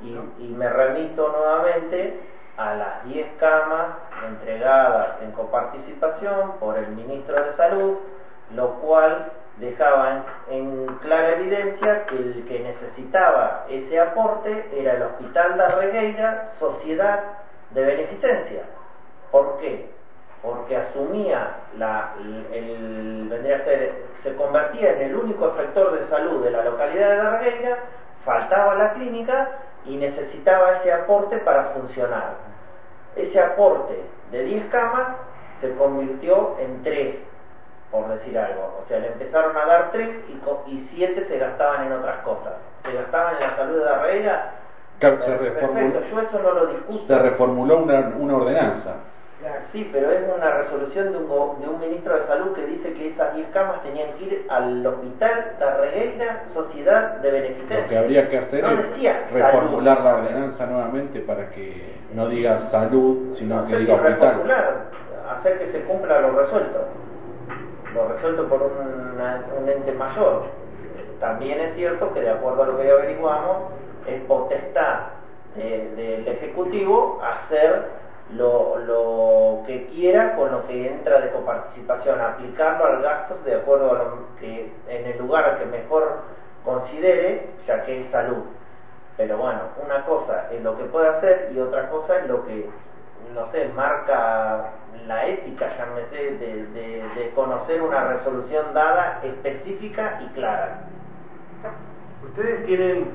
Y, 0.01 0.17
y 0.39 0.47
me 0.49 0.69
remito 0.69 1.29
nuevamente 1.29 2.19
a 2.57 2.75
las 2.75 3.03
10 3.05 3.27
camas 3.39 3.87
entregadas 4.27 5.21
en 5.21 5.31
coparticipación 5.31 6.53
por 6.59 6.77
el 6.77 6.87
ministro 6.89 7.35
de 7.43 7.53
Salud, 7.55 7.97
lo 8.55 8.75
cual 8.75 9.31
dejaba 9.57 10.23
en, 10.49 10.85
clara 11.01 11.29
evidencia 11.35 12.05
que 12.05 12.15
el 12.15 12.45
que 12.47 12.59
necesitaba 12.59 13.65
ese 13.69 13.99
aporte 13.99 14.69
era 14.73 14.93
el 14.93 15.03
Hospital 15.03 15.57
de 15.57 15.67
Regueira, 15.67 16.51
Sociedad 16.59 17.23
de 17.71 17.83
Beneficencia. 17.83 18.63
¿Por 19.31 19.57
qué? 19.59 19.89
Porque 20.41 20.75
asumía 20.75 21.55
la, 21.77 22.13
el, 22.51 23.27
vendría 23.29 23.57
a 23.57 23.63
ser, 23.63 24.05
se 24.21 24.35
convertía 24.35 24.93
en 24.93 25.01
el 25.03 25.15
único 25.15 25.47
efector 25.49 25.99
de 25.99 26.07
salud 26.07 26.43
de 26.43 26.51
la 26.51 26.63
localidad 26.63 27.09
de 27.09 27.15
Darregueira, 27.17 27.77
faltaba 28.25 28.75
la 28.75 28.93
clínica 28.93 29.49
y 29.85 29.95
necesitaba 29.95 30.77
ese 30.77 30.91
aporte 30.91 31.37
para 31.37 31.65
funcionar. 31.75 32.35
Ese 33.15 33.39
aporte 33.39 33.93
de 34.31 34.43
10 34.43 34.65
camas 34.69 35.07
se 35.61 35.73
convirtió 35.75 36.57
en 36.59 36.83
3 36.83 37.15
por 37.93 38.09
decir 38.09 38.37
algo. 38.37 38.81
O 38.83 38.87
sea, 38.87 38.99
le 38.99 39.07
empezaron 39.07 39.55
a 39.55 39.65
dar 39.65 39.91
tres 39.91 40.09
y, 40.27 40.71
y 40.71 40.89
siete 40.95 41.27
se 41.27 41.37
gastaban 41.37 41.85
en 41.85 41.93
otras 41.93 42.17
cosas. 42.23 42.53
Se 42.83 42.91
gastaban 42.91 43.35
en 43.35 43.41
la 43.41 43.55
salud 43.55 43.77
de 43.77 43.85
la 43.85 43.99
reina. 43.99 44.51
Claro, 44.99 45.23
se 45.23 45.37
reformuló, 45.37 46.01
yo 46.01 46.21
eso 46.21 46.39
no 46.39 46.51
lo 46.53 46.65
discuto. 46.67 47.05
Se 47.07 47.19
reformuló 47.19 47.77
una, 47.77 48.13
una 48.17 48.35
ordenanza. 48.35 48.95
Sí, 49.71 49.89
pero 49.91 50.11
es 50.11 50.21
una 50.35 50.51
resolución 50.51 51.11
de 51.11 51.17
un, 51.17 51.61
de 51.61 51.67
un 51.67 51.79
ministro 51.79 52.17
de 52.17 52.27
salud 52.27 52.53
que 52.53 52.65
dice 52.65 52.93
que 52.93 53.09
esas 53.09 53.35
10 53.35 53.47
camas 53.49 53.81
tenían 53.83 54.13
que 54.13 54.25
ir 54.25 54.45
al 54.49 54.85
hospital 54.85 55.51
de 55.59 55.77
Regueira 55.77 56.43
Sociedad 56.53 57.17
de 57.17 57.31
Beneficencia. 57.31 57.81
Lo 57.81 57.87
que 57.89 57.97
habría 57.97 58.29
que 58.29 58.37
hacer 58.37 58.65
es 58.65 59.31
reformular 59.31 60.01
la 60.01 60.15
ordenanza 60.15 60.65
nuevamente 60.65 61.19
para 61.21 61.49
que 61.49 61.95
no 62.13 62.27
diga 62.29 62.69
salud, 62.71 63.35
sino 63.37 63.65
que 63.67 63.77
diga 63.77 63.95
hospital. 63.95 64.19
Reformular, 64.19 64.85
hacer 65.37 65.59
que 65.59 65.71
se 65.71 65.81
cumpla 65.85 66.19
lo 66.21 66.31
resuelto 66.39 66.87
lo 67.93 68.07
resuelto 68.07 68.47
por 68.47 68.61
un 68.63 69.69
ente 69.69 69.91
mayor. 69.93 70.43
También 71.19 71.59
es 71.59 71.75
cierto 71.75 72.13
que 72.13 72.21
de 72.21 72.31
acuerdo 72.31 72.63
a 72.63 72.67
lo 72.67 72.77
que 72.77 72.89
averiguamos, 72.89 73.71
es 74.07 74.21
potestad 74.23 74.99
del 75.55 76.27
Ejecutivo 76.27 77.21
hacer 77.23 78.02
lo, 78.31 78.77
lo, 78.77 79.63
que 79.67 79.87
quiera 79.87 80.35
con 80.35 80.51
lo 80.51 80.65
que 80.67 80.87
entra 80.87 81.19
de 81.19 81.31
coparticipación, 81.31 82.21
aplicarlo 82.21 82.85
al 82.85 83.01
gasto 83.01 83.37
de 83.45 83.55
acuerdo 83.55 83.91
a 83.91 84.03
lo 84.03 84.37
que 84.39 84.71
en 84.87 85.05
el 85.05 85.17
lugar 85.17 85.59
que 85.59 85.65
mejor 85.65 86.21
considere, 86.63 87.49
ya 87.67 87.83
que 87.83 88.01
es 88.01 88.11
salud. 88.11 88.43
Pero 89.17 89.37
bueno, 89.37 89.61
una 89.83 90.03
cosa 90.05 90.47
es 90.51 90.61
lo 90.63 90.77
que 90.77 90.85
puede 90.85 91.07
hacer 91.07 91.51
y 91.53 91.59
otra 91.59 91.89
cosa 91.89 92.19
es 92.19 92.27
lo 92.27 92.45
que 92.45 92.69
no 93.33 93.51
sé, 93.51 93.69
marca 93.75 94.71
la 95.07 95.27
ética, 95.27 95.69
ya 95.77 95.85
me 95.87 96.05
sé, 96.09 96.37
de, 96.37 97.31
conocer 97.35 97.81
una 97.81 98.03
resolución 98.05 98.73
dada 98.73 99.21
específica 99.23 100.19
y 100.23 100.27
clara. 100.33 100.81
¿Ustedes 102.23 102.65
tienen 102.65 103.11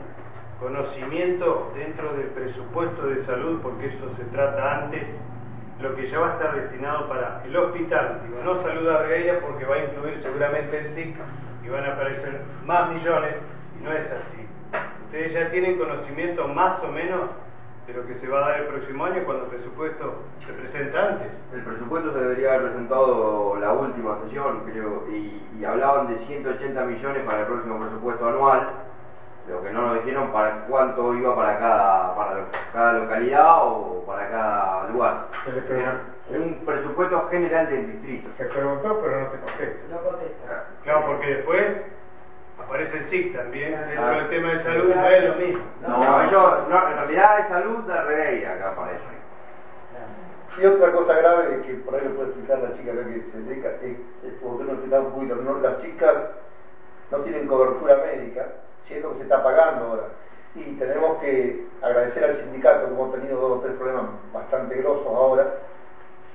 conocimiento 0.61 1.73
dentro 1.75 2.13
del 2.15 2.27
presupuesto 2.29 3.07
de 3.07 3.25
salud, 3.27 3.61
porque 3.63 3.87
eso 3.87 4.11
se 4.17 4.25
trata 4.25 4.85
antes, 4.85 5.03
lo 5.81 5.95
que 5.95 6.11
ya 6.11 6.19
va 6.19 6.31
a 6.31 6.33
estar 6.33 6.55
destinado 6.55 7.09
para 7.09 7.43
el 7.45 7.57
hospital? 7.57 8.21
Digo, 8.27 8.43
no 8.43 8.63
salud 8.63 8.89
a 8.89 9.05
porque 9.41 9.65
va 9.65 9.77
a 9.77 9.85
incluir 9.85 10.21
seguramente 10.23 10.79
el 10.79 10.95
SIC 10.95 11.17
y 11.65 11.69
van 11.69 11.85
a 11.85 11.93
aparecer 11.93 12.41
más 12.65 12.91
millones, 12.91 13.35
y 13.79 13.85
no 13.85 13.93
es 13.93 14.07
así. 14.07 14.47
¿Ustedes 15.05 15.33
ya 15.33 15.51
tienen 15.51 15.79
conocimiento 15.79 16.49
más 16.49 16.83
o 16.83 16.89
menos 16.89 17.31
de 17.89 17.95
lo 17.95 18.07
que 18.07 18.21
se 18.21 18.29
va 18.29 18.39
a 18.39 18.51
dar 18.51 18.61
el 18.61 18.67
próximo 18.67 19.05
año 19.07 19.25
cuando 19.25 19.45
el 19.45 19.51
presupuesto 19.51 20.23
se 20.47 20.53
presenta 20.53 21.09
antes. 21.09 21.29
El 21.55 21.63
presupuesto 21.63 22.13
se 22.13 22.19
debería 22.21 22.53
haber 22.53 22.73
presentado 22.73 23.57
la 23.57 23.73
última 23.73 24.19
sesión, 24.25 24.61
creo, 24.71 25.05
y, 25.09 25.65
hablaban 25.65 26.09
de 26.09 26.19
180 26.27 26.85
millones 26.85 27.25
para 27.25 27.41
el 27.41 27.47
próximo 27.47 27.81
presupuesto 27.81 28.29
anual, 28.29 28.69
lo 29.49 29.63
que 29.63 29.71
no 29.71 29.87
nos 29.87 30.05
dijeron 30.05 30.33
para 30.33 30.67
cuánto 30.67 31.15
iba 31.15 31.35
para 31.35 31.59
cada, 31.59 32.15
para 32.15 32.45
cada 32.73 32.93
localidad 32.95 33.57
o 33.63 34.05
para 34.07 34.29
cada 34.29 34.89
lugar. 34.89 35.27
Un 36.31 36.63
presupuesto 36.65 37.29
general 37.31 37.69
del 37.71 37.93
distrito. 37.93 38.29
Se 38.37 38.45
preguntó, 38.45 39.01
pero 39.01 39.21
no 39.21 39.27
te 39.29 39.39
contesta. 39.39 39.81
No 39.91 39.99
contesta. 40.03 40.65
Claro, 40.85 41.07
porque 41.07 41.35
después 41.35 41.65
aparece 42.63 42.99
el 42.99 43.11
SIC 43.11 43.37
también, 43.37 43.81
dentro 43.89 44.11
del 44.11 44.29
tema 44.29 44.49
de 44.49 44.65
salud 44.65 44.95
no 44.95 45.07
es 45.07 45.25
lo 45.25 45.35
mismo. 45.37 45.65
No, 45.87 46.31
yo, 46.31 46.67
no, 46.69 46.89
en 46.89 46.97
realidad 46.97 47.41
es 47.41 47.49
salud 47.49 47.79
de 47.85 48.03
Regueira 48.03 48.55
acá 48.55 48.69
aparece. 48.71 49.19
Y 50.59 50.67
otra 50.67 50.91
cosa 50.91 51.15
grave 51.15 51.63
que 51.63 51.75
por 51.75 51.95
ahí 51.95 52.05
lo 52.05 52.17
puede 52.17 52.31
explicar 52.31 52.59
la 52.59 52.77
chica 52.77 52.91
que 52.91 53.31
se 53.31 53.39
dedica, 53.43 53.69
es, 53.81 53.97
es 54.27 54.35
porque 54.43 54.65
no 54.65 54.81
se 54.81 54.89
da 54.89 55.01
un 55.01 55.13
poquito, 55.13 55.37
¿no? 55.37 55.61
las 55.61 55.81
chicas 55.83 56.15
no 57.13 57.19
tienen 57.19 57.47
cobertura 57.47 57.97
médica, 58.05 58.47
siendo 58.89 59.11
que 59.13 59.19
se 59.19 59.23
está 59.25 59.43
pagando 59.43 59.87
ahora. 59.87 60.03
Y 60.55 60.77
tenemos 60.79 61.19
que 61.19 61.69
agradecer 61.83 62.25
al 62.25 62.37
sindicato 62.39 62.87
que 62.87 62.95
hemos 62.95 63.13
tenido 63.13 63.41
dos 63.41 63.59
o 63.59 63.61
tres 63.61 63.77
problemas 63.77 64.07
bastante 64.33 64.75
grosos 64.77 65.07
ahora, 65.07 65.47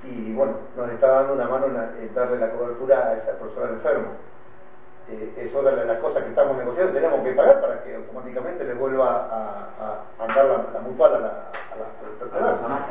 y 0.04 0.32
bueno, 0.32 0.54
nos 0.76 0.90
está 0.90 1.08
dando 1.08 1.34
una 1.34 1.48
mano 1.48 1.66
en 1.66 2.14
darle 2.14 2.38
la 2.38 2.50
cobertura 2.52 3.08
a 3.08 3.14
esa 3.14 3.32
persona 3.38 3.70
enferma 3.70 4.12
eh, 5.10 5.34
es 5.36 5.54
otra 5.54 5.74
de 5.74 5.84
las 5.84 5.98
cosas 5.98 6.22
que 6.22 6.30
estamos 6.30 6.56
negociando, 6.56 6.94
tenemos 6.94 7.20
que 7.22 7.32
pagar 7.32 7.60
para 7.60 7.84
que 7.84 7.94
automáticamente 7.94 8.64
le 8.64 8.72
vuelva 8.72 9.28
a, 9.30 10.00
a, 10.18 10.26
dar 10.34 10.46
la, 10.72 10.80
mutual 10.80 11.16
a 11.16 11.18
la, 11.18 11.28
a 11.28 12.86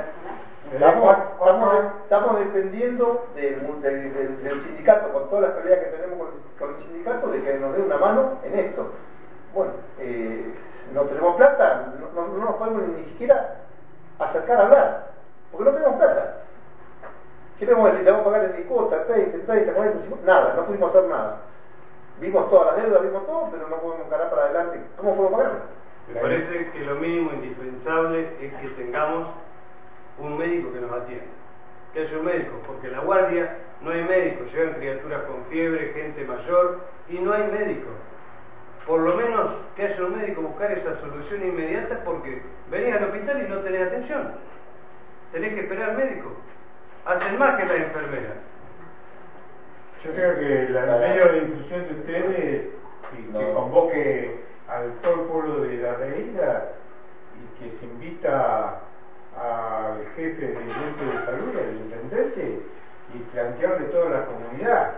Estamos, 0.72 1.18
estamos, 2.04 2.40
dependiendo 2.40 3.26
del, 3.36 3.82
del, 3.82 4.64
sindicato, 4.64 5.12
con 5.12 5.30
todas 5.30 5.50
las 5.50 5.52
peleas 5.54 5.80
que 5.80 5.98
tenemos 5.98 6.30
con, 6.60 6.70
el 6.70 6.82
sindicato, 6.84 7.28
de 7.30 7.44
que 7.44 7.54
nos 7.56 7.76
dé 7.76 7.82
una 7.82 7.98
mano 7.98 8.40
en 8.44 8.60
esto. 8.60 8.92
Bueno, 9.54 9.74
eh, 10.00 10.54
no 10.94 11.02
tenemos 11.04 11.36
plata, 11.36 11.94
no, 12.00 12.28
no, 12.28 12.38
nos 12.38 12.56
podemos 12.56 12.88
ni 12.90 13.06
siquiera 13.06 13.56
acercar 14.20 14.58
a 14.60 14.66
hablar, 14.66 15.12
porque 15.52 15.70
no 15.70 15.76
tenemos 15.76 15.98
plata. 15.98 16.38
¿Qué? 17.60 17.66
Le 17.66 17.74
vamos 17.74 18.22
a 18.22 18.24
pagar 18.24 18.46
el 18.46 18.58
discurso, 18.58 18.90
30, 18.90 19.46
30, 19.46 19.74
40, 19.74 20.00
nada, 20.26 20.54
no 20.56 20.66
pudimos 20.66 20.90
hacer 20.90 21.10
nada. 21.10 21.38
Vimos 22.20 22.50
toda 22.50 22.74
la 22.74 22.82
deuda, 22.82 23.00
vimos 23.00 23.26
todo, 23.26 23.50
pero 23.52 23.68
no 23.70 23.78
podemos 23.78 24.10
ganar 24.10 24.30
para 24.30 24.44
adelante. 24.44 24.80
¿Cómo 24.98 25.16
podemos 25.16 25.40
pagarlo? 25.40 25.60
Me 26.08 26.20
parece 26.20 26.72
que 26.72 26.80
lo 26.80 26.96
mínimo 26.96 27.32
indispensable 27.32 28.28
es 28.42 28.54
que 28.56 28.68
tengamos 28.70 29.30
un 30.20 30.38
médico 30.38 30.74
que 30.74 30.82
nos 30.82 30.92
atienda. 30.92 31.26
Que 31.94 32.02
haya 32.02 32.18
un 32.18 32.26
médico, 32.26 32.54
porque 32.68 32.88
en 32.88 32.94
la 32.94 33.00
guardia 33.00 33.58
no 33.82 33.92
hay 33.92 34.04
médico, 34.04 34.46
llegan 34.46 34.74
criaturas 34.74 35.24
con 35.24 35.46
fiebre, 35.46 35.94
gente 35.94 36.26
mayor, 36.26 36.80
y 37.08 37.20
no 37.20 37.34
hay 37.34 37.44
médico 37.52 37.90
por 38.86 39.00
lo 39.00 39.16
menos 39.16 39.52
que 39.76 39.84
haya 39.84 40.04
un 40.04 40.18
médico 40.18 40.42
buscar 40.42 40.72
esa 40.72 41.00
solución 41.00 41.46
inmediata 41.46 42.02
porque 42.04 42.42
venís 42.70 42.94
al 42.96 43.06
hospital 43.06 43.46
y 43.46 43.50
no 43.50 43.60
tenés 43.60 43.88
atención. 43.88 44.32
Tenés 45.32 45.54
que 45.54 45.62
esperar 45.62 45.92
al 45.92 45.98
médico. 45.98 46.32
Hacen 47.06 47.38
más 47.38 47.58
que 47.58 47.66
las 47.66 47.78
enfermeras. 47.78 48.38
Yo 50.04 50.12
creo 50.12 50.36
que 50.36 50.70
la 50.70 50.98
medio 50.98 51.32
de 51.32 51.42
difusión 51.42 51.88
de 51.88 51.94
ustedes 51.94 52.66
y 53.18 53.32
no. 53.32 53.40
que 53.40 53.54
convoque 53.54 54.44
al 54.68 54.92
todo 55.02 55.14
el 55.14 55.22
pueblo 55.22 55.62
de 55.62 55.78
la 55.78 55.94
reina 55.96 56.62
y 57.40 57.60
que 57.60 57.78
se 57.80 57.86
invita 57.86 58.82
al 59.38 60.06
jefe 60.16 60.48
del 60.48 60.58
centro 60.58 61.06
de 61.06 61.26
salud, 61.26 61.58
al 61.58 61.76
intendente, 61.76 62.60
y 63.14 63.18
plantearle 63.32 63.88
toda 63.88 64.10
la 64.10 64.26
comunidad. 64.26 64.92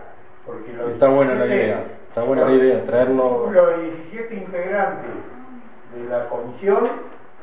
Porque 0.44 0.72
lo 0.72 0.88
Está 0.90 1.08
buena 1.08 1.34
la 1.34 1.46
idea 1.46 1.84
está 2.16 2.26
buena 2.26 2.46
la 2.46 2.52
idea, 2.52 2.82
traerlo... 2.86 3.50
Los 3.52 3.82
17 4.10 4.34
integrantes 4.36 5.10
de 5.94 6.04
la 6.08 6.26
comisión 6.30 6.88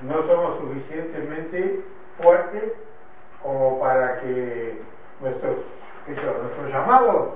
no 0.01 0.25
somos 0.25 0.61
suficientemente 0.61 1.85
fuertes 2.19 2.73
como 3.43 3.79
para 3.79 4.19
que 4.21 4.81
nuestros, 5.21 5.57
nuestros 6.07 6.71
llamados 6.71 7.33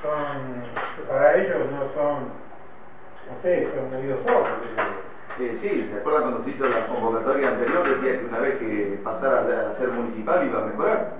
son, 0.00 1.06
para 1.06 1.36
ellos 1.36 1.58
no 1.72 1.92
son, 1.92 2.14
no 3.28 3.42
sé, 3.42 3.68
son 3.74 3.90
medio 3.90 4.16
sordos. 4.24 4.48
Eh, 5.40 5.58
sí, 5.60 5.90
¿se 5.92 5.98
acuerdan 5.98 6.22
cuando 6.22 6.44
se 6.44 6.50
hizo 6.52 6.68
la 6.70 6.86
convocatoria 6.86 7.48
anterior? 7.48 7.86
Decía 7.86 8.18
que 8.18 8.24
una 8.24 8.38
vez 8.38 8.58
que 8.60 8.98
pasara 9.04 9.72
a 9.72 9.78
ser 9.78 9.88
municipal 9.88 10.46
iba 10.46 10.62
a 10.62 10.64
mejorar. 10.64 11.12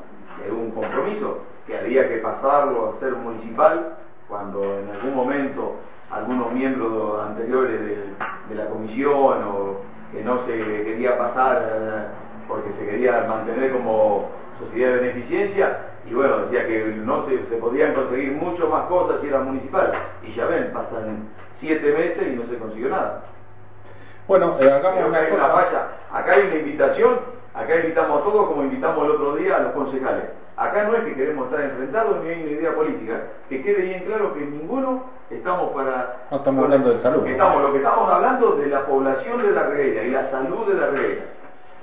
Era 0.42 0.54
un 0.54 0.70
compromiso 0.70 1.42
que 1.66 1.76
había 1.76 2.08
que 2.08 2.16
pasarlo 2.16 2.94
a 2.96 3.00
ser 3.00 3.12
municipal 3.16 3.98
cuando 4.29 4.62
en 4.81 4.91
algún 4.91 5.14
momento 5.14 5.76
algunos 6.11 6.53
miembros 6.53 7.20
anteriores 7.29 7.81
de, 7.81 8.55
la 8.55 8.66
comisión 8.66 9.45
o 9.45 9.81
que 10.12 10.22
no 10.22 10.47
se 10.47 10.57
quería 10.57 11.18
pasar 11.18 12.09
porque 12.49 12.70
se 12.79 12.87
quería 12.87 13.26
mantener 13.29 13.72
como 13.72 14.31
sociedad 14.59 14.95
de 14.95 15.01
beneficencia 15.01 15.79
y 16.09 16.14
bueno, 16.14 16.47
decía 16.47 16.66
que 16.66 16.87
no 17.05 17.26
se, 17.26 17.47
se 17.49 17.57
podían 17.57 17.93
conseguir 17.95 18.33
mucho 18.33 18.68
más 18.68 18.87
cosas 18.87 19.20
si 19.20 19.29
era 19.29 19.41
municipal 19.41 19.93
y 20.22 20.35
ya 20.35 20.47
ven, 20.47 20.72
pasan 20.72 21.29
siete 21.61 21.93
meses 21.93 22.26
y 22.26 22.37
no 22.37 22.47
se 22.47 22.59
consiguió 22.59 22.89
nada. 22.89 23.24
Bueno, 24.26 24.57
eh, 24.61 24.70
hagamos 24.70 25.07
una, 25.07 25.49
falla. 25.49 25.89
Acá 26.12 26.33
hay 26.35 26.49
una 26.49 26.57
invitación, 26.57 27.18
acá 27.55 27.76
invitamos 27.76 28.20
a 28.20 28.24
todos 28.24 28.49
como 28.49 28.62
invitamos 28.62 29.05
el 29.05 29.11
otro 29.12 29.37
día 29.37 29.57
a 29.57 29.61
los 29.61 29.72
concejales. 29.72 30.24
Acá 30.59 30.82
no 30.82 30.96
es 30.96 31.04
que 31.04 31.14
queremos 31.14 31.46
estar 31.46 31.64
enfrentados 31.64 32.24
ni 32.24 32.30
hay 32.30 32.42
una 32.42 32.50
idea 32.50 32.74
política. 32.74 33.22
Que 33.48 33.62
quede 33.62 33.80
bien 33.80 34.02
claro 34.04 34.34
que 34.34 34.40
ninguno 34.40 35.04
estamos 35.30 35.70
para... 35.70 36.26
No 36.32 36.38
estamos 36.38 36.64
hablando 36.64 36.90
de 36.90 37.02
salud. 37.02 37.26
Estamos, 37.28 37.62
lo 37.62 37.72
que 37.72 37.78
estamos 37.78 38.12
hablando 38.12 38.56
de 38.56 38.66
la 38.66 38.84
población 38.84 39.40
de 39.40 39.52
la 39.52 39.62
regueira 39.62 40.02
y 40.02 40.11
la 40.11 40.28
salud 40.32 40.66
de 40.66 40.74
la 40.74 40.86
regueira. 40.88 41.24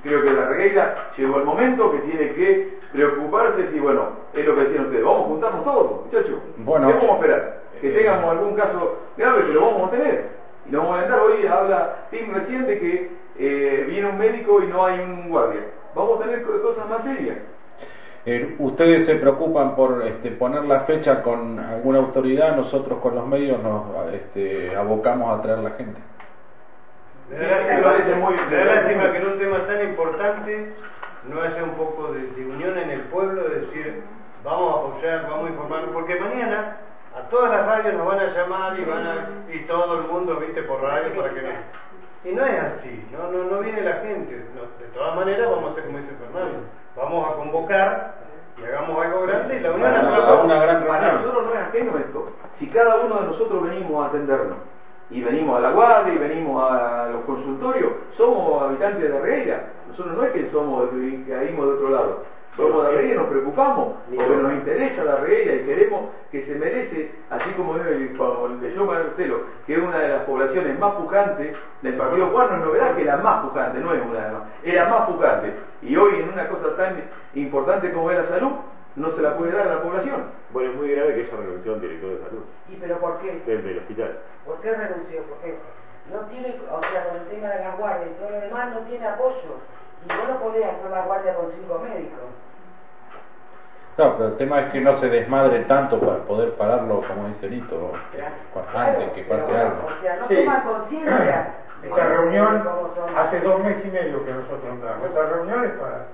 Creo 0.03 0.23
que 0.23 0.29
la 0.29 0.45
regueira 0.47 1.11
llegó 1.17 1.37
el 1.37 1.45
momento 1.45 1.89
que 1.93 1.99
tiene 1.99 2.33
que 2.33 2.77
preocuparse 2.91 3.71
si, 3.71 3.79
bueno, 3.79 4.09
es 4.33 4.45
lo 4.45 4.55
que 4.55 4.61
decían 4.65 4.85
ustedes, 4.85 5.05
vamos 5.05 5.21
a 5.21 5.27
juntarnos 5.27 5.63
todos, 5.63 6.05
muchachos. 6.05 6.39
Bueno. 6.57 6.87
¿Qué 6.87 6.93
vamos 6.95 7.09
a 7.09 7.15
esperar? 7.15 7.59
Que 7.79 7.91
tengamos 7.91 8.29
algún 8.29 8.55
caso 8.55 8.99
grave, 9.15 9.45
que 9.45 9.53
lo 9.53 9.61
vamos 9.61 9.87
a 9.87 9.91
tener. 9.91 10.25
Y 10.67 10.71
lo 10.71 10.79
vamos 10.79 10.97
a 10.97 11.01
entrar 11.01 11.19
hoy, 11.21 11.47
habla 11.47 11.95
Tim 12.11 12.33
recién 12.33 12.67
de 12.67 12.79
que 12.79 13.11
eh, 13.39 13.85
viene 13.87 14.09
un 14.09 14.17
médico 14.17 14.61
y 14.61 14.67
no 14.67 14.85
hay 14.85 14.99
un 14.99 15.29
guardia. 15.29 15.61
Vamos 15.95 16.19
a 16.19 16.23
tener 16.25 16.43
cosas 16.43 16.89
más 16.89 17.03
serias. 17.03 17.37
Eh, 18.25 18.55
ustedes 18.57 19.05
se 19.05 19.15
preocupan 19.15 19.75
por 19.75 20.01
este, 20.03 20.31
poner 20.31 20.63
la 20.65 20.81
fecha 20.81 21.21
con 21.21 21.59
alguna 21.59 21.99
autoridad, 21.99 22.55
nosotros 22.55 22.99
con 22.99 23.13
los 23.13 23.27
medios 23.27 23.61
nos 23.61 24.11
este, 24.13 24.75
abocamos 24.75 25.37
a 25.37 25.41
traer 25.43 25.59
la 25.59 25.71
gente. 25.71 26.01
Me 27.29 27.37
da 27.37 28.65
lástima 28.65 29.11
que 29.11 29.17
en 29.17 29.27
un 29.27 29.39
tema 29.39 29.67
tan 29.67 29.83
importante 29.83 30.73
no 31.29 31.41
haya 31.41 31.63
un 31.63 31.75
poco 31.75 32.13
de, 32.13 32.21
de 32.31 32.45
unión 32.45 32.77
en 32.77 32.89
el 32.89 33.01
pueblo, 33.01 33.43
de 33.43 33.59
decir, 33.61 34.03
vamos 34.43 34.73
a 34.73 34.79
apoyar, 34.79 35.27
vamos 35.29 35.47
a 35.47 35.49
informar, 35.49 35.85
porque 35.93 36.19
mañana 36.19 36.77
a 37.15 37.29
todas 37.29 37.51
las 37.51 37.65
radios 37.65 37.93
nos 37.93 38.07
van 38.07 38.19
a 38.19 38.33
llamar 38.33 38.79
y 38.79 38.85
van 38.85 39.07
a, 39.07 39.29
y 39.53 39.59
todo 39.67 39.99
el 39.99 40.07
mundo 40.07 40.35
viste 40.37 40.63
por 40.63 40.81
radio 40.81 41.15
para 41.15 41.33
que 41.33 41.41
no 41.41 41.49
y 42.25 42.33
no 42.33 42.43
es 42.43 42.59
así 42.59 43.07
no 43.11 43.31
no 43.31 43.43
no 43.45 43.59
viene 43.59 43.81
la 43.81 43.97
gente. 43.97 44.33
De 44.35 44.87
todas 44.93 45.15
maneras 45.15 45.49
vamos 45.49 45.69
a 45.69 45.71
hacer 45.71 45.85
como 45.85 45.99
dice 45.99 46.11
Fernando 46.19 46.59
vamos 46.95 47.29
a 47.29 47.35
convocar 47.35 48.15
y 48.57 48.63
hagamos 48.63 49.05
algo 49.05 49.21
grande 49.23 49.57
y 49.57 49.59
la 49.59 49.71
unión 49.71 49.95
a 49.95 50.33
una 50.43 50.59
gran 50.59 50.85
para 50.85 51.13
nosotros 51.13 51.45
no 51.45 51.53
es 51.53 51.59
ajeno 51.59 51.97
esto. 51.97 52.29
Si 52.59 52.67
cada 52.67 52.95
uno 52.97 53.21
de 53.21 53.27
nosotros 53.27 53.63
venimos 53.63 54.05
a 54.05 54.09
atendernos 54.09 54.57
y 55.09 55.21
venimos 55.21 55.57
a 55.57 55.61
la 55.61 55.71
guardia 55.71 56.13
y 56.13 56.17
venimos 56.17 56.71
a 56.71 57.09
los 57.11 57.23
consultorios 57.25 57.91
somos 58.17 58.63
habitantes 58.63 59.03
de 59.03 59.09
la 59.09 59.19
Regueira 59.19 59.63
nosotros 59.89 60.17
no 60.17 60.23
es 60.23 60.31
que 60.31 60.49
somos 60.51 60.89
que 60.89 61.25
caímos 61.29 61.65
de 61.67 61.73
otro 61.73 61.89
lado 61.89 62.23
somos 62.55 62.83
la 62.83 62.89
reguera 62.89 63.13
y 63.13 63.17
nos 63.17 63.27
preocupamos, 63.27 63.95
porque 64.15 64.35
nos 64.35 64.53
interesa 64.53 65.03
la 65.03 65.15
reguera 65.17 65.55
y 65.55 65.65
queremos 65.65 66.09
que 66.31 66.45
se 66.45 66.55
merece, 66.55 67.11
así 67.29 67.49
como 67.51 67.75
leyó 67.77 68.85
Marcelo, 68.85 69.41
que 69.67 69.73
es 69.73 69.79
una 69.79 69.99
de 69.99 70.09
las 70.09 70.23
poblaciones 70.23 70.79
más 70.79 70.93
pujantes 70.95 71.55
del 71.81 71.93
Partido 71.95 72.27
Juan, 72.27 72.49
no 72.49 72.55
es 72.55 72.65
novedad 72.65 72.95
que 72.95 73.03
la 73.03 73.17
más 73.17 73.45
pujante, 73.45 73.79
no 73.79 73.93
es 73.93 74.01
una 74.01 74.13
de 74.13 74.21
las 74.21 74.33
más, 74.33 74.43
era 74.63 74.89
más 74.89 75.09
pujante. 75.09 75.53
Y 75.81 75.95
hoy 75.95 76.21
en 76.21 76.29
una 76.29 76.47
cosa 76.47 76.75
tan 76.77 77.03
importante 77.33 77.91
como 77.91 78.11
es 78.11 78.17
la 78.17 78.27
salud, 78.29 78.51
no 78.95 79.11
se 79.11 79.21
la 79.21 79.35
puede 79.37 79.51
dar 79.51 79.67
a 79.67 79.75
la 79.75 79.81
población. 79.81 80.23
Bueno, 80.51 80.71
es 80.71 80.77
muy 80.77 80.91
grave 80.91 81.15
que 81.15 81.21
esa 81.23 81.35
renunció 81.35 81.73
un 81.73 81.81
director 81.81 82.09
de 82.11 82.23
salud. 82.23 82.43
¿Y 82.69 82.75
pero 82.77 82.97
por 82.99 83.19
qué? 83.19 83.41
Desde 83.45 83.71
el 83.71 83.77
hospital. 83.79 84.19
¿Por 84.45 84.61
qué 84.61 84.73
renunció? 84.73 85.23
Porque 85.23 85.55
no 86.11 86.19
tiene, 86.29 86.55
o 86.71 86.79
sea, 86.79 87.07
con 87.09 87.17
el 87.17 87.27
tema 87.27 87.49
de 87.49 87.59
la 87.59 87.75
guardia 87.75 88.07
y 88.07 88.13
todo 88.15 88.29
lo 88.29 88.39
demás, 88.39 88.73
no 88.73 88.79
tiene 88.87 89.05
apoyo. 89.05 89.59
Y 90.05 90.07
vos 90.07 90.29
no 90.29 90.39
podés 90.39 90.65
hacer 90.65 90.91
la 90.91 91.05
guardia 91.05 91.35
con 91.35 91.51
cinco 91.51 91.79
médicos. 91.79 92.29
No, 93.97 94.17
pero 94.17 94.29
el 94.29 94.37
tema 94.37 94.59
es 94.59 94.71
que 94.73 94.81
no 94.81 94.99
se 94.99 95.07
desmadre 95.07 95.59
tanto 95.65 95.99
para 95.99 96.17
poder 96.23 96.51
pararlo, 96.55 97.01
como 97.07 97.29
dice 97.29 97.49
Lito, 97.49 97.93
antes 98.75 99.11
que 99.11 99.23
parte 99.23 99.55
algo. 99.55 99.87
O 99.87 100.01
sea, 100.01 100.17
no 100.17 100.27
toma 100.27 100.63
conciencia. 100.63 101.53
Esta 101.81 102.07
reunión 102.07 102.67
hace 103.15 103.39
dos 103.41 103.63
meses 103.63 103.85
y 103.85 103.91
medio 103.91 104.25
que 104.25 104.31
nosotros 104.33 104.63
entramos. 104.69 105.07
Esta 105.07 105.25
reunión 105.27 105.63
es 105.65 105.71
para 105.71 106.07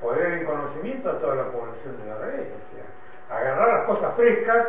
poner 0.00 0.32
en 0.32 0.44
conocimiento 0.46 1.10
a 1.10 1.18
toda 1.18 1.34
la 1.34 1.44
población 1.44 1.96
de 2.00 2.06
la 2.06 2.18
red. 2.18 2.40
O 2.40 2.62
sea, 2.72 3.36
agarrar 3.36 3.68
las 3.68 3.84
cosas 3.86 4.14
frescas 4.14 4.66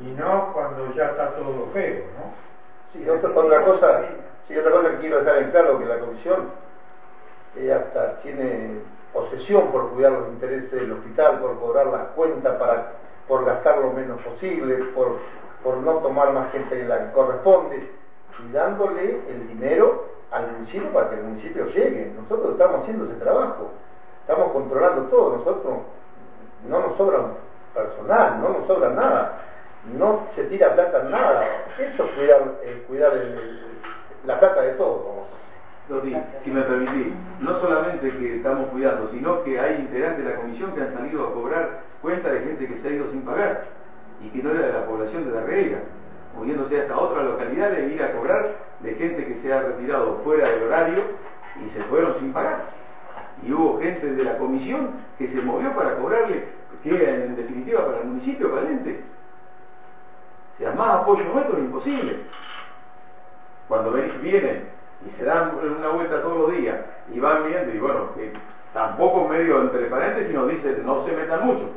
y 0.00 0.10
no 0.10 0.52
cuando 0.52 0.92
ya 0.94 1.06
está 1.06 1.30
todo 1.36 1.68
feo, 1.72 2.04
¿no? 2.18 2.32
Sí, 2.92 3.08
otra, 3.08 3.30
otra 3.30 3.64
cosa, 3.64 4.02
sí, 4.48 4.58
otra 4.58 4.72
cosa 4.72 4.90
que 4.90 4.98
quiero 4.98 5.20
dejar 5.20 5.38
en 5.38 5.50
claro 5.52 5.78
que 5.78 5.84
la 5.86 5.98
comisión 6.00 6.50
ella 7.56 7.76
hasta 7.76 8.20
tiene 8.20 8.80
posesión 9.12 9.68
por 9.72 9.90
cuidar 9.90 10.12
los 10.12 10.28
intereses 10.28 10.70
del 10.70 10.92
hospital, 10.92 11.40
por 11.40 11.58
cobrar 11.58 11.86
las 11.86 12.08
cuentas, 12.08 12.56
para, 12.56 12.92
por 13.26 13.44
gastar 13.44 13.78
lo 13.78 13.92
menos 13.92 14.20
posible, 14.22 14.76
por, 14.94 15.18
por 15.62 15.76
no 15.78 15.94
tomar 15.98 16.32
más 16.32 16.52
gente 16.52 16.76
de 16.76 16.84
la 16.84 17.06
que 17.06 17.12
corresponde, 17.12 17.90
y 18.38 18.52
dándole 18.52 19.20
el 19.28 19.48
dinero 19.48 20.06
al 20.30 20.52
municipio 20.52 20.90
para 20.92 21.10
que 21.10 21.16
el 21.16 21.22
municipio 21.22 21.66
llegue. 21.66 22.12
Nosotros 22.16 22.52
estamos 22.52 22.82
haciendo 22.82 23.04
ese 23.06 23.14
trabajo, 23.14 23.70
estamos 24.20 24.52
controlando 24.52 25.02
todo, 25.08 25.36
nosotros 25.38 25.78
no 26.68 26.80
nos 26.80 26.96
sobra 26.96 27.18
personal, 27.74 28.40
no 28.40 28.48
nos 28.50 28.66
sobra 28.66 28.90
nada, 28.90 29.42
no 29.96 30.26
se 30.34 30.44
tira 30.44 30.74
plata 30.74 31.00
en 31.00 31.10
nada, 31.10 31.46
eso 31.78 32.04
es 32.04 32.10
cuidar, 32.12 32.42
eh, 32.62 32.84
cuidar 32.86 33.12
la 34.24 34.38
plata 34.38 34.60
de 34.62 34.72
todos 34.74 35.20
si 36.44 36.50
me 36.52 36.62
permitís, 36.62 37.12
no 37.40 37.58
solamente 37.60 38.10
que 38.10 38.36
estamos 38.36 38.68
cuidando, 38.68 39.10
sino 39.10 39.42
que 39.42 39.58
hay 39.58 39.80
integrantes 39.80 40.24
de 40.24 40.30
la 40.30 40.36
comisión 40.36 40.72
que 40.72 40.82
han 40.82 40.94
salido 40.94 41.26
a 41.26 41.34
cobrar 41.34 41.80
cuenta 42.00 42.30
de 42.30 42.40
gente 42.40 42.68
que 42.68 42.80
se 42.80 42.88
ha 42.88 42.92
ido 42.92 43.10
sin 43.10 43.22
pagar 43.22 43.64
y 44.22 44.28
que 44.28 44.42
no 44.42 44.50
era 44.50 44.66
de 44.66 44.72
la 44.72 44.86
población 44.86 45.24
de 45.24 45.32
la 45.32 45.40
reguera, 45.40 45.78
moviéndose 46.36 46.80
hasta 46.80 46.96
otras 46.96 47.24
localidades 47.24 47.78
e 47.78 47.94
ir 47.94 48.02
a 48.02 48.12
cobrar 48.12 48.56
de 48.80 48.94
gente 48.94 49.26
que 49.26 49.42
se 49.42 49.52
ha 49.52 49.62
retirado 49.62 50.20
fuera 50.22 50.48
del 50.48 50.62
horario 50.64 51.02
y 51.56 51.70
se 51.76 51.82
fueron 51.84 52.14
sin 52.20 52.32
pagar. 52.32 52.66
Y 53.42 53.52
hubo 53.52 53.80
gente 53.80 54.14
de 54.14 54.24
la 54.24 54.38
comisión 54.38 54.90
que 55.18 55.26
se 55.26 55.40
movió 55.42 55.74
para 55.74 55.96
cobrarle, 55.96 56.44
que 56.84 56.94
era 56.94 57.24
en 57.24 57.34
definitiva 57.34 57.84
para 57.84 58.00
el 58.02 58.06
municipio 58.06 58.54
caliente. 58.54 59.00
O 60.54 60.58
sea, 60.58 60.72
más 60.72 61.00
apoyo 61.00 61.24
nuestro 61.24 61.56
es 61.56 61.64
imposible. 61.64 62.16
Cuando 63.66 63.92
vienen 63.92 64.68
y 65.06 65.18
se 65.18 65.24
dan 65.24 65.52
una 65.78 65.88
vuelta 65.88 66.22
todos 66.22 66.38
los 66.38 66.58
días 66.58 66.76
y 67.12 67.18
van 67.18 67.46
viendo 67.46 67.72
y 67.74 67.78
bueno, 67.78 68.14
que 68.14 68.32
tampoco 68.74 69.28
medio 69.28 69.62
entre 69.62 69.86
paréntesis 69.86 70.34
nos 70.34 70.48
dice 70.48 70.76
no 70.84 71.04
se 71.06 71.12
metan 71.12 71.46
mucho, 71.46 71.70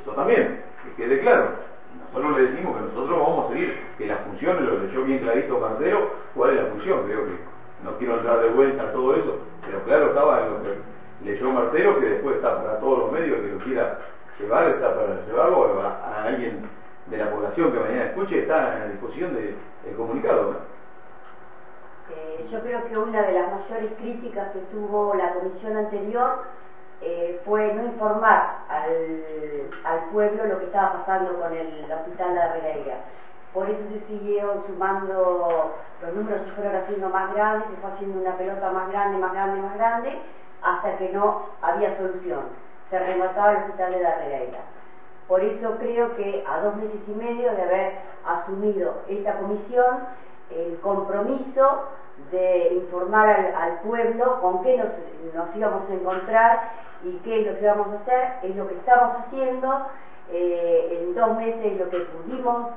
eso 0.00 0.12
también, 0.12 0.62
que 0.84 1.02
quede 1.02 1.20
claro. 1.20 1.74
Nosotros 2.12 2.38
le 2.38 2.46
decimos 2.50 2.76
que 2.76 2.82
nosotros 2.82 3.18
vamos 3.18 3.46
a 3.46 3.52
seguir, 3.52 3.80
que 3.98 4.06
las 4.06 4.20
funciones, 4.20 4.62
lo 4.62 4.78
leyó 4.78 5.04
bien 5.04 5.20
clarito 5.20 5.58
Marcelo, 5.58 6.10
cuál 6.34 6.50
es 6.50 6.62
la 6.62 6.70
función, 6.70 7.02
creo 7.04 7.24
que 7.26 7.38
no 7.84 7.96
quiero 7.98 8.16
entrar 8.16 8.40
de 8.40 8.48
vuelta 8.48 8.82
a 8.82 8.92
todo 8.92 9.14
eso, 9.14 9.38
pero 9.64 9.82
claro 9.84 10.06
estaba 10.06 10.42
en 10.42 10.50
lo 10.50 10.62
que 10.62 10.74
leyó 11.24 11.50
Marcelo, 11.50 12.00
que 12.00 12.06
después 12.06 12.36
está 12.36 12.62
para 12.62 12.78
todos 12.80 12.98
los 12.98 13.12
medios 13.12 13.40
que 13.40 13.48
lo 13.48 13.58
quiera 13.58 13.98
llevar, 14.38 14.68
está 14.70 14.94
para 14.94 15.24
llevarlo 15.26 15.80
a, 15.80 16.24
alguien 16.24 16.68
de 17.06 17.18
la 17.18 17.30
población 17.30 17.72
que 17.72 17.80
mañana 17.80 18.04
escuche, 18.06 18.40
está 18.40 18.74
en 18.74 18.80
la 18.80 18.88
disposición 18.88 19.34
de, 19.34 19.54
del 19.84 19.96
comunicado. 19.96 20.52
¿no? 20.52 20.73
Eh, 22.10 22.46
yo 22.50 22.60
creo 22.60 22.84
que 22.84 22.98
una 22.98 23.22
de 23.22 23.32
las 23.32 23.50
mayores 23.50 23.92
críticas 23.96 24.50
que 24.52 24.58
tuvo 24.70 25.14
la 25.14 25.32
comisión 25.34 25.76
anterior 25.76 26.42
eh, 27.00 27.40
fue 27.44 27.72
no 27.74 27.84
informar 27.84 28.58
al, 28.68 30.10
pueblo 30.12 30.46
lo 30.46 30.58
que 30.58 30.66
estaba 30.66 31.04
pasando 31.04 31.38
con 31.38 31.52
el 31.52 31.90
hospital 31.90 32.28
de 32.28 32.34
la 32.34 32.52
Regueira. 32.52 32.96
Por 33.52 33.68
eso 33.68 33.80
se 33.90 34.06
siguieron 34.06 34.64
sumando, 34.66 35.74
los 36.02 36.14
números 36.14 36.42
se 36.44 36.52
fueron 36.52 36.76
haciendo 36.76 37.08
más 37.08 37.32
grandes, 37.34 37.68
se 37.70 37.76
fue 37.76 37.90
haciendo 37.90 38.20
una 38.20 38.36
pelota 38.36 38.70
más 38.70 38.88
grande, 38.90 39.18
más 39.18 39.32
grande, 39.32 39.60
más 39.62 39.74
grande, 39.74 40.18
hasta 40.62 40.96
que 40.98 41.10
no 41.10 41.46
había 41.62 41.96
solución. 41.96 42.44
Se 42.90 42.98
remataba 42.98 43.52
el 43.52 43.56
hospital 43.58 43.92
de 43.92 44.00
la 44.00 44.16
Regueira. 44.16 44.60
Por 45.28 45.40
eso 45.42 45.76
creo 45.78 46.14
que 46.16 46.44
a 46.46 46.60
dos 46.60 46.76
meses 46.76 47.00
y 47.06 47.12
medio 47.12 47.50
de 47.54 47.62
haber 47.62 47.92
asumido 48.26 49.02
esta 49.08 49.38
comisión, 49.38 50.06
el 50.56 50.80
compromiso 50.80 51.84
de 52.30 52.74
informar 52.74 53.52
al, 53.56 53.80
pueblo 53.80 54.40
con 54.40 54.62
qué 54.62 54.76
nos, 54.76 54.88
nos, 55.34 55.56
íbamos 55.56 55.88
a 55.90 55.94
encontrar 55.94 56.70
y 57.02 57.12
qué 57.18 57.40
es 57.40 57.46
lo 57.46 57.58
que 57.58 57.64
íbamos 57.64 57.88
a 57.88 57.96
hacer, 57.96 58.32
es 58.42 58.56
lo 58.56 58.68
que 58.68 58.74
estamos 58.74 59.16
haciendo, 59.18 59.86
eh, 60.30 61.00
en 61.02 61.14
dos 61.14 61.36
meses 61.36 61.78
lo 61.78 61.90
que 61.90 62.00
pudimos 62.00 62.68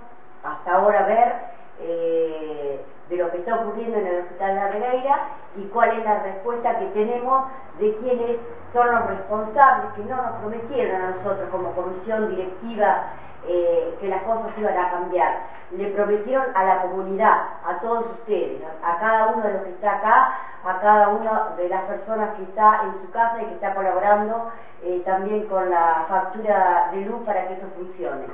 hasta 0.43 0.73
ahora 0.73 1.03
ver 1.03 1.34
eh, 1.80 2.82
de 3.09 3.15
lo 3.15 3.32
que 3.32 3.38
está 3.38 3.55
ocurriendo 3.55 3.97
en 3.97 4.07
el 4.07 4.19
Hospital 4.23 4.55
de 4.55 4.61
la 4.61 4.67
Regueira 4.67 5.19
y 5.55 5.63
cuál 5.67 5.97
es 5.97 6.03
la 6.03 6.23
respuesta 6.23 6.80
que 6.80 6.88
tenemos 6.88 7.45
de 7.80 7.95
quienes 7.97 8.38
son 8.73 8.91
los 8.91 9.05
responsables 9.07 9.93
que 9.95 10.03
no 10.03 10.15
nos 10.17 10.36
prometieron 10.41 11.01
a 11.01 11.09
nosotros 11.11 11.49
como 11.51 11.71
comisión 11.71 12.30
directiva 12.30 13.13
eh, 13.49 13.95
que 14.01 14.09
las 14.09 14.23
cosas 14.23 14.51
iban 14.57 14.77
a 14.77 14.91
cambiar. 14.91 15.57
Le 15.71 15.87
prometieron 15.91 16.47
a 16.53 16.63
la 16.65 16.81
comunidad, 16.81 17.43
a 17.65 17.79
todos 17.81 18.05
ustedes, 18.19 18.61
a, 18.83 18.97
cada 18.99 19.27
uno 19.27 19.43
de 19.43 19.53
los 19.53 19.61
que 19.63 19.69
está 19.69 19.97
acá, 19.97 20.37
a 20.65 20.79
cada 20.81 21.09
una 21.09 21.49
de 21.55 21.69
las 21.69 21.83
personas 21.83 22.35
que 22.35 22.43
está 22.43 22.81
en 22.83 23.01
su 23.01 23.11
casa 23.11 23.41
y 23.41 23.45
que 23.45 23.53
está 23.53 23.73
colaborando 23.73 24.51
eh, 24.83 25.01
también 25.05 25.45
con 25.45 25.69
la 25.69 26.05
factura 26.09 26.89
de 26.91 27.01
luz 27.05 27.25
para 27.25 27.47
que 27.47 27.53
esto 27.53 27.67
funcione. 27.77 28.25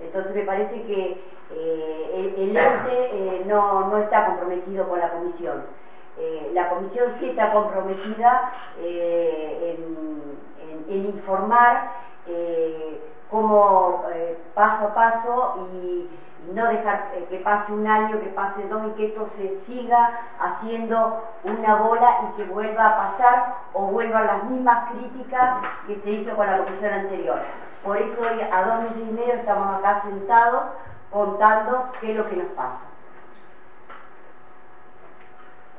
Entonces 0.00 0.34
me 0.34 0.42
parece 0.42 0.82
que 0.82 1.22
eh, 1.52 2.34
el, 2.36 2.50
el, 2.50 2.56
ente 2.56 3.44
no, 3.46 3.88
no, 3.88 3.98
está 3.98 4.26
comprometido 4.26 4.88
con 4.88 4.98
la 4.98 5.10
comisión. 5.10 5.64
La 6.54 6.70
comisión 6.70 7.12
sí 7.20 7.28
está 7.28 7.52
comprometida 7.52 8.52
en, 8.82 10.26
informar 10.88 11.90
cómo 13.30 14.04
paso 14.54 14.86
a 14.86 14.94
paso 14.94 15.68
y, 15.72 16.08
no 16.52 16.64
dejar 16.68 17.10
que 17.28 17.38
pase 17.38 17.72
un 17.72 17.86
año, 17.86 18.20
que 18.20 18.28
pase 18.28 18.68
dos 18.68 18.82
y 18.86 18.90
que 18.92 19.06
esto 19.06 19.28
se 19.36 19.60
siga 19.66 20.20
haciendo 20.38 21.24
una 21.44 21.74
bola 21.76 22.18
y 22.22 22.36
que 22.36 22.44
vuelva 22.44 22.86
a 22.86 22.96
pasar 22.96 23.54
o 23.72 23.86
vuelvan 23.86 24.26
las 24.26 24.44
mismas 24.44 24.90
críticas 24.92 25.56
que 25.86 26.00
se 26.02 26.10
hizo 26.10 26.36
con 26.36 26.46
la 26.46 26.58
comisión 26.58 26.92
anterior. 26.92 27.40
Por 27.82 27.96
eso 27.96 28.20
hoy 28.20 28.40
a 28.40 28.62
dos 28.64 28.82
meses 28.82 29.08
y 29.08 29.12
medio 29.12 29.34
estamos 29.34 29.76
acá 29.76 30.02
sentados 30.02 30.62
contando 31.10 31.90
qué 32.00 32.12
es 32.12 32.16
lo 32.16 32.28
que 32.28 32.36
nos 32.36 32.48
pasa. 32.48 32.80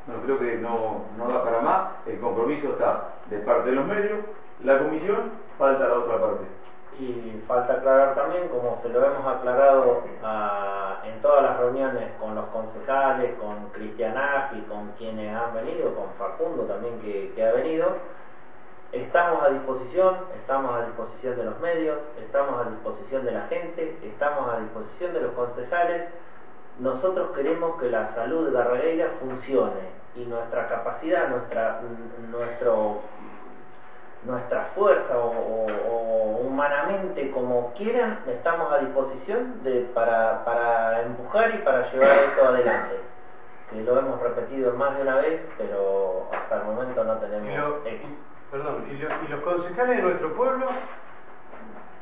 Bueno, 0.05 0.21
creo 0.23 0.39
que 0.39 0.57
no, 0.57 1.01
no 1.17 1.27
da 1.27 1.43
para 1.43 1.61
más, 1.61 1.87
el 2.05 2.19
compromiso 2.19 2.69
está 2.69 3.09
de 3.29 3.39
parte 3.39 3.69
de 3.69 3.75
los 3.75 3.85
medios, 3.85 4.19
la 4.63 4.79
comisión, 4.79 5.31
falta 5.57 5.87
la 5.87 5.95
otra 5.95 6.19
parte. 6.19 6.45
Y 6.99 7.43
falta 7.47 7.73
aclarar 7.73 8.15
también, 8.15 8.47
como 8.47 8.79
se 8.81 8.89
lo 8.89 9.05
hemos 9.05 9.25
aclarado 9.27 10.03
a, 10.23 11.01
en 11.05 11.21
todas 11.21 11.43
las 11.43 11.59
reuniones 11.59 12.11
con 12.19 12.33
los 12.33 12.45
concejales, 12.45 13.35
con 13.39 13.69
Cristian 13.69 14.15
y 14.53 14.61
con 14.61 14.91
quienes 14.97 15.35
han 15.35 15.53
venido, 15.53 15.93
con 15.95 16.09
Facundo 16.17 16.63
también 16.63 16.99
que, 16.99 17.45
ha 17.45 17.51
venido, 17.51 17.97
Estamos 18.91 19.43
a 19.43 19.49
disposición, 19.49 20.15
estamos 20.39 20.73
a 20.73 20.85
disposición 20.85 21.35
de 21.35 21.43
los 21.43 21.59
medios, 21.59 21.97
estamos 22.23 22.65
a 22.65 22.69
disposición 22.69 23.25
de 23.25 23.31
la 23.33 23.41
gente, 23.47 23.97
estamos 24.01 24.49
a 24.53 24.61
disposición 24.61 25.13
de 25.13 25.21
los 25.21 25.33
concejales. 25.33 26.03
Nosotros 26.79 27.35
queremos 27.35 27.77
que 27.81 27.89
la 27.89 28.15
salud 28.15 28.47
de 28.47 28.53
Garragueira 28.53 29.11
funcione 29.19 29.91
y 30.15 30.25
nuestra 30.25 30.69
capacidad, 30.69 31.27
nuestra, 31.29 31.81
nuestro, 32.31 33.01
nuestra 34.27 34.71
fuerza 34.75 35.17
o, 35.17 35.29
o, 35.29 35.65
o 35.89 36.37
humanamente 36.41 37.31
como 37.31 37.73
quieran, 37.73 38.19
estamos 38.27 38.71
a 38.71 38.79
disposición 38.79 39.63
de, 39.63 39.89
para, 39.93 40.43
para 40.45 41.01
empujar 41.03 41.55
y 41.55 41.57
para 41.59 41.91
llevar 41.91 42.17
esto 42.17 42.45
adelante 42.45 42.97
que 43.69 43.81
lo 43.81 43.99
hemos 43.99 44.21
repetido 44.21 44.73
más 44.73 44.95
de 44.95 45.03
una 45.03 45.15
vez, 45.17 45.41
pero 45.57 46.29
hasta 46.31 46.57
el 46.57 46.63
momento 46.63 47.03
no 47.03 47.17
tenemos. 47.17 47.81
Perdón, 48.49 48.85
¿y, 48.89 48.97
lo, 48.97 49.09
¿y, 49.23 49.27
los 49.27 49.41
concejales 49.41 49.97
de 49.97 50.03
nuestro 50.03 50.33
pueblo 50.35 50.67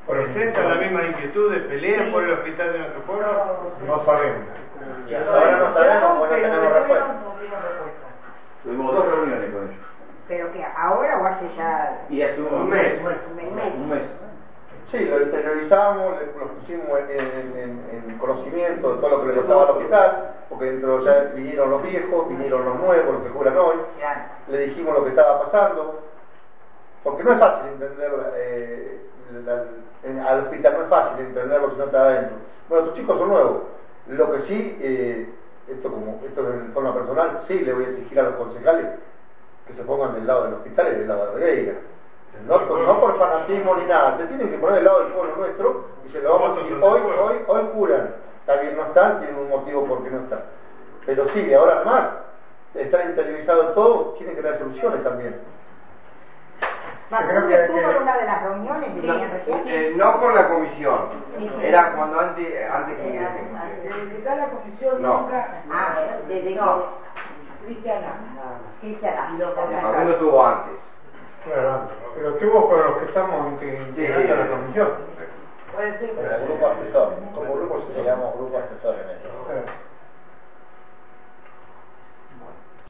presentan 0.08 0.70
la 0.70 0.76
misma 0.76 1.04
inquietud 1.06 1.52
de 1.52 1.62
pelear 1.62 2.12
por 2.12 2.24
el 2.24 2.34
hospital 2.34 2.72
de 2.72 2.80
nuestro 2.80 3.02
pueblo? 3.02 3.28
No 3.88 4.06
sabemos. 4.06 4.48
Y 5.08 5.16
ahora 5.16 5.58
no 5.58 5.74
sabemos 5.74 6.20
porque 6.20 6.36
no 6.36 6.42
tenemos 6.44 6.74
respuesta. 6.74 7.16
Tuvimos 8.64 8.96
dos 8.96 9.06
reuniones 9.08 9.52
con 9.52 9.64
ellos. 9.64 9.85
¿Pero 10.28 10.52
que 10.54 10.64
ahora 10.64 11.20
o 11.20 11.26
hace 11.26 11.46
ya...? 11.56 12.06
Y 12.10 12.22
hace 12.22 12.42
un, 12.42 12.54
un 12.54 12.70
mes. 12.70 13.00
Un 13.00 13.56
mes. 13.56 13.74
Un 13.76 13.90
mes. 13.90 14.02
Sí, 14.92 15.00
lo 15.06 15.22
interiorizamos, 15.22 16.16
lo 16.40 16.48
pusimos 16.60 17.00
en, 17.10 17.58
en, 17.58 18.04
en, 18.08 18.18
conocimiento 18.18 18.96
de 18.96 19.02
todo 19.02 19.10
lo 19.10 19.22
que 19.22 19.34
le 19.34 19.42
pasaba 19.42 19.64
al 19.64 19.70
hospital, 19.72 20.34
porque 20.48 20.66
dentro 20.66 21.04
ya 21.04 21.32
vinieron 21.36 21.72
los 21.72 21.84
viejos, 21.84 22.30
vinieron 22.30 22.66
los 22.66 22.80
nuevos, 22.80 23.16
los 23.16 23.24
que 23.24 23.30
juran 23.30 23.58
hoy, 23.58 23.76
le 24.48 24.58
dijimos 24.60 24.94
lo 24.94 25.04
que 25.04 25.10
estaba 25.10 25.44
pasando, 25.44 26.02
porque 27.04 27.24
no 27.24 27.34
es 27.34 27.40
fácil 27.40 27.74
entender 27.74 28.12
eh, 28.36 29.08
la, 29.44 30.30
al 30.30 30.40
hospital, 30.42 30.74
no 30.78 30.84
es 30.84 30.90
fácil 30.90 31.26
entenderlo 31.26 31.72
si 31.72 31.78
no 31.78 31.86
está 31.86 32.04
adentro. 32.04 32.38
Bueno, 32.70 32.86
estos 32.86 33.00
chicos 33.00 33.18
son 33.18 33.30
nuevos. 33.30 33.58
Lo 34.08 34.32
que 34.32 34.42
sí, 34.44 34.78
eh, 34.82 35.30
esto 35.68 35.92
como 35.92 36.22
esto 36.26 36.54
en 36.54 36.72
forma 36.74 36.94
personal, 36.94 37.42
sí 37.48 37.60
le 37.60 37.74
voy 37.74 37.86
a 37.86 37.90
exigir 37.90 38.20
a 38.20 38.24
los 38.24 38.36
concejales 38.36 38.86
que 39.68 39.74
se 39.74 39.84
pongan 39.84 40.14
del 40.14 40.28
lado 40.28 40.46
del 40.46 40.54
hospital 40.56 40.88
y 40.88 41.00
del 41.00 41.08
lado 41.08 41.26
de 41.28 41.46
Regueira. 41.46 41.74
No, 42.48 42.60
no 42.60 43.00
por 43.00 43.18
fanatismo 43.18 43.76
ni 43.76 43.86
nada, 43.86 44.18
se 44.18 44.26
tienen 44.28 44.50
que 44.50 44.58
poner 44.58 44.76
del 44.76 44.86
lado 44.86 45.04
del 45.04 45.14
pueblo 45.14 45.36
nuestro 45.38 45.86
y 46.06 46.12
se 46.12 46.20
lo 46.22 46.34
vamos 46.34 46.58
a 46.58 46.62
decir, 46.62 46.78
hoy, 46.82 47.02
hoy, 47.02 47.36
hoy 47.48 47.64
curan, 47.74 48.14
está 48.40 48.58
bien, 48.58 48.76
no 48.76 48.84
están, 48.84 49.20
tienen 49.20 49.38
un 49.38 49.50
motivo 49.50 49.86
por 49.86 50.04
qué 50.04 50.12
no 50.12 50.20
están. 50.20 50.42
Pero 51.06 51.30
sí, 51.30 51.54
ahora 51.54 51.78
además, 51.78 52.10
están 52.74 53.10
interiorizados 53.10 53.74
todo, 53.74 54.16
tienen 54.18 54.36
que 54.36 54.42
dar 54.42 54.60
soluciones 54.60 55.04
también. 55.04 55.36
Creo 57.08 57.48
que 57.48 57.66
en 57.66 58.02
una 58.02 58.18
de 58.18 58.26
las 58.26 58.44
reuniones 58.44 58.96
no, 58.96 59.14
eh, 59.68 59.94
no 59.96 60.20
con 60.20 60.36
la 60.36 60.50
comisión, 60.50 61.00
era 61.62 61.94
cuando 61.96 62.20
antes, 62.20 62.48
antes 62.70 62.98
que 62.98 63.04
Desde 63.04 64.36
la 64.36 64.50
comisión 64.50 65.02
no. 65.02 65.22
nunca. 65.22 65.62
Ah, 65.72 65.96
desde 66.28 66.56
no. 66.56 67.05
Cristiana. 67.66 68.14
Cristiana. 68.82 69.38
Facundo 69.82 70.12
estuvo 70.12 70.46
antes. 70.46 70.74
Claro, 71.46 71.90
pero 72.16 72.30
estuvo 72.30 72.70
con 72.70 72.84
los 72.84 72.98
que 72.98 73.06
estamos 73.06 73.52
integrando 73.52 73.96
sí, 73.96 74.28
la 74.28 74.48
comisión. 74.48 74.90
Puede 75.74 76.00
ser. 76.00 76.12
Pero 76.16 76.36
el 76.36 76.46
grupo 76.46 76.68
asesor, 76.68 77.14
como 77.36 77.54
grupo 77.54 77.84
se 77.94 78.04
llama 78.04 78.32
grupo 78.36 78.58
asesor 78.58 78.96
en 78.96 79.10
eso. 79.10 79.30